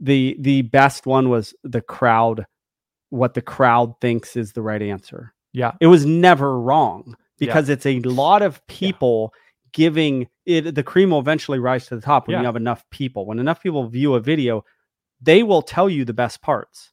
[0.00, 2.44] The the best one was the crowd.
[3.10, 5.32] What the crowd thinks is the right answer.
[5.52, 7.04] yeah, it was never wrong
[7.38, 7.46] Yeah.
[7.46, 9.32] because it's a lot of people
[9.72, 12.40] giving it the cream will eventually rise to the top when Yeah.
[12.40, 14.64] you have enough people when enough people view a video
[15.20, 16.92] they will tell you the best parts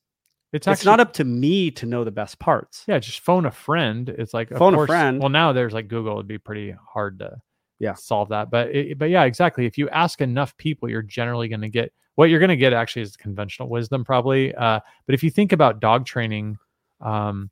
[0.53, 3.51] it's, it's not up to me to know the best parts Yeah, just phone a
[3.51, 4.07] friend.
[4.09, 5.19] It's like of Phone a friend.
[5.19, 6.13] Well, now there's like Google.
[6.15, 7.37] It'd be pretty hard to
[7.79, 7.95] Yeah.
[7.95, 8.51] solve that.
[8.51, 9.65] But it, but yeah, exactly.
[9.65, 12.73] If you ask enough people, you're generally going to get what you're going to get.
[12.73, 14.53] Actually, is conventional wisdom probably.
[14.55, 16.57] Uh, but if you think about dog training,
[17.01, 17.49] um,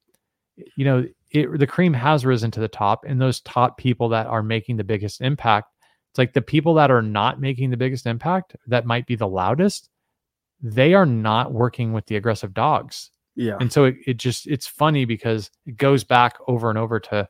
[0.75, 4.27] you know, it, the cream has risen to the top, and those top people that
[4.27, 5.69] are making the biggest impact.
[6.11, 9.27] It's like the people that are not making the biggest impact, that might be the
[9.27, 9.89] loudest.
[10.61, 14.67] They are not working with the aggressive dogs yeah and so it, it just it's
[14.67, 17.27] funny because it goes back over and over to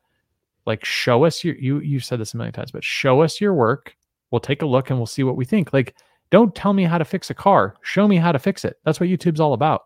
[0.66, 3.54] like show us your you you've said this a million times but show us your
[3.54, 3.96] work
[4.32, 5.96] we'll take a look and we'll see what we think like
[6.32, 7.76] don't tell me how to fix a car.
[7.84, 8.78] Show me how to fix it.
[8.86, 9.82] That's what youtube's all about.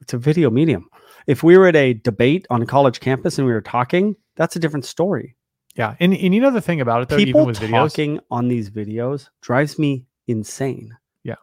[0.00, 0.88] It's a video medium.
[1.26, 4.56] If we were at a debate on a college campus and we were talking that's
[4.56, 5.36] a different story.
[5.76, 8.20] Yeah and, and you know the thing about it though people even with videos talking
[8.30, 10.96] on these videos drives me insane.
[11.22, 11.36] Yeah.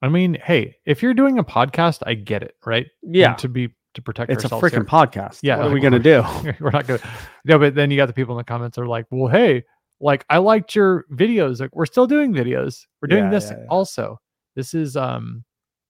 [0.00, 2.86] i mean hey if you're doing a podcast i get it right?
[3.02, 3.30] Yeah.
[3.30, 5.40] And to be to protect it's a freaking podcast.
[5.42, 6.22] Yeah, what are like, we gonna do?
[6.60, 7.00] we're not gonna
[7.44, 9.64] no but then you got the people in the comments that are like well hey
[10.00, 13.58] like i liked your videos like we're still doing videos we're doing Yeah, this yeah,
[13.58, 13.66] yeah.
[13.68, 14.18] also
[14.56, 15.44] this is um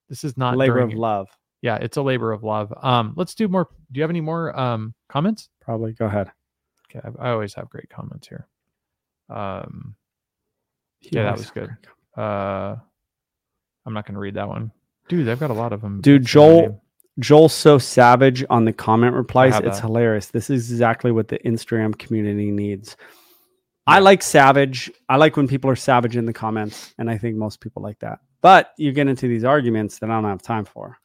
[0.09, 1.29] this is not labor of love
[1.63, 4.59] yeah it's a labor of love um let's do more do you have any more
[4.59, 6.31] um comments probably go ahead
[6.95, 8.47] okay i, I always have great comments here
[9.29, 9.95] Um,
[11.03, 11.71] Yeah, that was good.
[12.17, 12.77] uh,
[13.87, 14.73] I'm not going to read that one.
[15.09, 16.01] Dude, they've got a lot of them.
[16.01, 16.83] Dude, Joel-
[17.19, 19.57] Joel's so savage on the comment replies.
[19.59, 19.81] It's that.
[19.87, 20.27] hilarious.
[20.27, 22.97] This is exactly what the Instagram community needs.
[23.91, 24.91] I like savage.
[25.09, 27.99] I like when people are savage in the comments, and I think most people like
[28.01, 28.21] that.
[28.41, 30.99] But you get into these arguments that I don't have time for.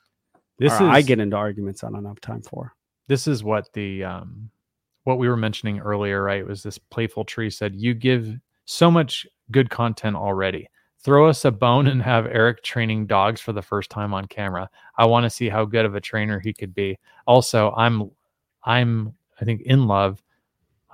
[0.58, 2.74] This Or is I get into arguments I don't have time for.
[3.08, 4.50] this is what the um
[5.04, 8.36] what we were mentioning earlier right was this playful tree said you give
[8.66, 10.68] so much good content already
[11.04, 14.68] throw us a bone and have eric training dogs for the first time on camera
[14.98, 16.98] i want to see how good of a trainer he could be
[17.28, 18.10] also i'm
[18.64, 20.24] i'm i think in love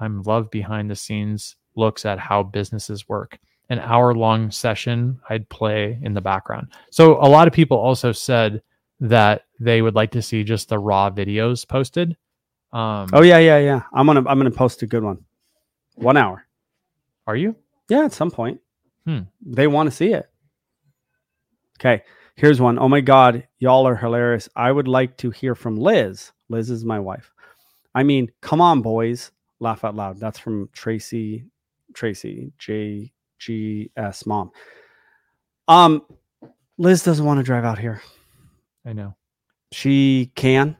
[0.01, 3.37] i'm love behind the scenes looks at how businesses work
[3.69, 8.11] an hour long session i'd play in the background so a lot of people also
[8.11, 8.61] said
[8.99, 12.15] that they would like to see just the raw videos posted
[12.73, 13.81] um Oh yeah, yeah, yeah.
[13.93, 15.25] I'm gonna I'm gonna post a good one.
[15.95, 16.45] One hour.
[17.27, 17.55] are you
[17.89, 18.61] Yeah, at some point.
[19.05, 19.23] Hmm.
[19.45, 20.29] They want to see it.
[21.79, 22.03] Okay,
[22.35, 22.79] here's one.
[22.79, 24.47] Oh my God, y'all are hilarious.
[24.55, 26.31] I would like to hear from Liz.
[26.47, 27.31] Liz is my wife.
[27.93, 29.31] I mean, come on, boys.
[29.59, 30.19] Laugh out loud.
[30.19, 31.45] That's from Tracy,
[31.93, 34.51] Tracy, J G S mom.
[35.67, 36.03] Um,
[36.77, 38.01] Liz doesn't want to drive out here.
[38.85, 39.15] i know
[39.71, 40.77] She can.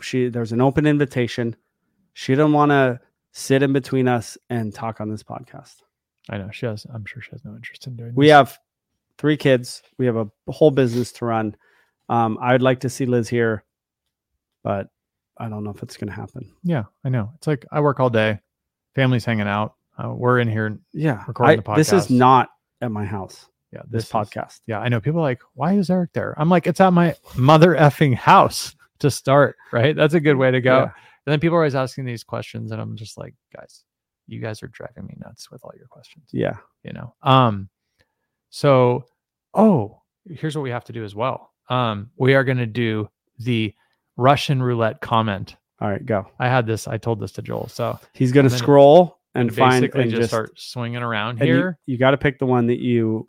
[0.00, 1.56] She there's an open invitation.
[2.12, 3.00] She doesn't want to
[3.32, 5.76] sit in between us and talk on this podcast.
[6.30, 8.32] i know she has i'm sure she has no interest in doing We this.
[8.32, 8.58] have
[9.18, 9.82] three kids.
[9.98, 11.56] We have a whole business to run.
[12.08, 13.64] Um, I'd like to see Liz here,
[14.62, 14.88] but
[15.38, 16.52] I don't know if it's going to happen.
[16.62, 18.38] yeah i know it's like i work all day
[18.94, 21.76] family's hanging out uh, we're in here Yeah, Recording I- the podcast.
[21.76, 22.48] this is not
[22.80, 23.46] at my house.
[23.72, 24.60] yeah This, is- podcast.
[24.66, 27.14] yeah i know people are like why is eric there i'm like it's at my
[27.36, 30.82] mother effing house to start right that's a good way to go Yeah.
[30.84, 33.84] and then people are always asking these questions and i'm just like guys
[34.26, 36.56] you guys are driving me nuts with all your questions Yeah.
[36.82, 37.68] you know um
[38.50, 39.04] so
[39.54, 43.08] oh here's what we have to do as well um we are going to do
[43.38, 43.74] the
[44.16, 46.26] russian roulette comment All right, go.
[46.38, 49.82] i had this i told this to joel so He's going to scroll and find
[49.82, 52.46] basically and just, just, start swinging around and you- here You, got to pick the
[52.46, 53.28] one that you.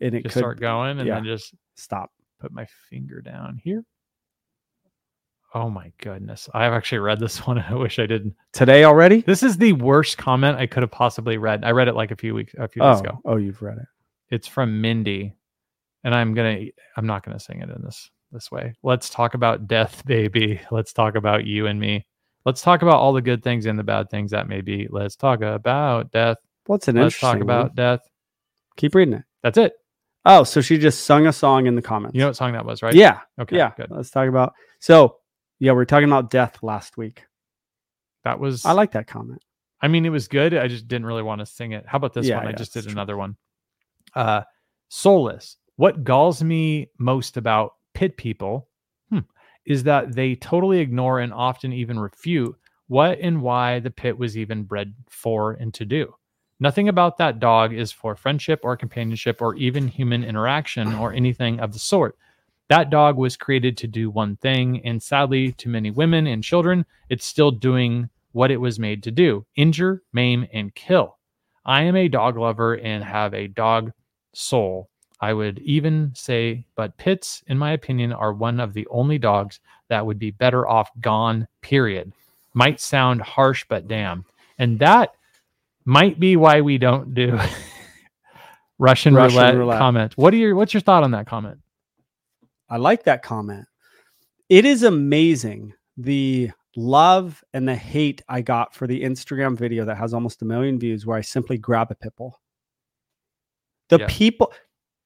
[0.00, 1.14] And it just could start going and yeah.
[1.14, 2.10] then just stop.
[2.40, 3.82] put my finger down here
[5.54, 9.22] oh my goodness i've actually read this one i wish i didn't Today already?
[9.22, 12.16] this is the worst comment i could have possibly read i read it like a
[12.16, 13.86] few weeks a few days Oh, ago oh, you've read it.
[14.30, 15.34] it's from Mindy,
[16.04, 16.64] and I'm gonna
[16.96, 18.74] I'm not gonna sing it in this this way.
[18.82, 20.60] Let's talk about death, baby.
[20.72, 22.06] Let's talk about you and me.
[22.46, 24.86] Let's talk about all the good things and the bad things that may be.
[24.88, 26.36] Let's talk about death.
[26.66, 27.74] What's an Let's talk about one.
[27.74, 28.00] death.
[28.76, 29.24] Keep reading it.
[29.42, 29.74] That's it.
[30.24, 32.14] Oh, so she just sung a song in the comments.
[32.14, 32.94] You know what song that was, right?
[32.94, 33.20] Yeah.
[33.40, 33.56] Okay.
[33.56, 33.72] yeah.
[33.76, 33.90] Good.
[33.90, 34.54] Let's talk about.
[34.78, 35.16] So,
[35.58, 37.24] yeah, we are talking about death last week.
[38.22, 38.64] That was.
[38.64, 39.42] I like that comment.
[39.82, 40.54] I mean, it was good.
[40.54, 41.84] I just didn't really want to sing it.
[41.84, 42.46] How about this Yeah, one?
[42.46, 42.92] I just did true.
[42.92, 43.36] another one.
[44.14, 44.42] Uh,
[44.88, 45.56] soulless.
[45.74, 48.68] What galls me most about pit people
[49.66, 52.56] is that they totally ignore and often even refute
[52.88, 56.14] what and why the pit was even bred for and to do.
[56.58, 61.60] Nothing about that dog is for friendship or companionship or even human interaction or anything
[61.60, 62.16] of the sort.
[62.68, 66.86] That dog was created to do one thing, and sadly, to many women and children,
[67.08, 71.18] it's still doing what it was made to do injure, maim, and kill.
[71.64, 73.92] I am a dog lover and have a dog
[74.34, 74.88] soul.
[75.20, 79.60] I would even say, but pits, in my opinion, are one of the only dogs
[79.88, 82.12] that would be better off gone, period.
[82.54, 84.24] Might sound harsh, but damn.
[84.58, 85.14] And that
[85.84, 87.38] might be why we don't do
[88.78, 89.78] Russian, Russian roulette, roulette.
[89.78, 90.12] comment.
[90.16, 91.58] What are your what's your thought on that comment?
[92.68, 93.66] I like that comment.
[94.48, 99.96] It is amazing the love and the hate I got for the Instagram video that
[99.96, 102.38] has almost a million views where I simply grab a pit bull.
[103.88, 104.06] The Yeah.
[104.10, 104.52] people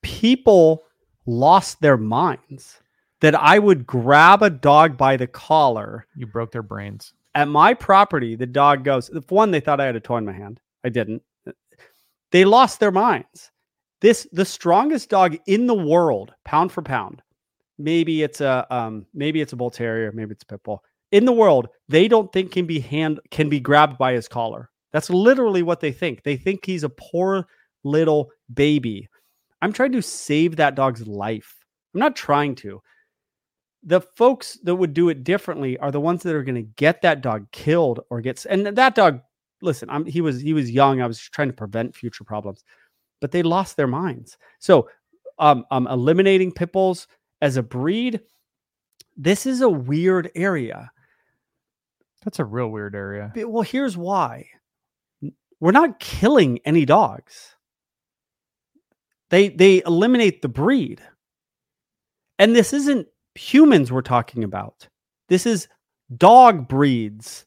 [0.02, 0.82] people
[1.26, 2.80] lost their minds
[3.20, 7.12] that I would grab a dog by the collar You broke their brains.
[7.34, 9.10] at my property, the dog goes.
[9.28, 10.60] One, they thought I had a toy in my hand.
[10.84, 11.22] I didn't.
[12.32, 13.50] They lost their minds.
[14.00, 17.22] This the strongest dog in the world, pound for pound.
[17.78, 20.82] Maybe it's a um, maybe it's a bull terrier, maybe it's a pit bull.
[21.12, 24.70] In the world, they don't think can be hand can be grabbed by his collar.
[24.92, 26.22] That's literally what they think.
[26.22, 27.46] They think he's a poor
[27.84, 29.08] little baby.
[29.62, 31.56] I'm trying to save that dog's life.
[31.94, 32.80] I'm not trying to
[33.82, 37.00] the folks that would do it differently are the ones that are going to get
[37.02, 39.20] that dog killed or gets and that dog
[39.62, 42.62] listen i'm he was he was young i was trying to prevent future problems
[43.20, 44.88] but they lost their minds so
[45.38, 47.06] um, um eliminating pit bulls
[47.40, 48.20] as a breed
[49.16, 50.90] this is a weird area
[52.24, 53.32] That's a real weird area.
[53.34, 54.46] But- well here's why
[55.60, 57.54] we're not killing any dogs.
[59.30, 61.00] They they eliminate the breed.
[62.38, 64.88] And this isn't humans we're talking about.
[65.28, 65.68] This is
[66.16, 67.46] dog breeds.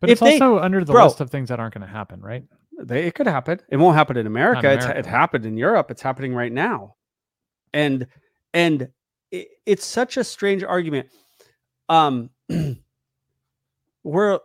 [0.00, 1.04] But If it's they- also under the bro.
[1.04, 2.44] list of things that aren't going to happen, right?
[2.78, 3.60] They, it could happen.
[3.68, 4.72] It won't happen in America.
[4.72, 5.90] It's, it happened in Europe.
[5.90, 6.96] It's happening right now,
[7.72, 8.06] and
[8.54, 8.88] and
[9.30, 11.08] it, it's such a strange argument.
[11.88, 12.30] Um,
[14.04, 14.38] we're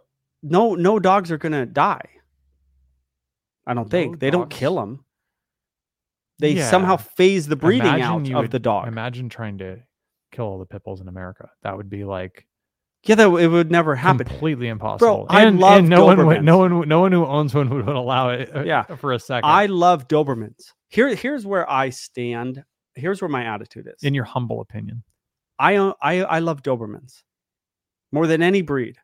[0.44, 2.08] no no dogs are gonna die.
[3.66, 5.04] I don't think No they don't kill them.
[6.40, 6.70] They Yeah.
[6.70, 8.88] somehow phase the breeding Imagine out of would- the dog.
[8.88, 9.80] Imagine trying to
[10.32, 11.50] kill all the pit bulls in America.
[11.64, 12.46] That would be like
[13.04, 14.26] yeah, that it would never happen.
[14.28, 15.26] completely impossible.
[15.30, 17.86] I and, love and no one would, no one no one who owns one would,
[17.86, 18.84] would allow it uh, Yeah.
[18.84, 19.50] for a second.
[19.50, 20.74] I love Dobermans.
[20.90, 22.64] Here, here's where I stand.
[22.96, 24.04] Here's where my attitude is.
[24.04, 25.04] in your humble opinion.
[25.60, 27.24] I own, I I love Dobermans
[28.12, 28.98] more than any breed.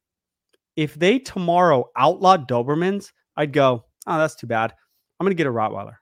[0.76, 4.74] If they tomorrow outlawed Dobermans, I'd go, oh, that's too bad.
[5.20, 5.96] I'm gonna get a Rottweiler.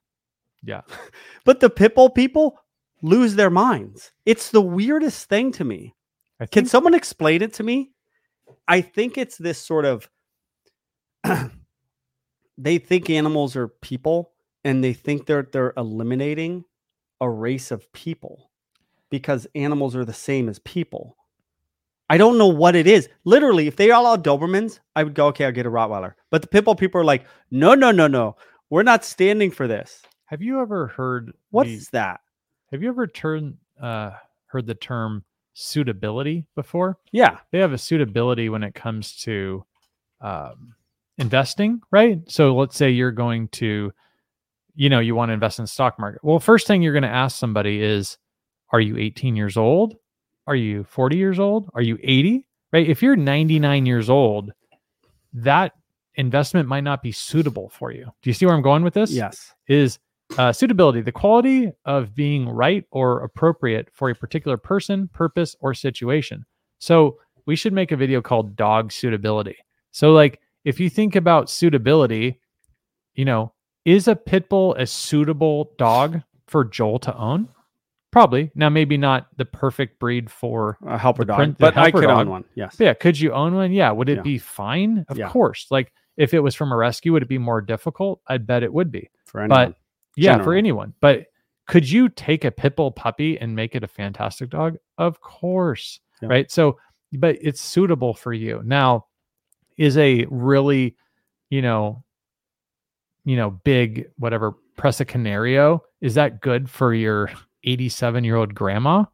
[0.63, 0.81] Yeah.
[1.43, 2.59] But the Pitbull people
[3.01, 4.11] lose their minds.
[4.27, 5.95] It's the weirdest thing to me.
[6.39, 7.91] I Can someone explain it to me?
[8.67, 10.07] I think it's this sort of
[12.57, 14.33] they think animals are people
[14.63, 16.63] and they think they're they're eliminating
[17.19, 18.51] a race of people
[19.09, 21.17] because animals are the same as people.
[22.09, 23.07] I don't know what it is.
[23.23, 26.13] Literally, if they allowed Dobermans, I would go, okay, I'll get a Rottweiler.
[26.29, 28.35] But the Pitbull people are like, no, no, no, no.
[28.69, 30.01] We're not standing for this.
[30.31, 32.21] Have you ever heard What the- is that?
[32.71, 34.11] have you ever turn uh
[34.47, 36.97] heard the term suitability before?
[37.11, 37.39] Yeah.
[37.51, 39.65] They have a suitability when it comes to
[40.21, 40.73] um
[41.17, 42.19] investing, right?
[42.31, 43.91] So let's say you're going to
[44.73, 46.23] you know, you want to invest in the stock market.
[46.23, 48.17] Well, first thing you're going to ask somebody is
[48.71, 49.95] are you 18 years old?
[50.47, 51.69] Are you 40 years old?
[51.73, 52.47] Are you 80?
[52.71, 52.87] Right?
[52.89, 54.53] If you're 99 years old,
[55.33, 55.73] that
[56.15, 58.05] investment might not be suitable for you.
[58.21, 59.11] Do you see where I'm going with this?
[59.11, 59.53] Yes.
[59.67, 59.99] is
[60.37, 65.73] uh, suitability, the quality of being right or appropriate for a particular person, purpose, or
[65.73, 66.45] situation.
[66.79, 69.57] So we should make a video called dog suitability.
[69.91, 72.39] So, like, if you think about suitability,
[73.15, 73.53] you know,
[73.83, 77.49] is a pit bull a suitable dog for Joel to own?
[78.11, 78.51] Probably.
[78.55, 81.37] Now, maybe not the perfect breed for A helper dog.
[81.37, 82.19] print- but I could dog.
[82.19, 82.43] own one.
[82.55, 82.75] Yes.
[82.77, 83.71] but yeah, could you own one?
[83.71, 83.91] Yeah.
[83.91, 84.21] Would it Yeah.
[84.21, 85.05] be fine?
[85.09, 85.29] Of Yeah.
[85.29, 85.67] course.
[85.71, 88.21] Like if it was from a rescue, would it be more difficult?
[88.27, 89.09] I'd bet it would be.
[89.25, 89.69] For anyone.
[89.69, 89.75] But
[90.15, 90.93] yeah, for anyone.
[91.01, 91.25] But
[91.67, 94.77] could you take a pit bull puppy and make it a fantastic dog?
[94.97, 95.99] Of course.
[96.21, 96.29] Yeah.
[96.29, 96.51] Right.
[96.51, 96.77] So,
[97.13, 98.61] but it's suitable for you.
[98.63, 99.05] Now,
[99.77, 100.95] is a really,
[101.49, 102.03] you know,
[103.25, 107.31] you know, big whatever Presa Canario, is that good for your
[107.63, 109.05] 87 year old grandma?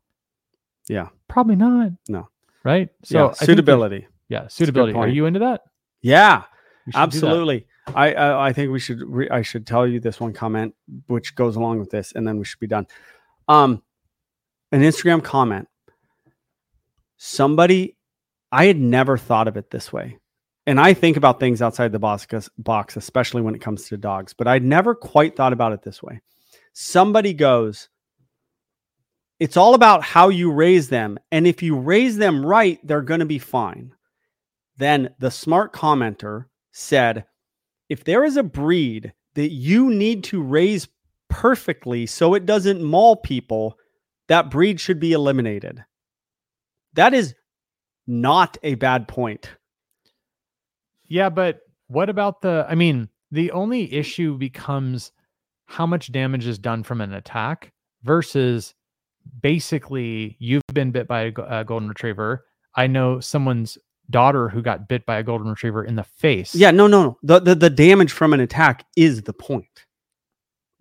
[0.87, 1.09] Yeah.
[1.27, 1.91] Probably not.
[2.07, 2.29] No.
[2.63, 2.89] Right.
[3.03, 4.07] So I think that- suitability.
[4.29, 4.47] yeah.
[4.47, 4.93] Suitability.
[4.93, 5.61] Are you into that?
[6.01, 6.43] Yeah.
[6.85, 7.25] We should do that.
[7.25, 7.67] Absolutely.
[7.95, 10.75] I, I I think we should re- I should tell you this one comment
[11.07, 12.87] which goes along with this, and then we should be done.
[13.47, 13.81] Um,
[14.71, 15.67] an Instagram comment.
[17.17, 17.97] Somebody,
[18.51, 20.17] I had never thought of it this way,
[20.65, 22.27] and I think about things outside the box,
[22.57, 24.33] box, especially when it comes to dogs.
[24.33, 26.21] But I'd never quite thought about it this way.
[26.73, 27.89] Somebody goes,
[29.39, 33.21] "It's all about how you raise them, and if you raise them right, they're going
[33.21, 33.93] to be fine."
[34.77, 37.25] Then the smart commenter said,
[37.89, 40.87] if there is a breed that you need to raise
[41.29, 43.77] perfectly so it doesn't maul people,
[44.27, 45.83] that breed should be eliminated.
[46.93, 47.35] That is
[48.07, 49.49] not a bad point.
[51.07, 52.65] Yeah, but what about the?
[52.67, 55.11] I mean, the only issue becomes
[55.65, 57.71] how much damage is done from an attack
[58.03, 58.73] versus
[59.41, 62.45] basically you've been bit by a, a golden retriever.
[62.75, 63.77] I know someone's
[64.09, 66.55] daughter who got bit by a golden retriever in the face.
[66.55, 67.17] Yeah, no, no, no.
[67.23, 69.85] The, the, the damage from an attack is the point.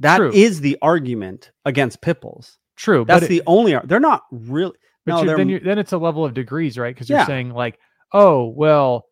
[0.01, 0.62] That is True.
[0.62, 2.59] the argument against pit bulls.
[2.77, 3.05] true.
[3.07, 3.78] That's the only.
[3.85, 4.74] They're not really.
[5.07, 6.94] but no, then then it's a level of degrees, right?
[6.94, 7.78] Because you're saying like,
[8.12, 9.07] oh well,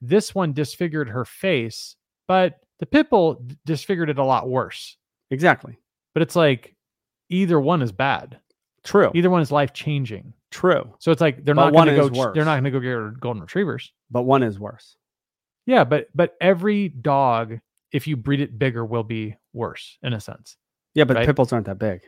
[0.00, 1.94] this one disfigured her face,
[2.26, 4.96] but the pit bull disfigured it a lot worse.
[5.30, 5.78] exactly
[6.14, 6.74] But it's like
[7.28, 8.40] either one is bad.
[8.84, 9.10] True.
[9.14, 10.32] Either one is life changing.
[10.50, 12.06] True, So it's like they're But not going to go.
[12.16, 12.32] worse.
[12.34, 12.78] They're not going to go
[13.10, 13.92] get golden retrievers.
[14.10, 14.96] but one is worse.
[15.66, 17.58] Yeah, but but every dog,
[17.90, 20.56] if you breed it bigger, will be worse in a sense.
[20.94, 21.26] Yeah, but Right.
[21.26, 22.02] pit bulls aren't that big.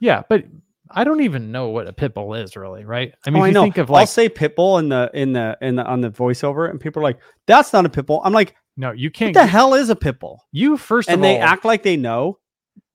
[0.00, 0.44] Yeah, but
[0.90, 3.12] I don't even know what a pit bull is really, right?
[3.24, 3.62] I mean, oh, I know.
[3.62, 6.10] think of like I'll say pit bull in the in the in the on the
[6.10, 9.36] voiceover, and people are like, "That's not a pit bull." I'm like, no, you can't.
[9.36, 11.96] What the hell is a pit bull?" You first And they all, act like they
[11.96, 12.38] know.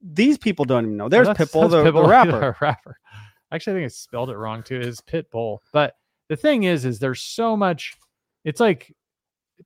[0.01, 1.09] These people don't even know.
[1.09, 2.55] There's that's- Pitbull, the, the Pitbull, rapper.
[2.61, 2.97] rapper.
[3.51, 4.79] Actually, I think I spelled it wrong too.
[4.79, 5.95] Is pit bull, but
[6.29, 7.95] the thing is, is there's so much.
[8.43, 8.93] It's like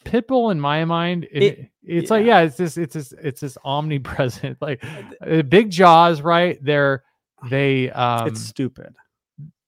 [0.06, 3.42] pit bull in my mind it, It- it's like yeah it's this it's this it's
[3.42, 4.82] this omnipresent like
[5.28, 7.04] uh, big jaws right they're
[7.50, 8.96] they um it's stupid.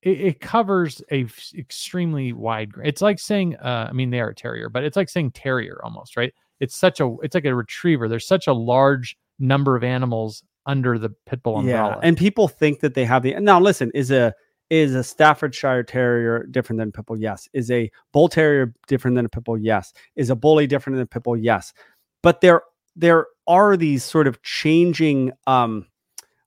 [0.01, 4.29] it, it covers a f- extremely wide it's like saying uh i mean they are
[4.29, 7.53] a terrier but it's like saying terrier almost right it's such a it's like a
[7.53, 12.17] retriever there's such a large number of animals under the pit bull umbrella Yeah, and
[12.17, 13.59] people think that they have the now.
[13.59, 14.33] Listen, is a
[14.69, 17.17] is a Staffordshire Terrier different than a pit bull?
[17.19, 17.47] Yes.
[17.53, 19.57] Is a Bull Terrier different than a pit bull?
[19.57, 19.93] Yes.
[20.15, 21.37] Is a Bully different than a pit bull?
[21.37, 21.73] Yes.
[22.23, 22.63] But there
[22.95, 25.31] there are these sort of changing.
[25.47, 25.85] um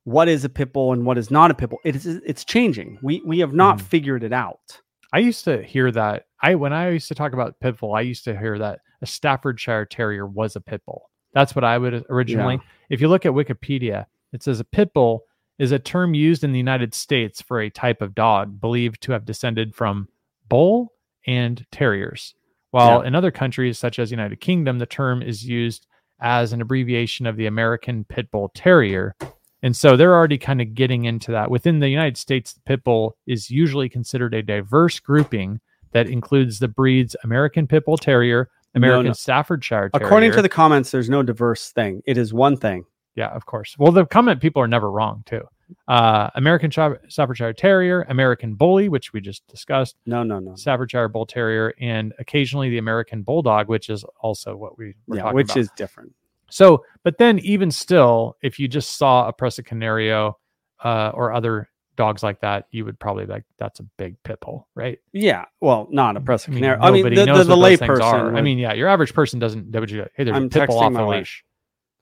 [0.04, 1.80] what is a pit bull and what is not a pit bull?
[1.84, 2.98] It is it's changing.
[3.02, 3.82] We we have not Mm.
[3.82, 4.80] figured it out.
[5.12, 6.26] I used to hear that.
[6.42, 9.06] I when I used to talk about pit bull, I used to hear that a
[9.06, 11.10] Staffordshire Terrier was a pit bull.
[11.36, 12.60] That's what I would originally.
[12.88, 15.24] If you look at Wikipedia, it says a pit bull
[15.58, 19.12] is a term used in the United States for a type of dog believed to
[19.12, 20.08] have descended from
[20.48, 20.94] bull
[21.26, 22.34] and terriers.
[22.70, 25.86] While in other countries such as the United Kingdom, the term is used
[26.20, 29.14] as an abbreviation of the American Pit Bull Terrier.
[29.62, 31.50] And so they're already kind of getting into that.
[31.50, 35.60] Within the United States, the Pit Bull is usually considered a diverse grouping
[35.92, 39.12] that includes the breeds American Pit Bull Terrier, American no.
[39.12, 40.06] Staffordshire Terrier.
[40.06, 42.02] According to the comments, there's no diverse thing.
[42.06, 42.84] It is one thing.
[43.14, 43.76] Yeah, of course.
[43.78, 45.42] Well, the comment people are never wrong too.
[45.88, 50.54] Uh, American Staffordshire Terrier, American Bully, which we just discussed, No, no, no.
[50.54, 55.32] Staffordshire Bull Terrier, and occasionally the American Bulldog, which is also what we were Yeah,
[55.32, 55.56] which about.
[55.56, 56.14] is different.
[56.50, 56.84] so.
[57.02, 60.38] But then, even still, if you just saw a Presa Canario
[60.84, 64.68] uh, or other dogs like that, you would probably like, "That's a big pit bull,
[64.74, 65.46] right?" Yeah.
[65.60, 66.78] Well, not a I mean, canary.
[66.80, 68.12] I mean, the, the, the what those lay things are.
[68.20, 68.36] person.
[68.36, 69.70] I mean, yeah, your average person doesn't.
[69.70, 71.18] Would you hey, there's I'm a pit bull off my a wife.
[71.18, 71.44] leash.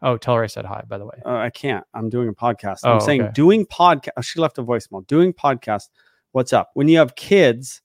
[0.02, 0.84] Oh, tell her I said hi.
[0.86, 1.22] By the way.
[1.24, 1.84] Uh, I can't.
[1.94, 2.80] I'm doing a podcast.
[2.84, 3.32] Oh, I'm saying okay.
[3.32, 4.22] doing podcast.
[4.22, 5.06] She left a voicemail.
[5.06, 5.88] Doing podcast.
[6.32, 6.70] What's up?
[6.74, 7.80] When you have kids,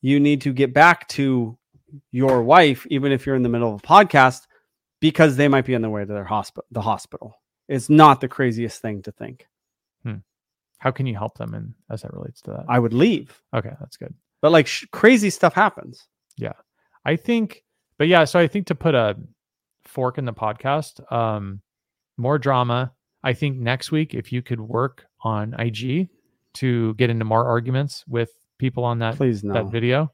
[0.00, 1.56] you need to get back to
[2.10, 4.46] your wife, even if you're in the middle of a podcast,
[5.00, 6.66] because they might be on their way to their hospital.
[6.70, 7.34] The hospital.
[7.68, 9.46] It's not the craziest thing to think.
[10.80, 12.64] How can you help them, and as that relates to that?
[12.68, 14.12] I would leave, okay, that's good.
[14.42, 16.08] but like sh- crazy stuff happens.
[16.36, 16.52] Yeah
[17.04, 17.64] i think,
[17.98, 19.16] but yeah, so I think to put a
[19.84, 21.60] fork in the podcast, um,
[22.16, 22.92] more drama.
[23.22, 26.08] I think next week, if you could work on IG
[26.54, 29.54] to get into more arguments with people on that Please no.
[29.54, 30.10] that video,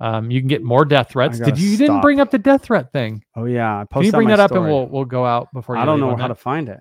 [0.00, 1.38] um, you can get more death threats.
[1.38, 3.22] Did you, you didn't bring up the death threat thing?
[3.36, 5.82] Oh yeah, I Can you bring that up and we'll we'll go out before you
[5.82, 6.28] I don't know how that?
[6.28, 6.80] to find it.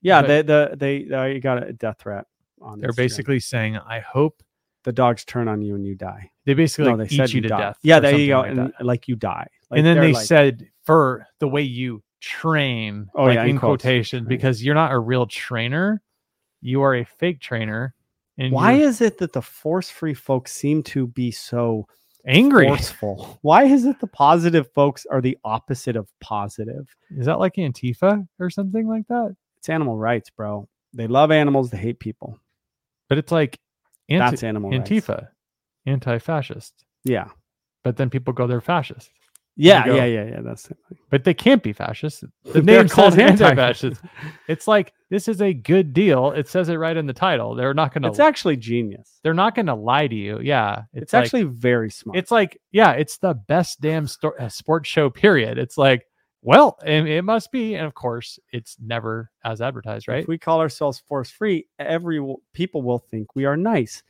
[0.00, 2.26] Yeah, But- they the they they got a death threat
[2.62, 2.80] on.
[2.80, 2.96] They're Instagram.
[2.96, 4.42] basically saying, I hope
[4.84, 6.30] the dogs turn on you and you die.
[6.44, 7.58] they basically no, like, they eat said you to die.
[7.60, 7.78] death.
[7.82, 8.84] Yeah, there you go, like and that.
[8.84, 9.46] like you die.
[9.70, 13.50] Like, and then they're like- said for the way you train, Oh, like yeah, in
[13.50, 14.28] in quotation, Right.
[14.28, 16.02] because you're not a real trainer,
[16.60, 17.94] you are a fake trainer.
[18.38, 21.86] And Why is it that the force-free folks seem to be so
[22.26, 22.66] angry?
[22.66, 23.38] forceful?
[23.42, 26.88] Why is it the positive folks are the opposite of positive?
[27.10, 29.36] Is that like Antifa or something like that?
[29.58, 30.68] It's animal rights, bro.
[30.94, 31.70] They love animals.
[31.70, 32.38] They hate people.
[33.12, 33.58] But it's like
[34.08, 34.88] anti- That's animal rights.
[34.90, 35.28] Antifa,
[35.86, 36.72] anti-fascist.
[37.04, 37.28] Yeah,
[37.84, 39.10] But then people go, they're fascist.
[39.56, 39.94] yeah, go.
[39.96, 40.40] yeah, yeah, yeah.
[40.40, 40.78] That's it.
[41.10, 42.24] But they can't be fascist.
[42.44, 44.00] The They're name called anti-fascist.
[44.48, 46.30] it's like this is a good deal.
[46.30, 47.54] It says it right in the title.
[47.54, 48.08] They're not gonna.
[48.08, 49.18] It's actually genius.
[49.22, 50.40] they're not gonna lie to you.
[50.40, 52.16] Yeah, It's, like- actually very smart.
[52.16, 56.06] it's like yeah it's the best damn sto- uh, sports show period it's like
[56.42, 60.38] well it, it must be and of course it's never as advertised right If we
[60.38, 62.20] call ourselves force free, every
[62.52, 64.02] people will think we are nice.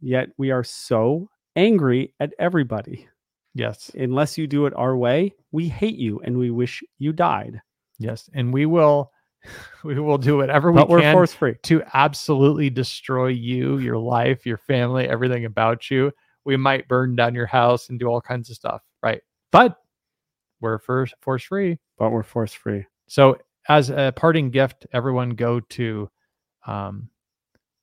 [0.00, 3.08] Yet we are so angry at everybody.
[3.54, 7.60] yes Unless you do it our way, we hate you and we wish you died.
[7.98, 9.10] yes and we will
[9.84, 11.54] we will do whatever we But we're can force free.
[11.62, 16.12] to absolutely destroy you your life your family everything about you
[16.44, 19.20] we might burn down your house and do all kinds of stuff right
[19.52, 19.78] but
[20.60, 22.86] we're first force free But we're force free.
[23.08, 26.08] So, as a parting gift, everyone go to
[26.66, 27.10] um,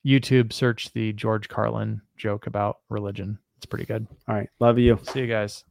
[0.05, 3.37] YouTube, search the George Carlin joke about religion.
[3.57, 4.07] It's pretty good.
[4.27, 4.49] All right.
[4.59, 4.99] Love you.
[5.03, 5.63] See you guys.